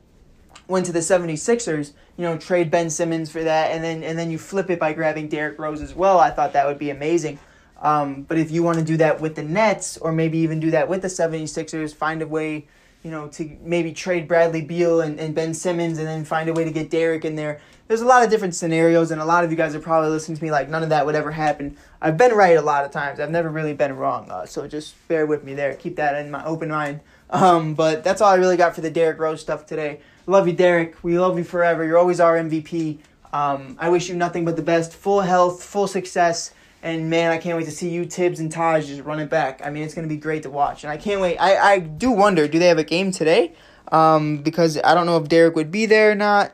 went 0.67 0.85
to 0.87 0.91
the 0.91 0.99
76ers, 0.99 1.91
you 2.17 2.23
know, 2.23 2.37
trade 2.37 2.71
Ben 2.71 2.89
Simmons 2.89 3.29
for 3.29 3.43
that 3.43 3.71
and 3.71 3.83
then 3.83 4.01
and 4.01 4.17
then 4.17 4.31
you 4.31 4.39
flip 4.39 4.69
it 4.69 4.79
by 4.79 4.93
grabbing 4.93 5.27
Derrick 5.27 5.59
Rose 5.59 5.81
as 5.81 5.93
well. 5.93 6.19
I 6.19 6.31
thought 6.31 6.53
that 6.53 6.65
would 6.65 6.79
be 6.79 6.89
amazing. 6.89 7.37
Um, 7.81 8.23
but 8.23 8.37
if 8.37 8.49
you 8.49 8.63
want 8.63 8.77
to 8.79 8.83
do 8.83 8.97
that 8.97 9.19
with 9.19 9.35
the 9.35 9.43
Nets 9.43 9.97
or 9.97 10.13
maybe 10.13 10.37
even 10.39 10.61
do 10.61 10.71
that 10.71 10.87
with 10.87 11.01
the 11.01 11.09
76ers, 11.09 11.93
find 11.93 12.21
a 12.21 12.27
way 12.27 12.65
you 13.05 13.11
know, 13.11 13.27
to 13.27 13.55
maybe 13.61 13.93
trade 13.93 14.27
Bradley 14.27 14.63
Beal 14.63 15.01
and, 15.01 15.19
and 15.19 15.35
Ben 15.35 15.53
Simmons 15.53 15.99
and 15.99 16.07
then 16.07 16.25
find 16.25 16.49
a 16.49 16.53
way 16.53 16.63
to 16.63 16.71
get 16.71 16.89
Derrick 16.89 17.23
in 17.23 17.35
there. 17.35 17.61
There's 17.87 18.01
a 18.01 18.05
lot 18.05 18.23
of 18.23 18.31
different 18.31 18.55
scenarios, 18.55 19.11
and 19.11 19.21
a 19.21 19.25
lot 19.25 19.43
of 19.43 19.51
you 19.51 19.57
guys 19.57 19.75
are 19.75 19.79
probably 19.79 20.09
listening 20.09 20.39
to 20.39 20.43
me 20.43 20.49
like 20.49 20.69
none 20.69 20.81
of 20.81 20.89
that 20.89 21.05
would 21.05 21.13
ever 21.13 21.29
happen. 21.29 21.77
I've 22.01 22.17
been 22.17 22.31
right 22.31 22.57
a 22.57 22.63
lot 22.63 22.83
of 22.83 22.89
times. 22.89 23.19
I've 23.19 23.29
never 23.29 23.49
really 23.49 23.75
been 23.75 23.95
wrong, 23.95 24.31
uh, 24.31 24.47
so 24.47 24.67
just 24.67 24.95
bear 25.07 25.27
with 25.27 25.43
me 25.43 25.53
there. 25.53 25.75
Keep 25.75 25.97
that 25.97 26.15
in 26.25 26.31
my 26.31 26.43
open 26.45 26.69
mind. 26.69 26.99
Um, 27.29 27.75
but 27.75 28.03
that's 28.03 28.21
all 28.21 28.31
I 28.31 28.37
really 28.37 28.57
got 28.57 28.73
for 28.73 28.81
the 28.81 28.89
Derrick 28.89 29.19
Rose 29.19 29.39
stuff 29.39 29.67
today. 29.67 29.99
Love 30.25 30.47
you, 30.47 30.53
Derrick. 30.53 31.03
We 31.03 31.19
love 31.19 31.37
you 31.37 31.43
forever. 31.43 31.85
You're 31.85 31.99
always 31.99 32.19
our 32.19 32.35
MVP. 32.35 32.97
Um, 33.31 33.77
I 33.79 33.89
wish 33.89 34.09
you 34.09 34.15
nothing 34.15 34.45
but 34.45 34.55
the 34.55 34.63
best, 34.63 34.93
full 34.95 35.21
health, 35.21 35.63
full 35.63 35.87
success 35.87 36.55
and 36.85 37.09
man, 37.09 37.31
I 37.31 37.37
can't 37.37 37.57
wait 37.57 37.65
to 37.65 37.71
see 37.71 37.89
you, 37.89 38.05
Thibs, 38.05 38.39
and 38.39 38.49
Taj 38.49 38.87
just 38.87 39.01
run 39.01 39.19
it 39.19 39.29
back. 39.29 39.61
I 39.65 39.69
mean, 39.69 39.83
it's 39.83 39.93
going 39.93 40.07
to 40.07 40.13
be 40.13 40.19
great 40.19 40.43
to 40.43 40.49
watch. 40.49 40.83
And 40.83 40.91
I 40.91 40.97
can't 40.97 41.19
wait. 41.19 41.37
I, 41.37 41.73
I 41.73 41.79
do 41.79 42.11
wonder 42.11 42.47
do 42.47 42.59
they 42.59 42.67
have 42.67 42.77
a 42.77 42.83
game 42.83 43.11
today? 43.11 43.53
um, 43.91 44.37
because 44.37 44.79
I 44.83 44.93
don't 44.93 45.05
know 45.05 45.17
if 45.17 45.27
Derrick 45.27 45.55
would 45.55 45.71
be 45.71 45.85
there 45.85 46.11
or 46.11 46.15
not. 46.15 46.53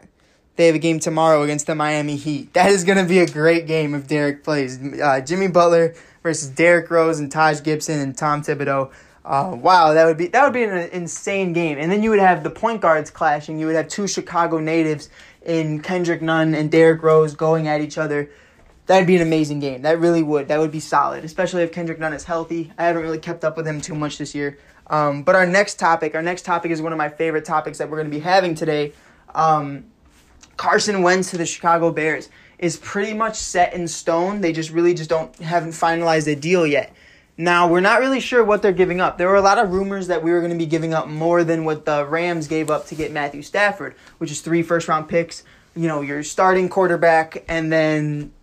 They 0.58 0.68
have 0.68 0.76
a 0.76 0.80
game 0.80 1.00
tomorrow 1.00 1.44
against 1.44 1.68
the 1.68 1.76
Miami 1.76 2.16
Heat. 2.16 2.54
That 2.54 2.72
is 2.72 2.84
going 2.84 2.98
to 2.98 3.06
be 3.06 3.20
a 3.20 3.28
great 3.28 3.68
game 3.68 3.96
if 3.96 4.08
Derrick 4.08 4.44
plays. 4.44 4.80
Uh, 5.00 5.22
Jimmy 5.22 5.48
Butler 5.48 5.96
versus 6.24 6.50
Derrick 6.50 6.90
Rose 6.92 7.20
and 7.20 7.32
Taj 7.32 7.62
Gibson 7.64 8.00
and 8.00 8.18
Tom 8.18 8.42
Thibodeau. 8.42 8.92
Uh, 9.24 9.56
wow, 9.56 9.94
that 9.94 10.06
would 10.06 10.18
be 10.18 10.28
that 10.28 10.44
would 10.44 10.54
be 10.54 10.64
an 10.64 10.90
insane 10.90 11.54
game. 11.54 11.78
And 11.78 11.92
then 11.92 12.02
you 12.02 12.10
would 12.10 12.20
have 12.20 12.44
the 12.44 12.50
point 12.50 12.82
guards 12.82 13.12
clashing. 13.12 13.60
You 13.60 13.68
would 13.68 13.76
have 13.76 13.88
two 13.88 14.08
Chicago 14.08 14.60
natives 14.60 15.10
in 15.44 15.82
Kendrick 15.82 16.24
Nunn 16.24 16.56
and 16.56 16.72
Derrick 16.72 17.04
Rose 17.04 17.36
going 17.36 17.68
at 17.68 17.82
each 17.82 18.00
other. 18.00 18.32
That'd 18.92 19.08
be 19.08 19.16
an 19.16 19.22
amazing 19.22 19.62
game. 19.62 19.84
That 19.84 20.00
really 20.00 20.22
would. 20.22 20.50
That 20.50 20.60
would 20.60 20.70
be 20.70 20.82
solid, 20.82 21.24
especially 21.24 21.64
if 21.64 21.72
Kendrick 21.72 21.98
Nunn 21.98 22.12
is 22.12 22.26
healthy. 22.26 22.74
I 22.78 22.88
haven't 22.88 23.04
really 23.04 23.20
kept 23.20 23.46
up 23.46 23.56
with 23.56 23.66
him 23.66 23.80
too 23.80 23.96
much 23.96 24.18
this 24.18 24.36
year. 24.36 24.58
Um, 24.88 25.24
but 25.24 25.34
our 25.34 25.46
next 25.46 25.80
topic, 25.80 26.14
our 26.14 26.22
next 26.22 26.42
topic 26.42 26.72
is 26.72 26.82
one 26.82 26.92
of 26.92 26.98
my 26.98 27.08
favorite 27.08 27.46
topics 27.46 27.78
that 27.78 27.90
we're 27.90 27.96
going 27.96 28.12
to 28.12 28.14
be 28.14 28.20
having 28.20 28.54
today. 28.54 28.92
Um, 29.34 29.86
Carson 30.58 31.04
Wentz 31.04 31.32
to 31.32 31.38
the 31.38 31.46
Chicago 31.46 31.94
Bears 31.94 32.28
is 32.60 32.76
pretty 32.76 33.14
much 33.14 33.38
set 33.38 33.74
in 33.74 33.88
stone. 33.88 34.42
They 34.42 34.52
just 34.52 34.72
really 34.72 34.94
just 34.94 35.10
don't 35.10 35.34
haven't 35.38 35.72
finalized 35.72 36.30
a 36.30 36.36
deal 36.36 36.68
yet. 36.68 36.94
Now 37.38 37.70
we're 37.70 37.80
not 37.80 38.02
really 38.02 38.20
sure 38.20 38.44
what 38.44 38.62
they're 38.62 38.74
giving 38.74 39.00
up. 39.00 39.18
There 39.18 39.30
were 39.30 39.36
a 39.36 39.42
lot 39.42 39.58
of 39.58 39.72
rumors 39.72 40.08
that 40.08 40.22
we 40.22 40.32
were 40.32 40.42
going 40.42 40.52
to 40.52 40.58
be 40.58 40.66
giving 40.66 40.94
up 40.94 41.08
more 41.08 41.46
than 41.46 41.64
what 41.64 41.86
the 41.86 42.06
Rams 42.06 42.50
gave 42.50 42.70
up 42.70 42.88
to 42.88 42.96
get 42.96 43.14
Matthew 43.14 43.42
Stafford, 43.42 43.96
which 44.18 44.32
is 44.32 44.42
three 44.42 44.64
first 44.64 44.90
round 44.90 45.08
picks. 45.08 45.46
You 45.78 45.88
know, 45.88 46.02
your 46.02 46.24
starting 46.24 46.68
quarterback 46.68 47.46
and 47.48 47.72
then 47.72 48.34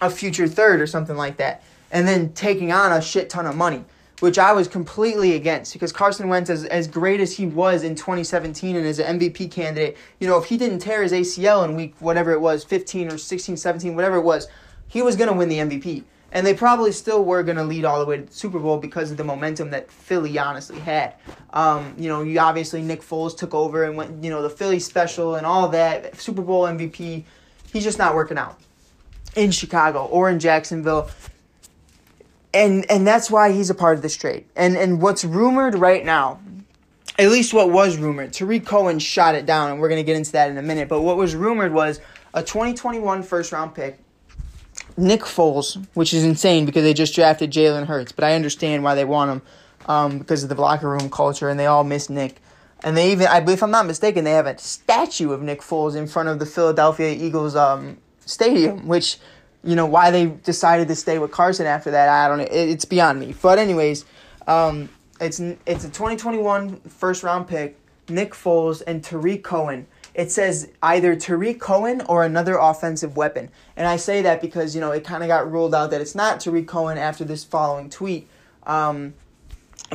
a 0.00 0.10
future 0.10 0.48
third 0.48 0.80
or 0.80 0.86
something 0.86 1.16
like 1.16 1.36
that, 1.38 1.62
and 1.90 2.06
then 2.06 2.32
taking 2.32 2.72
on 2.72 2.92
a 2.92 3.00
shit 3.00 3.30
ton 3.30 3.46
of 3.46 3.56
money 3.56 3.84
which 4.20 4.38
I 4.38 4.52
was 4.52 4.68
completely 4.68 5.34
against 5.34 5.72
because 5.72 5.92
Carson 5.92 6.28
Wentz, 6.28 6.48
as, 6.48 6.64
as 6.64 6.86
great 6.86 7.20
as 7.20 7.36
he 7.36 7.46
was 7.46 7.82
in 7.82 7.94
2017 7.94 8.76
and 8.76 8.86
as 8.86 8.98
an 8.98 9.18
MVP 9.18 9.50
candidate, 9.50 9.96
you 10.20 10.28
know, 10.28 10.38
if 10.38 10.46
he 10.46 10.56
didn't 10.56 10.78
tear 10.78 11.02
his 11.02 11.12
ACL 11.12 11.64
in 11.64 11.74
week 11.74 11.94
whatever 11.98 12.32
it 12.32 12.40
was, 12.40 12.64
15 12.64 13.12
or 13.12 13.18
16, 13.18 13.56
17, 13.56 13.94
whatever 13.94 14.16
it 14.16 14.22
was, 14.22 14.48
he 14.88 15.02
was 15.02 15.16
going 15.16 15.28
to 15.30 15.36
win 15.36 15.48
the 15.48 15.58
MVP. 15.58 16.04
And 16.32 16.46
they 16.46 16.54
probably 16.54 16.90
still 16.90 17.24
were 17.24 17.42
going 17.42 17.58
to 17.58 17.64
lead 17.64 17.84
all 17.84 18.00
the 18.00 18.06
way 18.06 18.16
to 18.16 18.22
the 18.22 18.32
Super 18.32 18.58
Bowl 18.58 18.78
because 18.78 19.10
of 19.10 19.16
the 19.16 19.24
momentum 19.24 19.70
that 19.70 19.90
Philly 19.90 20.36
honestly 20.38 20.80
had. 20.80 21.14
Um, 21.52 21.94
you 21.96 22.08
know, 22.08 22.22
you 22.22 22.38
obviously 22.40 22.82
Nick 22.82 23.02
Foles 23.02 23.36
took 23.36 23.54
over 23.54 23.84
and 23.84 23.96
went, 23.96 24.24
you 24.24 24.30
know, 24.30 24.42
the 24.42 24.50
Philly 24.50 24.80
special 24.80 25.36
and 25.36 25.46
all 25.46 25.68
that, 25.68 26.16
Super 26.18 26.42
Bowl 26.42 26.64
MVP. 26.64 27.24
He's 27.72 27.84
just 27.84 27.98
not 27.98 28.14
working 28.14 28.38
out 28.38 28.58
in 29.36 29.50
Chicago 29.50 30.04
or 30.06 30.30
in 30.30 30.38
Jacksonville 30.38 31.08
and 32.54 32.88
and 32.90 33.06
that's 33.06 33.30
why 33.30 33.52
he's 33.52 33.68
a 33.68 33.74
part 33.74 33.96
of 33.96 34.02
this 34.02 34.16
trade. 34.16 34.46
And 34.56 34.76
and 34.76 35.02
what's 35.02 35.24
rumored 35.24 35.74
right 35.74 36.04
now, 36.04 36.40
at 37.18 37.28
least 37.28 37.52
what 37.52 37.70
was 37.70 37.98
rumored, 37.98 38.32
Tarik 38.32 38.64
Cohen 38.64 39.00
shot 39.00 39.34
it 39.34 39.44
down, 39.44 39.72
and 39.72 39.80
we're 39.80 39.88
gonna 39.88 40.04
get 40.04 40.16
into 40.16 40.32
that 40.32 40.48
in 40.48 40.56
a 40.56 40.62
minute. 40.62 40.88
But 40.88 41.02
what 41.02 41.16
was 41.16 41.34
rumored 41.34 41.72
was 41.72 42.00
a 42.32 42.42
2021 42.42 43.22
first 43.24 43.52
round 43.52 43.74
pick, 43.74 43.98
Nick 44.96 45.22
Foles, 45.22 45.84
which 45.94 46.14
is 46.14 46.24
insane 46.24 46.64
because 46.64 46.84
they 46.84 46.94
just 46.94 47.14
drafted 47.14 47.50
Jalen 47.50 47.86
Hurts. 47.86 48.12
But 48.12 48.24
I 48.24 48.34
understand 48.34 48.84
why 48.84 48.94
they 48.94 49.04
want 49.04 49.30
him 49.32 49.42
um, 49.86 50.18
because 50.18 50.44
of 50.44 50.48
the 50.48 50.60
locker 50.60 50.88
room 50.88 51.10
culture, 51.10 51.48
and 51.48 51.58
they 51.58 51.66
all 51.66 51.84
miss 51.84 52.08
Nick. 52.08 52.40
And 52.84 52.96
they 52.96 53.12
even, 53.12 53.28
I 53.28 53.40
believe, 53.40 53.58
if 53.58 53.62
I'm 53.62 53.70
not 53.70 53.86
mistaken, 53.86 54.24
they 54.24 54.32
have 54.32 54.46
a 54.46 54.58
statue 54.58 55.32
of 55.32 55.40
Nick 55.40 55.62
Foles 55.62 55.96
in 55.96 56.06
front 56.06 56.28
of 56.28 56.38
the 56.38 56.44
Philadelphia 56.44 57.10
Eagles 57.10 57.56
um, 57.56 57.96
stadium, 58.26 58.86
which 58.86 59.18
you 59.62 59.76
know 59.76 59.86
why 59.86 60.10
they 60.10 60.26
decided 60.26 60.88
to 60.88 60.94
stay 60.94 61.18
with 61.18 61.30
Carson 61.30 61.66
after 61.66 61.90
that. 61.90 62.08
I 62.08 62.28
don't 62.28 62.38
know. 62.38 62.44
It, 62.44 62.70
it's 62.70 62.84
beyond 62.84 63.20
me. 63.20 63.34
But 63.40 63.58
anyways, 63.58 64.04
um, 64.46 64.88
it's 65.20 65.40
it's 65.40 65.84
a 65.84 65.88
2021 65.88 66.80
first 66.80 67.22
round 67.22 67.48
pick, 67.48 67.78
Nick 68.08 68.32
Foles 68.34 68.82
and 68.86 69.02
Tarik 69.02 69.42
Cohen. 69.42 69.86
It 70.14 70.30
says 70.30 70.70
either 70.82 71.16
Tarik 71.16 71.60
Cohen 71.60 72.02
or 72.02 72.24
another 72.24 72.56
offensive 72.56 73.16
weapon, 73.16 73.50
and 73.76 73.88
I 73.88 73.96
say 73.96 74.22
that 74.22 74.40
because 74.40 74.74
you 74.74 74.80
know 74.80 74.92
it 74.92 75.04
kind 75.04 75.22
of 75.22 75.28
got 75.28 75.50
ruled 75.50 75.74
out 75.74 75.90
that 75.90 76.00
it's 76.00 76.14
not 76.14 76.40
Tarik 76.40 76.68
Cohen 76.68 76.98
after 76.98 77.24
this 77.24 77.44
following 77.44 77.90
tweet. 77.90 78.28
Um, 78.64 79.14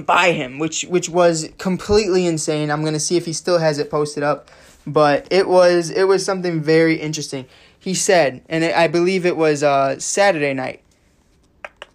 by 0.05 0.31
him, 0.31 0.59
which 0.59 0.83
which 0.83 1.09
was 1.09 1.49
completely 1.57 2.25
insane. 2.25 2.69
I'm 2.71 2.83
gonna 2.83 2.99
see 2.99 3.17
if 3.17 3.25
he 3.25 3.33
still 3.33 3.59
has 3.59 3.79
it 3.79 3.89
posted 3.89 4.23
up, 4.23 4.49
but 4.85 5.27
it 5.31 5.47
was 5.47 5.89
it 5.89 6.03
was 6.03 6.25
something 6.25 6.61
very 6.61 6.95
interesting 6.95 7.45
he 7.79 7.93
said, 7.93 8.41
and 8.49 8.63
I 8.65 8.87
believe 8.87 9.25
it 9.25 9.37
was 9.37 9.63
uh, 9.63 9.99
Saturday 9.99 10.53
night. 10.53 10.81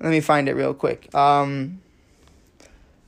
Let 0.01 0.11
me 0.11 0.20
find 0.20 0.49
it 0.49 0.55
real 0.55 0.73
quick. 0.73 1.14
Um, 1.14 1.83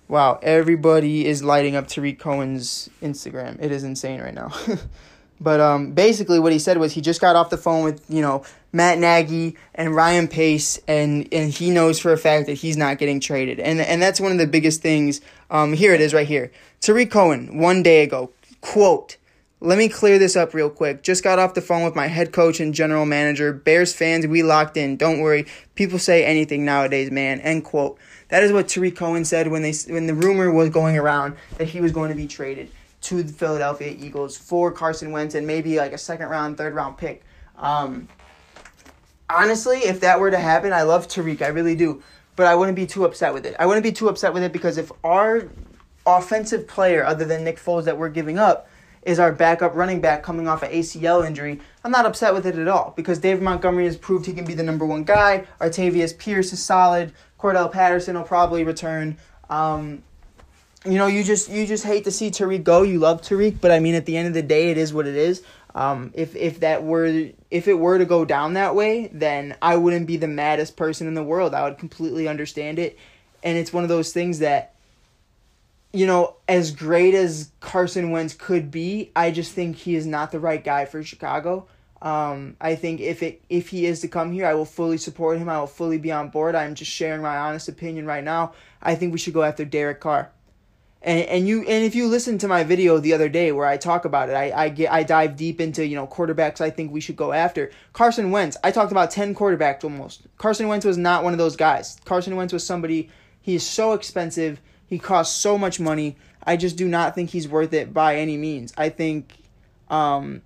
wow, 0.08 0.38
everybody 0.42 1.26
is 1.26 1.42
lighting 1.42 1.74
up 1.74 1.88
Tarik 1.88 2.18
Cohen's 2.18 2.90
Instagram. 3.02 3.60
It 3.62 3.72
is 3.72 3.82
insane 3.82 4.20
right 4.20 4.34
now. 4.34 4.52
but 5.40 5.58
um, 5.58 5.92
basically, 5.92 6.38
what 6.38 6.52
he 6.52 6.58
said 6.58 6.76
was 6.76 6.92
he 6.92 7.00
just 7.00 7.20
got 7.20 7.34
off 7.34 7.48
the 7.48 7.56
phone 7.56 7.82
with 7.82 8.04
you 8.10 8.20
know 8.20 8.44
Matt 8.74 8.98
Nagy 8.98 9.56
and 9.74 9.94
Ryan 9.94 10.28
Pace, 10.28 10.78
and 10.86 11.26
and 11.32 11.50
he 11.50 11.70
knows 11.70 11.98
for 11.98 12.12
a 12.12 12.18
fact 12.18 12.46
that 12.46 12.54
he's 12.54 12.76
not 12.76 12.98
getting 12.98 13.20
traded, 13.20 13.58
and 13.58 13.80
and 13.80 14.02
that's 14.02 14.20
one 14.20 14.32
of 14.32 14.38
the 14.38 14.46
biggest 14.46 14.82
things. 14.82 15.22
Um, 15.50 15.72
here 15.72 15.94
it 15.94 16.02
is 16.02 16.12
right 16.12 16.28
here. 16.28 16.52
Tarik 16.82 17.10
Cohen 17.10 17.58
one 17.58 17.82
day 17.82 18.02
ago 18.02 18.32
quote 18.60 19.16
let 19.60 19.78
me 19.78 19.88
clear 19.88 20.18
this 20.18 20.36
up 20.36 20.52
real 20.52 20.68
quick. 20.68 21.02
Just 21.02 21.24
got 21.24 21.38
off 21.38 21.54
the 21.54 21.62
phone 21.62 21.84
with 21.84 21.94
my 21.94 22.08
head 22.08 22.32
coach 22.32 22.60
and 22.60 22.74
general 22.74 23.06
manager. 23.06 23.52
Bears 23.52 23.92
fans, 23.94 24.26
we 24.26 24.42
locked 24.42 24.76
in. 24.76 24.96
Don't 24.96 25.20
worry. 25.20 25.46
People 25.74 25.98
say 25.98 26.24
anything 26.24 26.64
nowadays, 26.64 27.10
man. 27.10 27.40
End 27.40 27.64
quote. 27.64 27.98
That 28.28 28.42
is 28.42 28.52
what 28.52 28.68
Tarik 28.68 28.96
Cohen 28.96 29.24
said 29.24 29.48
when 29.48 29.62
they 29.62 29.72
when 29.88 30.06
the 30.06 30.14
rumor 30.14 30.52
was 30.52 30.68
going 30.70 30.98
around 30.98 31.36
that 31.56 31.68
he 31.68 31.80
was 31.80 31.92
going 31.92 32.10
to 32.10 32.16
be 32.16 32.26
traded 32.26 32.70
to 33.02 33.22
the 33.22 33.32
Philadelphia 33.32 33.96
Eagles 33.98 34.36
for 34.36 34.72
Carson 34.72 35.10
Wentz 35.10 35.34
and 35.34 35.46
maybe 35.46 35.78
like 35.78 35.92
a 35.92 35.98
second 35.98 36.28
round, 36.28 36.58
third 36.58 36.74
round 36.74 36.98
pick. 36.98 37.22
Um, 37.56 38.08
honestly, 39.30 39.78
if 39.78 40.00
that 40.00 40.20
were 40.20 40.30
to 40.30 40.38
happen, 40.38 40.72
I 40.72 40.82
love 40.82 41.08
Tariq. 41.08 41.40
I 41.40 41.48
really 41.48 41.76
do. 41.76 42.02
But 42.34 42.46
I 42.46 42.54
wouldn't 42.54 42.76
be 42.76 42.86
too 42.86 43.06
upset 43.06 43.32
with 43.32 43.46
it. 43.46 43.56
I 43.58 43.64
wouldn't 43.64 43.84
be 43.84 43.92
too 43.92 44.08
upset 44.08 44.34
with 44.34 44.42
it 44.42 44.52
because 44.52 44.76
if 44.76 44.92
our 45.02 45.48
offensive 46.04 46.68
player, 46.68 47.04
other 47.04 47.24
than 47.24 47.44
Nick 47.44 47.58
Foles, 47.58 47.84
that 47.84 47.96
we're 47.96 48.10
giving 48.10 48.38
up, 48.38 48.68
is 49.06 49.20
our 49.20 49.30
backup 49.30 49.74
running 49.76 50.00
back 50.00 50.24
coming 50.24 50.48
off 50.48 50.64
an 50.64 50.72
ACL 50.72 51.24
injury, 51.24 51.60
I'm 51.84 51.92
not 51.92 52.04
upset 52.04 52.34
with 52.34 52.44
it 52.44 52.56
at 52.56 52.66
all 52.66 52.92
because 52.96 53.20
David 53.20 53.42
Montgomery 53.42 53.84
has 53.84 53.96
proved 53.96 54.26
he 54.26 54.32
can 54.32 54.44
be 54.44 54.52
the 54.52 54.64
number 54.64 54.84
one 54.84 55.04
guy. 55.04 55.46
Artavis 55.60 56.18
Pierce 56.18 56.52
is 56.52 56.62
solid. 56.62 57.12
Cordell 57.38 57.70
Patterson 57.70 58.16
will 58.16 58.24
probably 58.24 58.64
return. 58.64 59.16
Um, 59.48 60.02
you 60.84 60.98
know, 60.98 61.06
you 61.06 61.22
just 61.22 61.48
you 61.48 61.66
just 61.66 61.84
hate 61.84 62.04
to 62.04 62.10
see 62.10 62.30
Tarik 62.30 62.64
go. 62.64 62.82
You 62.82 62.98
love 62.98 63.22
Tarik, 63.22 63.60
but 63.60 63.70
I 63.70 63.78
mean, 63.78 63.94
at 63.94 64.06
the 64.06 64.16
end 64.16 64.26
of 64.26 64.34
the 64.34 64.42
day, 64.42 64.70
it 64.70 64.76
is 64.76 64.92
what 64.92 65.06
it 65.06 65.14
is. 65.16 65.42
Um, 65.76 66.10
if 66.14 66.34
if 66.34 66.60
that 66.60 66.82
were 66.82 67.30
if 67.50 67.68
it 67.68 67.74
were 67.74 67.98
to 67.98 68.04
go 68.04 68.24
down 68.24 68.54
that 68.54 68.74
way, 68.74 69.08
then 69.12 69.56
I 69.62 69.76
wouldn't 69.76 70.06
be 70.06 70.16
the 70.16 70.28
maddest 70.28 70.76
person 70.76 71.06
in 71.06 71.14
the 71.14 71.22
world. 71.22 71.54
I 71.54 71.62
would 71.62 71.78
completely 71.78 72.26
understand 72.26 72.80
it, 72.80 72.98
and 73.44 73.56
it's 73.56 73.72
one 73.72 73.84
of 73.84 73.88
those 73.88 74.12
things 74.12 74.40
that 74.40 74.74
you 75.96 76.06
know, 76.06 76.36
as 76.46 76.70
great 76.70 77.14
as 77.14 77.50
Carson 77.60 78.10
Wentz 78.10 78.34
could 78.34 78.70
be, 78.70 79.10
I 79.16 79.30
just 79.30 79.52
think 79.52 79.76
he 79.76 79.96
is 79.96 80.06
not 80.06 80.30
the 80.30 80.40
right 80.40 80.62
guy 80.62 80.84
for 80.84 81.02
Chicago. 81.02 81.66
Um, 82.02 82.56
I 82.60 82.74
think 82.74 83.00
if 83.00 83.22
it 83.22 83.42
if 83.48 83.68
he 83.68 83.86
is 83.86 84.00
to 84.00 84.08
come 84.08 84.30
here, 84.30 84.46
I 84.46 84.54
will 84.54 84.66
fully 84.66 84.98
support 84.98 85.38
him. 85.38 85.48
I 85.48 85.58
will 85.58 85.66
fully 85.66 85.98
be 85.98 86.12
on 86.12 86.28
board. 86.28 86.54
I'm 86.54 86.74
just 86.74 86.90
sharing 86.90 87.22
my 87.22 87.36
honest 87.36 87.68
opinion 87.68 88.06
right 88.06 88.22
now. 88.22 88.52
I 88.82 88.94
think 88.94 89.12
we 89.12 89.18
should 89.18 89.32
go 89.32 89.42
after 89.42 89.64
Derek 89.64 90.00
Carr. 90.00 90.30
And 91.00 91.20
and 91.20 91.48
you 91.48 91.60
and 91.60 91.84
if 91.84 91.94
you 91.94 92.06
listen 92.06 92.36
to 92.38 92.48
my 92.48 92.64
video 92.64 92.98
the 92.98 93.14
other 93.14 93.30
day 93.30 93.50
where 93.50 93.66
I 93.66 93.78
talk 93.78 94.04
about 94.04 94.28
it, 94.28 94.34
I, 94.34 94.64
I 94.64 94.68
get 94.68 94.92
I 94.92 95.02
dive 95.02 95.36
deep 95.36 95.60
into, 95.60 95.86
you 95.86 95.96
know, 95.96 96.06
quarterbacks 96.06 96.60
I 96.60 96.68
think 96.68 96.92
we 96.92 97.00
should 97.00 97.16
go 97.16 97.32
after. 97.32 97.70
Carson 97.94 98.30
Wentz, 98.30 98.58
I 98.62 98.70
talked 98.70 98.92
about 98.92 99.10
ten 99.10 99.34
quarterbacks 99.34 99.82
almost. 99.82 100.26
Carson 100.36 100.68
Wentz 100.68 100.84
was 100.84 100.98
not 100.98 101.24
one 101.24 101.32
of 101.32 101.38
those 101.38 101.56
guys. 101.56 101.96
Carson 102.04 102.36
Wentz 102.36 102.52
was 102.52 102.66
somebody 102.66 103.08
he 103.40 103.54
is 103.54 103.66
so 103.66 103.94
expensive 103.94 104.60
he 104.86 104.98
costs 104.98 105.40
so 105.40 105.58
much 105.58 105.80
money. 105.80 106.16
I 106.42 106.56
just 106.56 106.76
do 106.76 106.88
not 106.88 107.14
think 107.14 107.30
he's 107.30 107.48
worth 107.48 107.72
it 107.72 107.92
by 107.92 108.16
any 108.16 108.36
means. 108.36 108.72
I 108.76 108.88
think 108.88 109.36
um, 109.88 110.42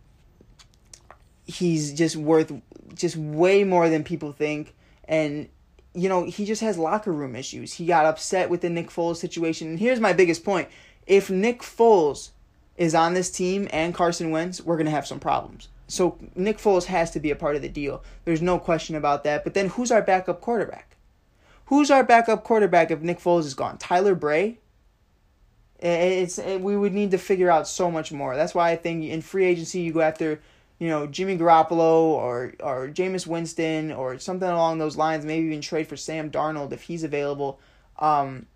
he's 1.45 1.93
just 1.93 2.17
worth 2.17 2.53
just 2.95 3.17
way 3.17 3.65
more 3.65 3.89
than 3.89 4.05
people 4.05 4.33
think. 4.33 4.75
And, 5.05 5.49
you 5.95 6.09
know, 6.09 6.25
he 6.25 6.45
just 6.45 6.63
has 6.63 6.79
locker 6.79 7.13
room 7.13 7.37
issues. 7.37 7.75
He 7.75 7.87
got 7.87 8.07
upset 8.07 8.49
with 8.49 8.63
the 8.63 8.71
Nick 8.71 8.89
Foles 8.89 9.17
situation. 9.17 9.69
And 9.69 9.79
here's 9.79 10.01
my 10.01 10.13
biggest 10.13 10.45
point 10.45 10.69
if 11.07 11.31
Nick 11.31 11.61
Foles 11.61 12.31
is 12.77 12.95
on 12.95 13.15
this 13.15 13.31
team 13.31 13.69
and 13.73 13.95
Carson 13.95 14.31
Wentz, 14.31 14.61
we're 14.61 14.77
going 14.77 14.87
to 14.87 14.93
have 14.93 15.07
some 15.07 15.21
problems. 15.21 15.69
So 15.87 16.19
Nick 16.37 16.59
Foles 16.59 16.85
has 16.85 17.11
to 17.11 17.21
be 17.21 17.31
a 17.31 17.37
part 17.37 17.57
of 17.57 17.63
the 17.63 17.69
deal. 17.69 18.03
There's 18.25 18.41
no 18.41 18.59
question 18.59 18.95
about 18.95 19.25
that. 19.25 19.43
But 19.43 19.55
then 19.55 19.69
who's 19.71 19.91
our 19.91 20.01
backup 20.01 20.41
quarterback? 20.41 20.90
Who's 21.71 21.91
our 21.91 22.03
backup 22.03 22.43
quarterback 22.43 22.91
if 22.91 23.01
Nick 23.01 23.21
Foles 23.21 23.45
is 23.45 23.55
gone? 23.55 23.79
Tyler 23.79 24.17
Bray? 24.17 24.59
It's 25.79 26.37
it, 26.37 26.61
we 26.61 26.77
would 26.77 26.93
need 26.93 27.13
to 27.13 27.19
figure 27.19 27.49
out 27.49 27.69
so 27.69 27.91
much 27.93 28.11
more. 28.13 28.35
That's 28.35 28.55
why 28.57 28.73
I 28.73 28.77
think 28.77 29.05
in 29.05 29.23
free 29.23 29.47
agency 29.47 29.79
you 29.81 29.93
go 29.93 30.01
after, 30.01 30.41
you 30.81 30.89
know, 30.89 31.07
Jimmy 31.07 31.39
Garoppolo 31.39 32.03
or 32.03 32.55
or 32.59 32.89
Jameis 32.89 33.25
Winston 33.25 33.93
or 33.93 34.19
something 34.19 34.49
along 34.49 34.79
those 34.79 34.97
lines. 34.97 35.25
Maybe 35.25 35.47
even 35.47 35.61
trade 35.61 35.87
for 35.87 35.97
Sam 35.97 36.29
Darnold 36.29 36.73
if 36.73 36.83
he's 36.83 37.05
available, 37.05 37.61
um, 38.01 38.47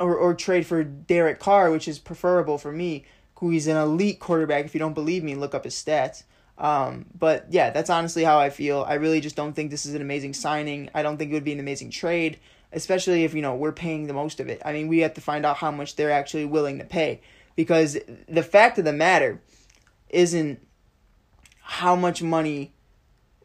or 0.00 0.16
or 0.16 0.32
trade 0.34 0.66
for 0.66 0.82
Derek 0.82 1.38
Carr, 1.38 1.70
which 1.70 1.86
is 1.86 1.98
preferable 1.98 2.56
for 2.56 2.72
me. 2.72 3.04
who 3.38 3.50
he's 3.50 3.66
an 3.68 3.76
elite 3.76 4.18
quarterback. 4.18 4.64
If 4.64 4.74
you 4.74 4.80
don't 4.80 4.94
believe 4.94 5.22
me, 5.22 5.34
look 5.34 5.54
up 5.54 5.64
his 5.64 5.74
stats. 5.74 6.24
Um, 6.58 7.06
but 7.16 7.46
yeah, 7.50 7.70
that's 7.70 7.88
honestly 7.88 8.24
how 8.24 8.38
I 8.38 8.50
feel. 8.50 8.84
I 8.86 8.94
really 8.94 9.20
just 9.20 9.36
don't 9.36 9.52
think 9.52 9.70
this 9.70 9.86
is 9.86 9.94
an 9.94 10.02
amazing 10.02 10.34
signing. 10.34 10.90
I 10.92 11.02
don't 11.02 11.16
think 11.16 11.30
it 11.30 11.34
would 11.34 11.44
be 11.44 11.52
an 11.52 11.60
amazing 11.60 11.90
trade, 11.90 12.38
especially 12.72 13.24
if, 13.24 13.32
you 13.32 13.42
know, 13.42 13.54
we're 13.54 13.72
paying 13.72 14.08
the 14.08 14.12
most 14.12 14.40
of 14.40 14.48
it. 14.48 14.60
I 14.64 14.72
mean, 14.72 14.88
we 14.88 14.98
have 14.98 15.14
to 15.14 15.20
find 15.20 15.46
out 15.46 15.56
how 15.56 15.70
much 15.70 15.94
they're 15.96 16.10
actually 16.10 16.44
willing 16.44 16.78
to 16.78 16.84
pay 16.84 17.20
because 17.54 17.96
the 18.28 18.42
fact 18.42 18.78
of 18.78 18.84
the 18.84 18.92
matter 18.92 19.40
isn't 20.08 20.66
how 21.60 21.94
much 21.94 22.22
money 22.22 22.72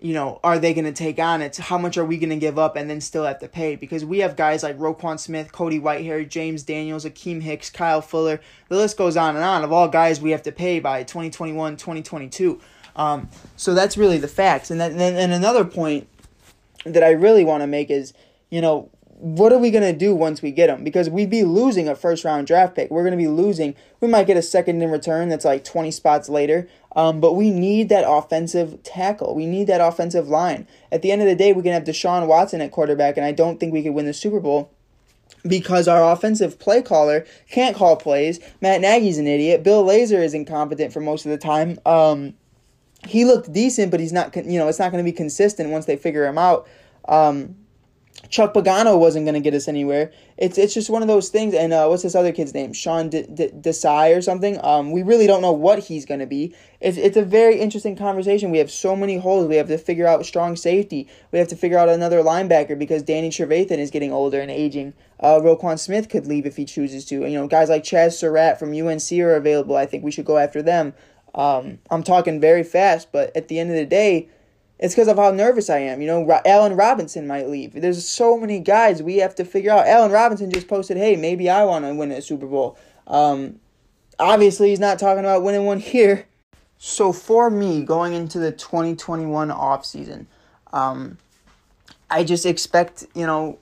you 0.03 0.13
know, 0.13 0.41
are 0.43 0.59
they 0.59 0.73
going 0.73 0.83
to 0.83 0.91
take 0.91 1.17
on? 1.17 1.41
It's 1.41 1.57
how 1.57 1.77
much 1.77 1.97
are 1.97 2.03
we 2.03 2.17
going 2.17 2.29
to 2.29 2.35
give 2.35 2.59
up 2.59 2.75
and 2.75 2.89
then 2.89 2.99
still 2.99 3.23
have 3.23 3.39
to 3.39 3.47
pay? 3.47 3.77
Because 3.77 4.03
we 4.03 4.19
have 4.19 4.35
guys 4.35 4.61
like 4.61 4.77
Roquan 4.77 5.17
Smith, 5.17 5.53
Cody 5.53 5.79
Whitehair, 5.79 6.27
James 6.27 6.63
Daniels, 6.63 7.05
Akiem 7.05 7.41
Hicks, 7.41 7.69
Kyle 7.69 8.01
Fuller. 8.01 8.41
The 8.67 8.75
list 8.75 8.97
goes 8.97 9.15
on 9.15 9.37
and 9.37 9.45
on 9.45 9.63
of 9.63 9.71
all 9.71 9.87
guys 9.87 10.19
we 10.19 10.31
have 10.31 10.43
to 10.43 10.51
pay 10.51 10.81
by 10.81 11.03
2021, 11.03 11.77
2022. 11.77 12.59
Um, 12.95 13.29
so 13.57 13.73
that's 13.73 13.97
really 13.97 14.17
the 14.17 14.27
facts. 14.27 14.71
And 14.71 14.79
then 14.79 14.99
and 14.99 15.33
another 15.33 15.65
point 15.65 16.07
that 16.85 17.03
I 17.03 17.11
really 17.11 17.45
want 17.45 17.61
to 17.61 17.67
make 17.67 17.89
is, 17.89 18.13
you 18.49 18.61
know, 18.61 18.89
what 19.23 19.53
are 19.53 19.57
we 19.57 19.71
going 19.71 19.89
to 19.89 19.97
do 19.97 20.13
once 20.13 20.41
we 20.41 20.51
get 20.51 20.69
him? 20.69 20.83
Because 20.83 21.09
we'd 21.09 21.29
be 21.29 21.43
losing 21.43 21.87
a 21.87 21.95
first 21.95 22.25
round 22.25 22.45
draft 22.45 22.75
pick. 22.75 22.91
We're 22.91 23.03
going 23.03 23.17
to 23.17 23.23
be 23.23 23.29
losing. 23.29 23.73
We 24.01 24.09
might 24.09 24.27
get 24.27 24.35
a 24.35 24.41
second 24.41 24.81
in 24.81 24.91
return 24.91 25.29
that's 25.29 25.45
like 25.45 25.63
20 25.63 25.91
spots 25.91 26.27
later. 26.27 26.67
Um, 26.95 27.21
but 27.21 27.33
we 27.33 27.49
need 27.49 27.87
that 27.87 28.03
offensive 28.05 28.83
tackle. 28.83 29.33
We 29.33 29.45
need 29.45 29.67
that 29.67 29.79
offensive 29.79 30.27
line. 30.27 30.67
At 30.91 31.01
the 31.01 31.11
end 31.11 31.21
of 31.21 31.27
the 31.29 31.35
day, 31.35 31.53
we 31.53 31.63
can 31.63 31.71
have 31.71 31.85
Deshaun 31.85 32.27
Watson 32.27 32.59
at 32.59 32.71
quarterback, 32.71 33.15
and 33.15 33.25
I 33.25 33.31
don't 33.31 33.59
think 33.59 33.71
we 33.71 33.81
could 33.81 33.93
win 33.93 34.05
the 34.05 34.13
Super 34.13 34.41
Bowl 34.41 34.69
because 35.47 35.87
our 35.87 36.11
offensive 36.11 36.59
play 36.59 36.81
caller 36.81 37.25
can't 37.49 37.75
call 37.75 37.95
plays. 37.95 38.39
Matt 38.61 38.81
Nagy's 38.81 39.17
an 39.17 39.27
idiot. 39.27 39.63
Bill 39.63 39.83
Lazor 39.85 40.23
is 40.23 40.33
incompetent 40.33 40.91
for 40.93 40.99
most 40.99 41.25
of 41.25 41.31
the 41.31 41.37
time. 41.37 41.79
Um, 41.85 42.33
he 43.05 43.25
looked 43.25 43.51
decent, 43.51 43.91
but 43.91 43.99
he's 43.99 44.13
not. 44.13 44.35
You 44.35 44.59
know, 44.59 44.67
it's 44.67 44.79
not 44.79 44.91
going 44.91 45.03
to 45.03 45.09
be 45.09 45.15
consistent 45.15 45.69
once 45.69 45.85
they 45.85 45.97
figure 45.97 46.25
him 46.25 46.37
out. 46.37 46.67
Um, 47.07 47.55
Chuck 48.29 48.53
Pagano 48.53 48.97
wasn't 48.97 49.25
going 49.25 49.33
to 49.33 49.41
get 49.41 49.53
us 49.53 49.67
anywhere. 49.67 50.11
It's 50.37 50.57
it's 50.57 50.73
just 50.73 50.89
one 50.89 51.01
of 51.01 51.07
those 51.07 51.29
things. 51.29 51.53
And 51.53 51.73
uh, 51.73 51.87
what's 51.87 52.03
this 52.03 52.15
other 52.15 52.31
kid's 52.31 52.53
name? 52.53 52.73
Sean 52.73 53.09
Desai 53.09 54.17
or 54.17 54.21
something. 54.21 54.63
Um, 54.63 54.91
we 54.91 55.03
really 55.03 55.27
don't 55.27 55.41
know 55.41 55.51
what 55.51 55.79
he's 55.79 56.05
going 56.05 56.19
to 56.19 56.25
be. 56.25 56.55
It's 56.79 56.97
it's 56.97 57.17
a 57.17 57.23
very 57.23 57.59
interesting 57.59 57.95
conversation. 57.95 58.51
We 58.51 58.59
have 58.59 58.71
so 58.71 58.95
many 58.95 59.17
holes. 59.17 59.47
We 59.47 59.57
have 59.57 59.67
to 59.67 59.77
figure 59.77 60.07
out 60.07 60.25
strong 60.25 60.55
safety. 60.55 61.07
We 61.31 61.39
have 61.39 61.47
to 61.49 61.55
figure 61.55 61.77
out 61.77 61.89
another 61.89 62.23
linebacker 62.23 62.77
because 62.77 63.03
Danny 63.03 63.29
Trevathan 63.29 63.77
is 63.77 63.91
getting 63.91 64.11
older 64.11 64.39
and 64.39 64.49
aging. 64.49 64.93
Uh, 65.19 65.39
Roquan 65.39 65.79
Smith 65.79 66.09
could 66.09 66.27
leave 66.27 66.45
if 66.45 66.57
he 66.57 66.65
chooses 66.65 67.05
to. 67.05 67.23
And, 67.23 67.31
you 67.31 67.39
know, 67.39 67.47
guys 67.47 67.69
like 67.69 67.83
Chazz 67.83 68.13
Surratt 68.13 68.59
from 68.59 68.73
UNC 68.73 69.11
are 69.19 69.35
available. 69.35 69.75
I 69.75 69.85
think 69.85 70.03
we 70.03 70.11
should 70.11 70.25
go 70.25 70.37
after 70.37 70.61
them. 70.61 70.93
Um, 71.35 71.79
I'm 71.89 72.03
talking 72.03 72.39
very 72.39 72.63
fast, 72.63 73.11
but 73.11 73.35
at 73.35 73.47
the 73.47 73.59
end 73.59 73.69
of 73.69 73.75
the 73.75 73.85
day 73.85 74.29
it's 74.83 74.93
because 74.93 75.07
of 75.07 75.17
how 75.17 75.31
nervous 75.31 75.69
I 75.69 75.79
am. 75.79 76.01
You 76.01 76.07
know, 76.07 76.41
Allen 76.45 76.75
Robinson 76.75 77.25
might 77.25 77.47
leave. 77.47 77.73
There's 77.73 78.05
so 78.05 78.37
many 78.37 78.59
guys 78.59 79.01
we 79.01 79.17
have 79.17 79.33
to 79.35 79.45
figure 79.45 79.71
out. 79.71 79.87
Allen 79.87 80.11
Robinson 80.11 80.51
just 80.51 80.67
posted, 80.67 80.97
"Hey, 80.97 81.15
maybe 81.15 81.49
I 81.49 81.63
want 81.63 81.85
to 81.85 81.93
win 81.93 82.11
a 82.11 82.21
Super 82.21 82.47
Bowl." 82.47 82.77
Um, 83.07 83.61
obviously, 84.19 84.69
he's 84.69 84.81
not 84.81 84.99
talking 84.99 85.23
about 85.23 85.41
winning 85.41 85.65
one 85.65 85.79
here. 85.93 86.25
So 86.77 87.13
for 87.13 87.49
me, 87.49 87.83
going 87.83 88.13
into 88.13 88.39
the 88.39 88.51
2021 88.51 89.51
off 89.51 89.85
season, 89.85 90.27
um, 90.73 91.17
I 92.09 92.25
just 92.25 92.45
expect 92.45 93.05
you 93.15 93.25
know 93.25 93.59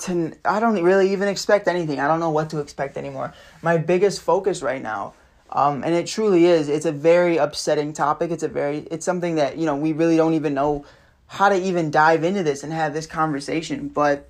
to. 0.00 0.34
I 0.44 0.60
don't 0.60 0.82
really 0.82 1.10
even 1.12 1.28
expect 1.28 1.68
anything. 1.68 2.00
I 2.00 2.06
don't 2.06 2.20
know 2.20 2.30
what 2.30 2.50
to 2.50 2.58
expect 2.58 2.98
anymore. 2.98 3.32
My 3.62 3.78
biggest 3.78 4.20
focus 4.20 4.60
right 4.60 4.82
now 4.82 5.14
um, 5.50 5.82
and 5.84 5.94
it 5.94 6.06
truly 6.06 6.46
is. 6.46 6.68
It's 6.68 6.86
a 6.86 6.92
very 6.92 7.36
upsetting 7.36 7.92
topic. 7.92 8.30
It's 8.30 8.42
a 8.42 8.48
very, 8.48 8.78
it's 8.90 9.04
something 9.04 9.36
that, 9.36 9.56
you 9.56 9.66
know, 9.66 9.76
we 9.76 9.92
really 9.92 10.16
don't 10.16 10.34
even 10.34 10.54
know 10.54 10.84
how 11.26 11.48
to 11.48 11.56
even 11.56 11.90
dive 11.90 12.24
into 12.24 12.42
this 12.42 12.62
and 12.62 12.72
have 12.72 12.94
this 12.94 13.06
conversation. 13.06 13.88
But 13.88 14.28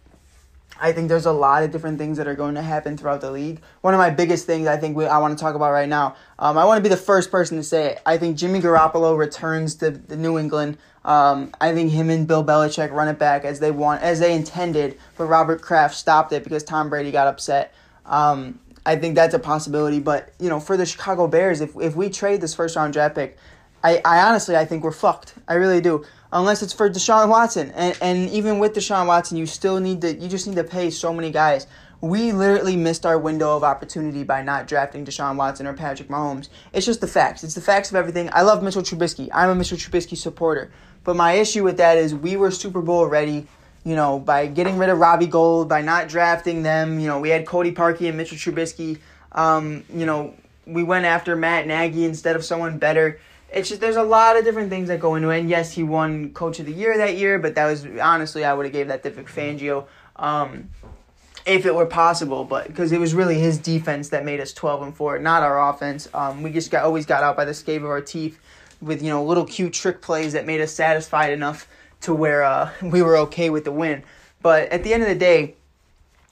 I 0.81 0.93
think 0.93 1.09
there's 1.09 1.27
a 1.27 1.33
lot 1.33 1.62
of 1.64 1.73
different 1.73 1.99
things 1.99 2.19
that 2.19 2.29
are 2.29 2.35
going 2.35 2.55
to 2.55 2.62
happen 2.62 2.97
throughout 2.97 3.21
the 3.21 3.31
league. 3.31 3.61
One 3.81 3.95
of 3.95 3.99
my 3.99 4.11
biggest 4.11 4.47
things 4.47 4.69
I 4.69 4.77
think 4.77 4.97
we, 4.97 5.07
I 5.07 5.19
want 5.19 5.37
to 5.37 5.43
talk 5.43 5.55
about 5.55 5.73
right 5.73 5.89
now, 5.89 6.14
um, 6.39 6.57
I 6.57 6.64
want 6.64 6.79
to 6.79 6.83
be 6.83 6.89
the 6.89 6.97
first 6.97 7.31
person 7.31 7.57
to 7.57 7.62
say 7.62 7.93
it. 7.93 8.03
I 8.07 8.16
think 8.16 8.37
Jimmy 8.37 8.61
Garoppolo 8.61 9.16
returns 9.19 9.75
to 9.77 9.91
the 9.91 10.16
New 10.16 10.39
England. 10.39 10.79
Um, 11.05 11.53
I 11.61 11.73
think 11.73 11.91
him 11.91 12.11
and 12.11 12.29
Bill 12.29 12.45
Belichick 12.45 12.93
run 12.93 13.09
it 13.09 13.19
back 13.19 13.45
as 13.45 13.61
they 13.61 13.71
want, 13.71 14.03
as 14.03 14.21
they 14.21 14.35
intended, 14.35 14.99
but 15.16 15.27
Robert 15.27 15.62
Kraft 15.62 15.95
stopped 15.95 16.33
it 16.33 16.45
because 16.45 16.62
Tom 16.62 16.91
Brady 16.91 17.11
got 17.11 17.27
upset. 17.27 17.75
Um, 18.05 18.59
I 18.89 18.97
think 18.97 19.16
that's 19.16 19.34
a 19.34 19.39
possibility. 19.39 20.01
But 20.01 20.32
you 20.41 20.49
know, 20.49 20.61
for 20.61 20.78
the 20.78 20.86
Chicago 20.86 21.26
Bears, 21.28 21.61
if 21.61 21.76
if 21.76 21.95
we 21.95 22.09
trade 22.09 22.41
this 22.41 22.55
first 22.55 22.74
round 22.74 22.95
draft 22.95 23.16
pick, 23.16 23.36
I, 23.84 24.01
I 24.03 24.22
honestly 24.22 24.57
I 24.57 24.64
think 24.64 24.82
we're 24.82 24.93
fucked. 24.93 25.34
I 25.47 25.55
really 25.55 25.82
do. 25.82 26.07
Unless 26.32 26.62
it's 26.62 26.72
for 26.72 26.89
Deshaun 26.89 27.28
Watson, 27.28 27.70
and 27.72 27.97
and 28.01 28.30
even 28.30 28.59
with 28.59 28.72
Deshaun 28.72 29.07
Watson, 29.07 29.36
you 29.36 29.45
still 29.45 29.78
need 29.78 30.01
to 30.01 30.14
you 30.14 30.26
just 30.26 30.47
need 30.47 30.57
to 30.57 30.64
pay 30.64 30.89
so 30.89 31.12
many 31.12 31.30
guys. 31.30 31.66
We 32.01 32.32
literally 32.32 32.76
missed 32.76 33.05
our 33.05 33.18
window 33.18 33.55
of 33.57 33.62
opportunity 33.62 34.24
by 34.24 34.41
not 34.43 34.66
drafting 34.66 35.05
Deshaun 35.05 35.36
Watson 35.36 35.66
or 35.66 35.74
Patrick 35.74 36.09
Mahomes. 36.09 36.49
It's 36.72 36.86
just 36.86 37.03
the 37.03 37.09
facts. 37.09 37.45
It's 37.45 37.55
the 37.55 37.61
facts 37.61 37.91
of 37.91 37.97
everything. 37.97 38.30
I 38.32 38.43
love 38.43 38.62
Mitchell 38.62 38.82
Trubisky. 38.82 39.28
I'm 39.34 39.51
a 39.51 39.55
Mitchell 39.55 39.76
Trubisky 39.76 40.16
supporter. 40.16 40.70
But 41.05 41.16
my 41.16 41.32
issue 41.32 41.64
with 41.64 41.76
that 41.76 41.99
is 41.99 42.14
we 42.14 42.36
were 42.36 42.53
Super 42.53 42.80
Bowl 42.80 43.07
ready 43.07 43.49
you 43.89 43.97
know, 43.97 44.18
by 44.18 44.47
getting 44.47 44.76
rid 44.76 44.91
of 44.91 44.99
Robbie 44.99 45.26
Gould, 45.26 45.66
by 45.66 45.80
not 45.80 46.09
drafting 46.09 46.62
them. 46.62 47.01
You 47.01 47.07
know, 47.07 47.20
we 47.20 47.30
had 47.30 47.47
Cody 47.47 47.72
Parkey 47.72 48.07
and 48.07 48.18
Mitchell 48.18 48.36
Trubisky. 48.36 48.99
Um, 49.32 49.82
you 49.91 50.05
know, 50.05 50.34
we 50.66 50.82
went 50.82 51.07
after 51.07 51.34
Matt 51.34 51.66
Nagy 51.66 52.05
instead 52.05 52.36
of 52.36 52.45
someone 52.45 52.76
better. 52.76 53.18
It's 53.51 53.70
just 53.70 53.80
there's 53.80 53.97
a 53.97 54.03
lot 54.03 54.36
of 54.36 54.45
different 54.45 54.68
things 54.68 54.89
that 54.89 55.01
go 55.01 55.14
into 55.14 55.30
it. 55.30 55.41
And 55.41 55.49
yes, 55.49 55.72
he 55.72 55.84
won 55.84 56.34
Coach 56.34 56.61
of 56.61 56.66
the 56.66 56.72
Year 56.72 56.99
that 56.99 57.16
year, 57.16 57.39
but 57.39 57.55
that 57.55 57.64
was 57.64 57.86
honestly 58.03 58.45
I 58.45 58.53
would 58.53 58.66
have 58.66 58.74
gave 58.74 58.89
that 58.89 59.03
to 59.05 59.11
Vic 59.11 59.26
Fangio. 59.26 59.86
Um, 60.16 60.68
if 61.47 61.64
it 61.64 61.74
were 61.74 61.86
possible, 61.86 62.45
but 62.45 62.66
because 62.66 62.93
it 62.93 63.01
was 63.01 63.14
really 63.14 63.39
his 63.39 63.57
defense 63.57 64.11
that 64.11 64.22
made 64.22 64.39
us 64.39 64.53
12 64.53 64.82
and 64.82 64.95
4, 64.95 65.18
not 65.20 65.43
our 65.43 65.70
offense. 65.70 66.07
Um, 66.12 66.43
we 66.43 66.53
just 66.53 66.70
got 66.70 66.84
always 66.84 67.07
got 67.07 67.22
out 67.22 67.39
by 67.39 67.47
the 67.47 67.55
scab 67.55 67.84
of 67.84 67.89
our 67.89 68.03
teeth 68.03 68.39
with 68.82 69.03
you 69.03 69.09
know 69.09 69.24
little 69.24 69.47
cute 69.47 69.72
trick 69.72 70.03
plays 70.03 70.34
that 70.34 70.45
made 70.45 70.61
us 70.61 70.74
satisfied 70.74 71.32
enough 71.32 71.66
to 72.03 72.14
where 72.14 72.42
uh, 72.42 72.70
we 72.82 73.03
were 73.03 73.16
okay 73.18 73.51
with 73.51 73.64
the 73.64 73.72
win. 73.72 74.03
But 74.40 74.68
at 74.70 74.84
the 74.84 74.94
end 74.94 75.03
of 75.03 75.09
the 75.09 75.14
day, 75.14 75.55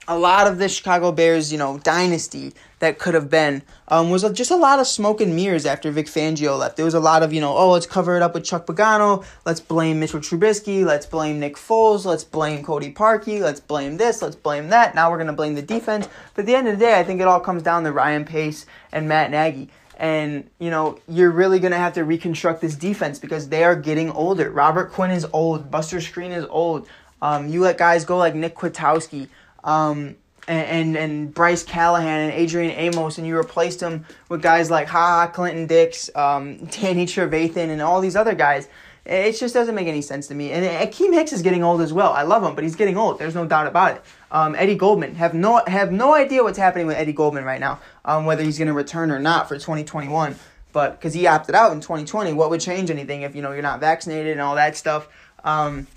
a 0.07 0.17
lot 0.17 0.47
of 0.47 0.57
the 0.57 0.69
Chicago 0.69 1.11
Bears, 1.11 1.51
you 1.51 1.57
know, 1.57 1.79
dynasty 1.79 2.53
that 2.79 2.97
could 2.97 3.13
have 3.13 3.29
been 3.29 3.61
um, 3.89 4.09
was 4.09 4.23
just 4.31 4.51
a 4.51 4.55
lot 4.55 4.79
of 4.79 4.87
smoke 4.87 5.19
and 5.19 5.35
mirrors 5.35 5.65
after 5.65 5.91
Vic 5.91 6.05
Fangio 6.05 6.57
left. 6.57 6.77
There 6.77 6.85
was 6.85 6.93
a 6.93 6.99
lot 6.99 7.23
of, 7.23 7.33
you 7.33 7.41
know, 7.41 7.55
oh, 7.57 7.71
let's 7.71 7.85
cover 7.85 8.15
it 8.15 8.21
up 8.21 8.33
with 8.33 8.45
Chuck 8.45 8.65
Pagano. 8.65 9.25
Let's 9.45 9.59
blame 9.59 9.99
Mitchell 9.99 10.21
Trubisky. 10.21 10.85
Let's 10.85 11.05
blame 11.05 11.39
Nick 11.39 11.57
Foles. 11.57 12.05
Let's 12.05 12.23
blame 12.23 12.63
Cody 12.63 12.93
Parkey. 12.93 13.41
Let's 13.41 13.59
blame 13.59 13.97
this. 13.97 14.21
Let's 14.21 14.35
blame 14.35 14.69
that. 14.69 14.95
Now 14.95 15.11
we're 15.11 15.17
going 15.17 15.27
to 15.27 15.33
blame 15.33 15.55
the 15.55 15.61
defense. 15.61 16.07
But 16.35 16.43
at 16.43 16.45
the 16.45 16.55
end 16.55 16.67
of 16.69 16.79
the 16.79 16.85
day, 16.85 16.97
I 16.97 17.03
think 17.03 17.19
it 17.19 17.27
all 17.27 17.41
comes 17.41 17.63
down 17.63 17.83
to 17.83 17.91
Ryan 17.91 18.23
Pace 18.23 18.65
and 18.93 19.09
Matt 19.09 19.31
Nagy. 19.31 19.69
And, 19.97 20.49
you 20.59 20.69
know, 20.69 20.99
you're 21.07 21.31
really 21.31 21.59
going 21.59 21.71
to 21.71 21.77
have 21.77 21.93
to 21.93 22.03
reconstruct 22.03 22.61
this 22.61 22.75
defense 22.75 23.17
because 23.17 23.49
they 23.49 23.63
are 23.63 23.75
getting 23.75 24.11
older. 24.11 24.51
Robert 24.51 24.91
Quinn 24.91 25.11
is 25.11 25.25
old. 25.33 25.71
Buster 25.71 25.97
Skrine 25.97 26.35
is 26.35 26.45
old. 26.49 26.87
Um, 27.21 27.47
you 27.47 27.61
let 27.61 27.79
guys 27.79 28.05
go 28.05 28.17
like 28.17 28.35
Nick 28.35 28.55
Kwiatkowski 28.55 29.27
um, 29.63 30.15
and, 30.47 30.95
and, 30.95 31.33
Bryce 31.33 31.63
Callahan 31.63 32.21
and 32.21 32.31
Adrian 32.31 32.71
Amos, 32.71 33.17
and 33.17 33.27
you 33.27 33.35
replaced 33.35 33.81
them 33.81 34.05
with 34.29 34.41
guys 34.41 34.71
like 34.71 34.87
Ha 34.87 35.27
Clinton 35.27 35.67
Dix, 35.67 36.09
um, 36.15 36.57
Danny 36.71 37.05
Trevathan, 37.05 37.69
and 37.69 37.81
all 37.81 38.01
these 38.01 38.15
other 38.15 38.33
guys. 38.33 38.67
It 39.05 39.33
just 39.33 39.53
doesn't 39.53 39.73
make 39.73 39.87
any 39.87 40.01
sense 40.01 40.27
to 40.27 40.35
me. 40.35 40.51
And 40.51 40.65
Akiem 40.65 41.13
Hicks 41.13 41.31
is 41.31 41.41
getting 41.41 41.63
old 41.63 41.81
as 41.81 41.93
well. 41.93 42.11
I 42.11 42.23
love 42.23 42.43
him, 42.43 42.55
but 42.55 42.65
he's 42.65 42.75
getting 42.75 42.97
old. 42.97 43.19
There's 43.19 43.35
no 43.35 43.45
doubt 43.45 43.67
about 43.67 43.95
it. 43.95 44.01
Um, 44.31 44.53
Eddie 44.55 44.75
Goldman 44.75 45.15
have 45.15 45.33
no 45.33 45.61
have 45.65 45.93
no 45.93 46.13
idea 46.13 46.43
what's 46.43 46.57
happening 46.57 46.87
with 46.87 46.97
Eddie 46.97 47.13
Goldman 47.13 47.45
right 47.45 47.59
now. 47.59 47.79
Um, 48.03 48.25
whether 48.25 48.43
he's 48.43 48.57
going 48.57 48.67
to 48.67 48.73
return 48.73 49.09
or 49.09 49.19
not 49.19 49.47
for 49.47 49.55
2021. 49.55 50.35
But 50.73 50.99
because 50.99 51.13
he 51.13 51.25
opted 51.25 51.55
out 51.55 51.71
in 51.71 51.79
2020, 51.79 52.33
what 52.33 52.49
would 52.49 52.59
change 52.59 52.91
anything 52.91 53.21
if 53.21 53.33
you 53.33 53.41
know 53.41 53.53
you're 53.53 53.61
not 53.61 53.79
vaccinated 53.79 54.33
and 54.33 54.41
all 54.41 54.55
that 54.55 54.75
stuff? 54.75 55.07
Um, 55.43 55.87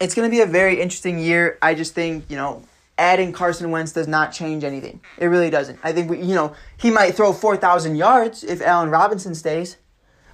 it's 0.00 0.14
going 0.14 0.30
to 0.30 0.30
be 0.30 0.40
a 0.40 0.46
very 0.46 0.80
interesting 0.80 1.18
year. 1.18 1.58
I 1.60 1.74
just 1.74 1.94
think 1.94 2.30
you 2.30 2.36
know 2.36 2.62
adding 3.00 3.32
Carson 3.32 3.70
Wentz 3.70 3.92
does 3.92 4.06
not 4.06 4.30
change 4.30 4.62
anything. 4.62 5.00
It 5.18 5.26
really 5.26 5.50
doesn't. 5.50 5.78
I 5.82 5.92
think 5.92 6.10
we, 6.10 6.22
you 6.22 6.34
know 6.34 6.54
he 6.76 6.90
might 6.90 7.14
throw 7.14 7.32
4,000 7.32 7.96
yards 7.96 8.44
if 8.44 8.60
Allen 8.60 8.90
Robinson 8.90 9.34
stays. 9.34 9.78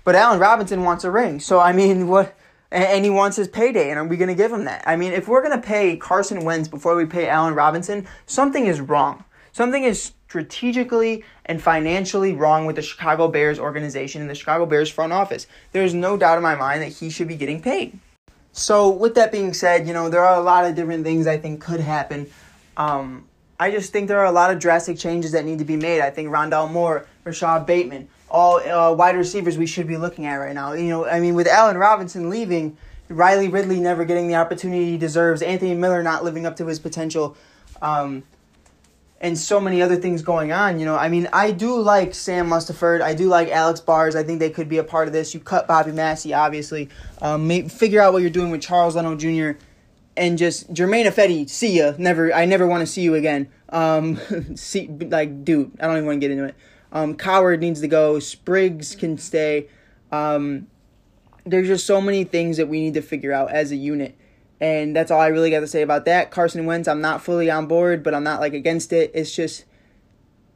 But 0.04 0.14
Allen 0.14 0.38
Robinson 0.38 0.84
wants 0.84 1.02
a 1.02 1.10
ring. 1.10 1.40
So, 1.40 1.58
I 1.58 1.72
mean, 1.72 2.08
what. 2.08 2.36
And 2.68 3.04
he 3.04 3.10
wants 3.10 3.36
his 3.36 3.46
payday, 3.46 3.90
and 3.90 3.98
are 3.98 4.04
we 4.04 4.16
going 4.16 4.28
to 4.28 4.34
give 4.34 4.50
him 4.50 4.64
that? 4.64 4.82
I 4.84 4.96
mean, 4.96 5.12
if 5.12 5.28
we're 5.28 5.40
going 5.40 5.58
to 5.58 5.66
pay 5.66 5.96
Carson 5.96 6.44
Wentz 6.44 6.66
before 6.66 6.96
we 6.96 7.06
pay 7.06 7.28
Allen 7.28 7.54
Robinson, 7.54 8.08
something 8.26 8.66
is 8.66 8.80
wrong. 8.80 9.24
Something 9.52 9.84
is 9.84 10.12
strategically 10.26 11.24
and 11.44 11.62
financially 11.62 12.32
wrong 12.32 12.66
with 12.66 12.74
the 12.74 12.82
Chicago 12.82 13.28
Bears 13.28 13.60
organization 13.60 14.20
and 14.20 14.28
the 14.28 14.34
Chicago 14.34 14.66
Bears 14.66 14.90
front 14.90 15.12
office. 15.12 15.46
There's 15.70 15.94
no 15.94 16.16
doubt 16.16 16.38
in 16.38 16.42
my 16.42 16.56
mind 16.56 16.82
that 16.82 16.92
he 16.92 17.08
should 17.08 17.28
be 17.28 17.36
getting 17.36 17.62
paid. 17.62 17.98
So, 18.50 18.90
with 18.90 19.14
that 19.14 19.30
being 19.30 19.54
said, 19.54 19.86
you 19.86 19.94
know, 19.94 20.08
there 20.08 20.24
are 20.24 20.38
a 20.38 20.42
lot 20.42 20.64
of 20.64 20.74
different 20.74 21.04
things 21.04 21.28
I 21.28 21.36
think 21.36 21.60
could 21.60 21.80
happen. 21.80 22.26
Um, 22.76 23.26
I 23.58 23.70
just 23.70 23.92
think 23.92 24.08
there 24.08 24.18
are 24.18 24.26
a 24.26 24.32
lot 24.32 24.50
of 24.50 24.58
drastic 24.58 24.98
changes 24.98 25.32
that 25.32 25.44
need 25.44 25.58
to 25.60 25.64
be 25.64 25.76
made. 25.76 26.02
I 26.02 26.10
think 26.10 26.28
Rondale 26.28 26.70
Moore, 26.70 27.06
Rashod 27.24 27.66
Bateman, 27.66 28.08
all 28.30 28.56
uh, 28.60 28.92
wide 28.92 29.16
receivers 29.16 29.56
we 29.56 29.66
should 29.66 29.86
be 29.86 29.96
looking 29.96 30.26
at 30.26 30.36
right 30.36 30.54
now. 30.54 30.72
You 30.72 30.88
know, 30.88 31.06
I 31.06 31.20
mean, 31.20 31.34
with 31.34 31.46
Allen 31.46 31.78
Robinson 31.78 32.28
leaving, 32.28 32.76
Riley 33.08 33.48
Ridley 33.48 33.80
never 33.80 34.04
getting 34.04 34.28
the 34.28 34.34
opportunity 34.34 34.90
he 34.90 34.98
deserves, 34.98 35.40
Anthony 35.40 35.74
Miller 35.74 36.02
not 36.02 36.24
living 36.24 36.44
up 36.44 36.56
to 36.56 36.66
his 36.66 36.78
potential, 36.78 37.36
um, 37.80 38.24
and 39.20 39.38
so 39.38 39.58
many 39.58 39.80
other 39.80 39.96
things 39.96 40.20
going 40.20 40.52
on. 40.52 40.78
You 40.78 40.84
know, 40.84 40.96
I 40.96 41.08
mean, 41.08 41.28
I 41.32 41.50
do 41.50 41.80
like 41.80 42.14
Sam 42.14 42.50
Mustipher. 42.50 43.00
I 43.00 43.14
do 43.14 43.28
like 43.28 43.48
Alex 43.48 43.80
Bars. 43.80 44.14
I 44.14 44.22
think 44.22 44.40
they 44.40 44.50
could 44.50 44.68
be 44.68 44.78
a 44.78 44.84
part 44.84 45.06
of 45.06 45.14
this. 45.14 45.32
You 45.32 45.40
cut 45.40 45.66
Bobby 45.66 45.92
Massie, 45.92 46.34
obviously. 46.34 46.90
Um, 47.22 47.68
figure 47.68 48.02
out 48.02 48.12
what 48.12 48.20
you're 48.20 48.30
doing 48.30 48.50
with 48.50 48.60
Charles 48.60 48.96
Leno 48.96 49.16
Jr. 49.16 49.58
And 50.16 50.38
just 50.38 50.72
Germain 50.72 51.06
Ifedi, 51.06 51.48
see 51.48 51.78
ya. 51.78 51.92
Never, 51.98 52.32
I 52.32 52.46
never 52.46 52.66
want 52.66 52.80
to 52.80 52.86
see 52.86 53.02
you 53.02 53.14
again. 53.14 53.48
Um, 53.68 54.18
see, 54.56 54.88
like, 54.88 55.44
dude, 55.44 55.72
I 55.80 55.86
don't 55.86 55.96
even 55.96 56.06
want 56.06 56.16
to 56.16 56.20
get 56.20 56.30
into 56.30 56.44
it. 56.44 56.54
Um, 56.92 57.14
Coward 57.16 57.60
needs 57.60 57.80
to 57.80 57.88
go. 57.88 58.18
Spriggs 58.18 58.94
can 58.94 59.18
stay. 59.18 59.68
Um, 60.10 60.68
there's 61.44 61.66
just 61.66 61.86
so 61.86 62.00
many 62.00 62.24
things 62.24 62.56
that 62.56 62.68
we 62.68 62.80
need 62.80 62.94
to 62.94 63.02
figure 63.02 63.32
out 63.32 63.50
as 63.52 63.70
a 63.70 63.76
unit. 63.76 64.16
And 64.60 64.96
that's 64.96 65.10
all 65.10 65.20
I 65.20 65.26
really 65.26 65.50
got 65.50 65.60
to 65.60 65.66
say 65.66 65.82
about 65.82 66.06
that. 66.06 66.30
Carson 66.30 66.64
Wentz, 66.64 66.88
I'm 66.88 67.00
not 67.00 67.22
fully 67.22 67.50
on 67.50 67.66
board, 67.66 68.02
but 68.02 68.14
I'm 68.14 68.24
not 68.24 68.40
like 68.40 68.54
against 68.54 68.92
it. 68.92 69.10
It's 69.14 69.34
just 69.34 69.64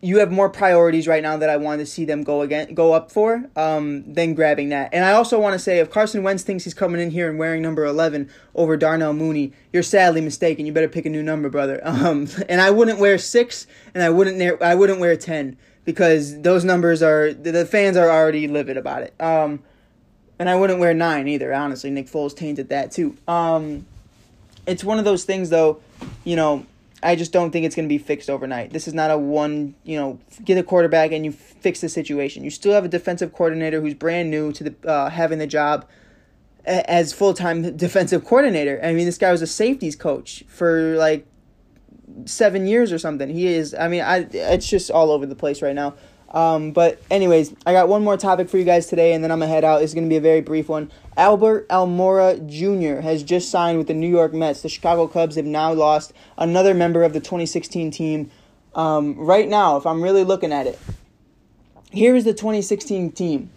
you 0.02 0.18
have 0.18 0.32
more 0.32 0.48
priorities 0.48 1.06
right 1.06 1.22
now 1.22 1.36
that 1.36 1.50
I 1.50 1.58
want 1.58 1.80
to 1.80 1.86
see 1.86 2.06
them 2.06 2.22
go 2.22 2.40
again 2.40 2.72
go 2.72 2.92
up 2.94 3.12
for 3.12 3.44
um, 3.54 4.10
than 4.12 4.34
grabbing 4.34 4.70
that. 4.70 4.94
And 4.94 5.04
I 5.04 5.12
also 5.12 5.38
want 5.38 5.52
to 5.52 5.58
say 5.58 5.78
if 5.78 5.90
Carson 5.90 6.22
Wentz 6.22 6.42
thinks 6.42 6.64
he's 6.64 6.72
coming 6.72 7.00
in 7.00 7.10
here 7.10 7.28
and 7.28 7.38
wearing 7.38 7.60
number 7.60 7.84
11 7.84 8.30
over 8.54 8.78
Darnell 8.78 9.12
Mooney, 9.12 9.52
you're 9.72 9.82
sadly 9.82 10.22
mistaken. 10.22 10.64
You 10.64 10.72
better 10.72 10.88
pick 10.88 11.04
a 11.04 11.10
new 11.10 11.22
number, 11.22 11.48
brother. 11.48 11.80
Um, 12.00 12.28
and 12.48 12.62
I 12.62 12.70
wouldn't 12.70 12.98
wear 12.98 13.18
6 13.18 13.66
and 13.94 14.02
I 14.02 14.08
wouldn't 14.08 14.62
I 14.62 14.74
wouldn't 14.74 15.00
wear 15.00 15.16
10 15.16 15.56
because 15.84 16.40
those 16.40 16.64
numbers 16.64 17.02
are 17.02 17.34
the 17.34 17.66
fans 17.66 17.96
are 17.96 18.08
already 18.08 18.48
livid 18.48 18.78
about 18.78 19.02
it. 19.02 19.14
Um, 19.20 19.62
and 20.38 20.48
I 20.48 20.56
wouldn't 20.56 20.78
wear 20.78 20.94
9 20.94 21.28
either, 21.28 21.52
honestly. 21.52 21.90
Nick 21.90 22.06
Foles 22.06 22.34
tainted 22.34 22.70
that 22.70 22.92
too. 22.92 23.16
Um, 23.28 23.84
it's 24.66 24.82
one 24.82 24.98
of 24.98 25.04
those 25.04 25.24
things 25.24 25.50
though, 25.50 25.80
you 26.24 26.36
know, 26.36 26.64
I 27.02 27.16
just 27.16 27.32
don't 27.32 27.50
think 27.50 27.64
it's 27.64 27.74
going 27.74 27.88
to 27.88 27.92
be 27.92 27.98
fixed 27.98 28.28
overnight. 28.28 28.72
This 28.72 28.86
is 28.86 28.94
not 28.94 29.10
a 29.10 29.16
one, 29.16 29.74
you 29.84 29.96
know, 29.96 30.18
get 30.44 30.58
a 30.58 30.62
quarterback 30.62 31.12
and 31.12 31.24
you 31.24 31.32
fix 31.32 31.80
the 31.80 31.88
situation. 31.88 32.44
You 32.44 32.50
still 32.50 32.72
have 32.72 32.84
a 32.84 32.88
defensive 32.88 33.32
coordinator 33.32 33.80
who's 33.80 33.94
brand 33.94 34.30
new 34.30 34.52
to 34.52 34.64
the 34.64 34.88
uh, 34.88 35.08
having 35.08 35.38
the 35.38 35.46
job 35.46 35.88
as 36.64 37.12
full 37.12 37.34
time 37.34 37.76
defensive 37.76 38.24
coordinator. 38.24 38.80
I 38.82 38.92
mean, 38.92 39.06
this 39.06 39.18
guy 39.18 39.32
was 39.32 39.42
a 39.42 39.46
safeties 39.46 39.96
coach 39.96 40.44
for 40.48 40.96
like 40.96 41.26
seven 42.26 42.66
years 42.66 42.92
or 42.92 42.98
something. 42.98 43.28
He 43.28 43.46
is. 43.46 43.74
I 43.74 43.88
mean, 43.88 44.02
I 44.02 44.26
it's 44.32 44.68
just 44.68 44.90
all 44.90 45.10
over 45.10 45.26
the 45.26 45.34
place 45.34 45.62
right 45.62 45.74
now. 45.74 45.94
Um, 46.30 46.70
but 46.70 47.02
anyways, 47.10 47.54
I 47.66 47.72
got 47.72 47.88
one 47.88 48.04
more 48.04 48.16
topic 48.16 48.48
for 48.48 48.56
you 48.56 48.64
guys 48.64 48.86
today, 48.86 49.12
and 49.12 49.24
then 49.24 49.32
I'm 49.32 49.40
gonna 49.40 49.50
head 49.50 49.64
out. 49.64 49.82
It's 49.82 49.94
gonna 49.94 50.06
be 50.06 50.16
a 50.16 50.20
very 50.20 50.40
brief 50.40 50.68
one. 50.68 50.90
Albert 51.16 51.68
Almora 51.68 52.38
Jr. 52.46 53.02
has 53.02 53.22
just 53.22 53.50
signed 53.50 53.78
with 53.78 53.88
the 53.88 53.94
New 53.94 54.08
York 54.08 54.32
Mets. 54.32 54.62
The 54.62 54.68
Chicago 54.68 55.08
Cubs 55.08 55.36
have 55.36 55.44
now 55.44 55.72
lost 55.72 56.12
another 56.38 56.72
member 56.72 57.02
of 57.02 57.12
the 57.12 57.20
2016 57.20 57.90
team. 57.90 58.30
Um, 58.74 59.16
right 59.18 59.48
now, 59.48 59.76
if 59.76 59.86
I'm 59.86 60.02
really 60.02 60.22
looking 60.22 60.52
at 60.52 60.66
it, 60.66 60.78
here 61.90 62.14
is 62.14 62.24
the 62.24 62.32
2016 62.32 63.10
team. 63.12 63.50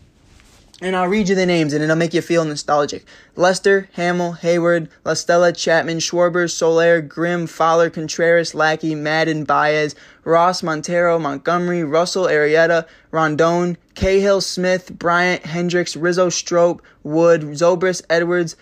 And 0.84 0.98
I'll 0.98 1.08
read 1.08 1.30
you 1.30 1.36
the 1.36 1.46
names 1.46 1.72
and 1.72 1.82
it'll 1.82 1.96
make 1.96 2.14
you 2.14 2.22
feel 2.22 2.44
nostalgic. 2.44 3.06
Lester, 3.38 3.88
Hammel, 3.94 4.34
Heyward, 4.42 4.90
La 5.06 5.14
Stella, 5.14 5.54
Chapman, 5.54 6.00
Schwarber, 6.00 6.52
Soler, 6.52 7.00
Grimm, 7.00 7.48
Fowler, 7.48 7.90
Contreras, 7.90 8.54
Lackey, 8.54 8.94
Maddon, 8.94 9.46
Baez, 9.46 9.96
Ross, 10.26 10.62
Montero, 10.62 11.18
Montgomery, 11.18 11.86
Russell, 11.86 12.26
Arrieta, 12.26 12.86
Rondon, 13.12 13.78
Cahill, 13.96 14.42
Smith, 14.42 14.92
Bryant, 15.00 15.46
Hendricks, 15.46 15.96
Rizzo, 15.96 16.28
Strop, 16.28 16.82
Wood, 17.04 17.44
Zobrist, 17.44 18.02
Edwards, 18.10 18.58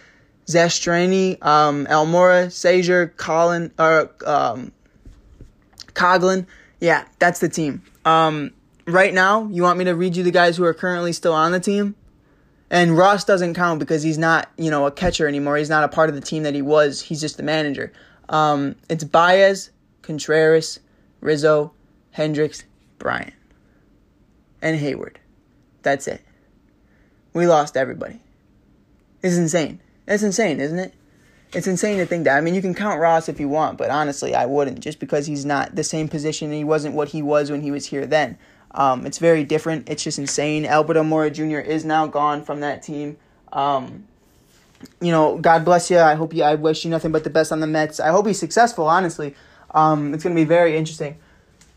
Zastryzny, 0.45 1.43
um, 1.43 1.87
Almora, 1.87 2.51
Sager, 2.51 3.15
Colin, 3.17 3.71
or, 3.79 4.11
um, 4.27 4.71
Coghlan. 5.95 6.45
Yeah, 6.79 7.03
that's 7.17 7.39
the 7.39 7.49
team. 7.49 7.81
Um, 8.05 8.51
right 8.85 9.11
now, 9.11 9.47
you 9.47 9.63
want 9.63 9.79
me 9.79 9.85
to 9.85 9.95
read 9.95 10.15
you 10.15 10.21
the 10.21 10.29
guys 10.29 10.57
who 10.57 10.63
are 10.65 10.75
currently 10.75 11.13
still 11.13 11.33
on 11.33 11.51
the 11.51 11.59
team? 11.59 11.95
And 12.71 12.97
Ross 12.97 13.25
doesn't 13.25 13.53
count 13.53 13.79
because 13.79 14.01
he's 14.01 14.17
not, 14.17 14.49
you 14.57 14.71
know, 14.71 14.85
a 14.85 14.91
catcher 14.91 15.27
anymore. 15.27 15.57
He's 15.57 15.69
not 15.69 15.83
a 15.83 15.89
part 15.89 16.07
of 16.07 16.15
the 16.15 16.21
team 16.21 16.43
that 16.43 16.55
he 16.55 16.61
was. 16.61 17.01
He's 17.01 17.19
just 17.19 17.35
the 17.35 17.43
manager. 17.43 17.91
Um, 18.29 18.77
it's 18.89 19.03
Baez, 19.03 19.71
Contreras, 20.01 20.79
Rizzo, 21.19 21.73
Hendricks, 22.11 22.63
Bryant, 22.97 23.33
and 24.61 24.79
Heyward. 24.79 25.17
That's 25.81 26.07
it. 26.07 26.21
We 27.33 27.45
lost 27.45 27.75
everybody. 27.75 28.21
It's 29.21 29.35
insane. 29.35 29.81
It's 30.07 30.23
insane, 30.23 30.61
isn't 30.61 30.79
it? 30.79 30.93
It's 31.53 31.67
insane 31.67 31.97
to 31.97 32.05
think 32.05 32.23
that. 32.23 32.37
I 32.37 32.41
mean, 32.41 32.55
you 32.55 32.61
can 32.61 32.73
count 32.73 33.01
Ross 33.01 33.27
if 33.27 33.37
you 33.37 33.49
want, 33.49 33.77
but 33.77 33.89
honestly, 33.89 34.33
I 34.33 34.45
wouldn't 34.45 34.79
just 34.79 34.99
because 34.99 35.25
he's 35.25 35.43
not 35.43 35.75
the 35.75 35.83
same 35.83 36.07
position. 36.07 36.47
and 36.47 36.57
He 36.57 36.63
wasn't 36.63 36.95
what 36.95 37.09
he 37.09 37.21
was 37.21 37.51
when 37.51 37.61
he 37.61 37.71
was 37.71 37.87
here 37.87 38.05
then. 38.05 38.37
Um, 38.73 39.05
it's 39.05 39.17
very 39.17 39.43
different. 39.43 39.89
It's 39.89 40.03
just 40.03 40.17
insane. 40.17 40.65
Albert 40.65 40.95
Almora 40.95 41.31
Jr. 41.31 41.59
is 41.59 41.83
now 41.83 42.07
gone 42.07 42.43
from 42.43 42.61
that 42.61 42.83
team. 42.83 43.17
Um, 43.51 44.07
you 45.01 45.11
know, 45.11 45.37
God 45.37 45.65
bless 45.65 45.91
you. 45.91 45.99
I 45.99 46.15
hope 46.15 46.33
you. 46.33 46.43
I 46.43 46.55
wish 46.55 46.83
you 46.85 46.91
nothing 46.91 47.11
but 47.11 47.23
the 47.23 47.29
best 47.29 47.51
on 47.51 47.59
the 47.59 47.67
Mets. 47.67 47.99
I 47.99 48.09
hope 48.09 48.27
he's 48.27 48.39
successful. 48.39 48.87
Honestly, 48.87 49.35
um, 49.71 50.13
it's 50.13 50.23
gonna 50.23 50.35
be 50.35 50.45
very 50.45 50.75
interesting. 50.77 51.17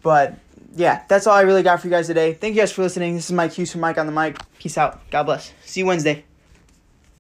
But 0.03 0.35
yeah, 0.75 1.03
that's 1.09 1.27
all 1.27 1.35
I 1.35 1.43
really 1.43 1.63
got 1.63 1.81
for 1.81 1.87
you 1.87 1.91
guys 1.91 2.07
today. 2.07 2.35
Thank 2.35 2.55
you 2.55 2.63
guys 2.63 2.73
for 2.73 2.83
listening. 2.83 3.17
This 3.17 3.27
is 3.27 3.33
Mike 3.33 3.53
Hughes 3.53 3.73
from 3.73 3.81
Mike 3.81 3.99
on 3.99 4.07
the 4.07 4.13
Mic. 4.13 4.39
Peace 4.59 4.79
out. 4.79 5.09
God 5.11 5.25
bless. 5.25 5.53
See 5.65 5.81
you 5.81 5.87
Wednesday. 5.87 6.25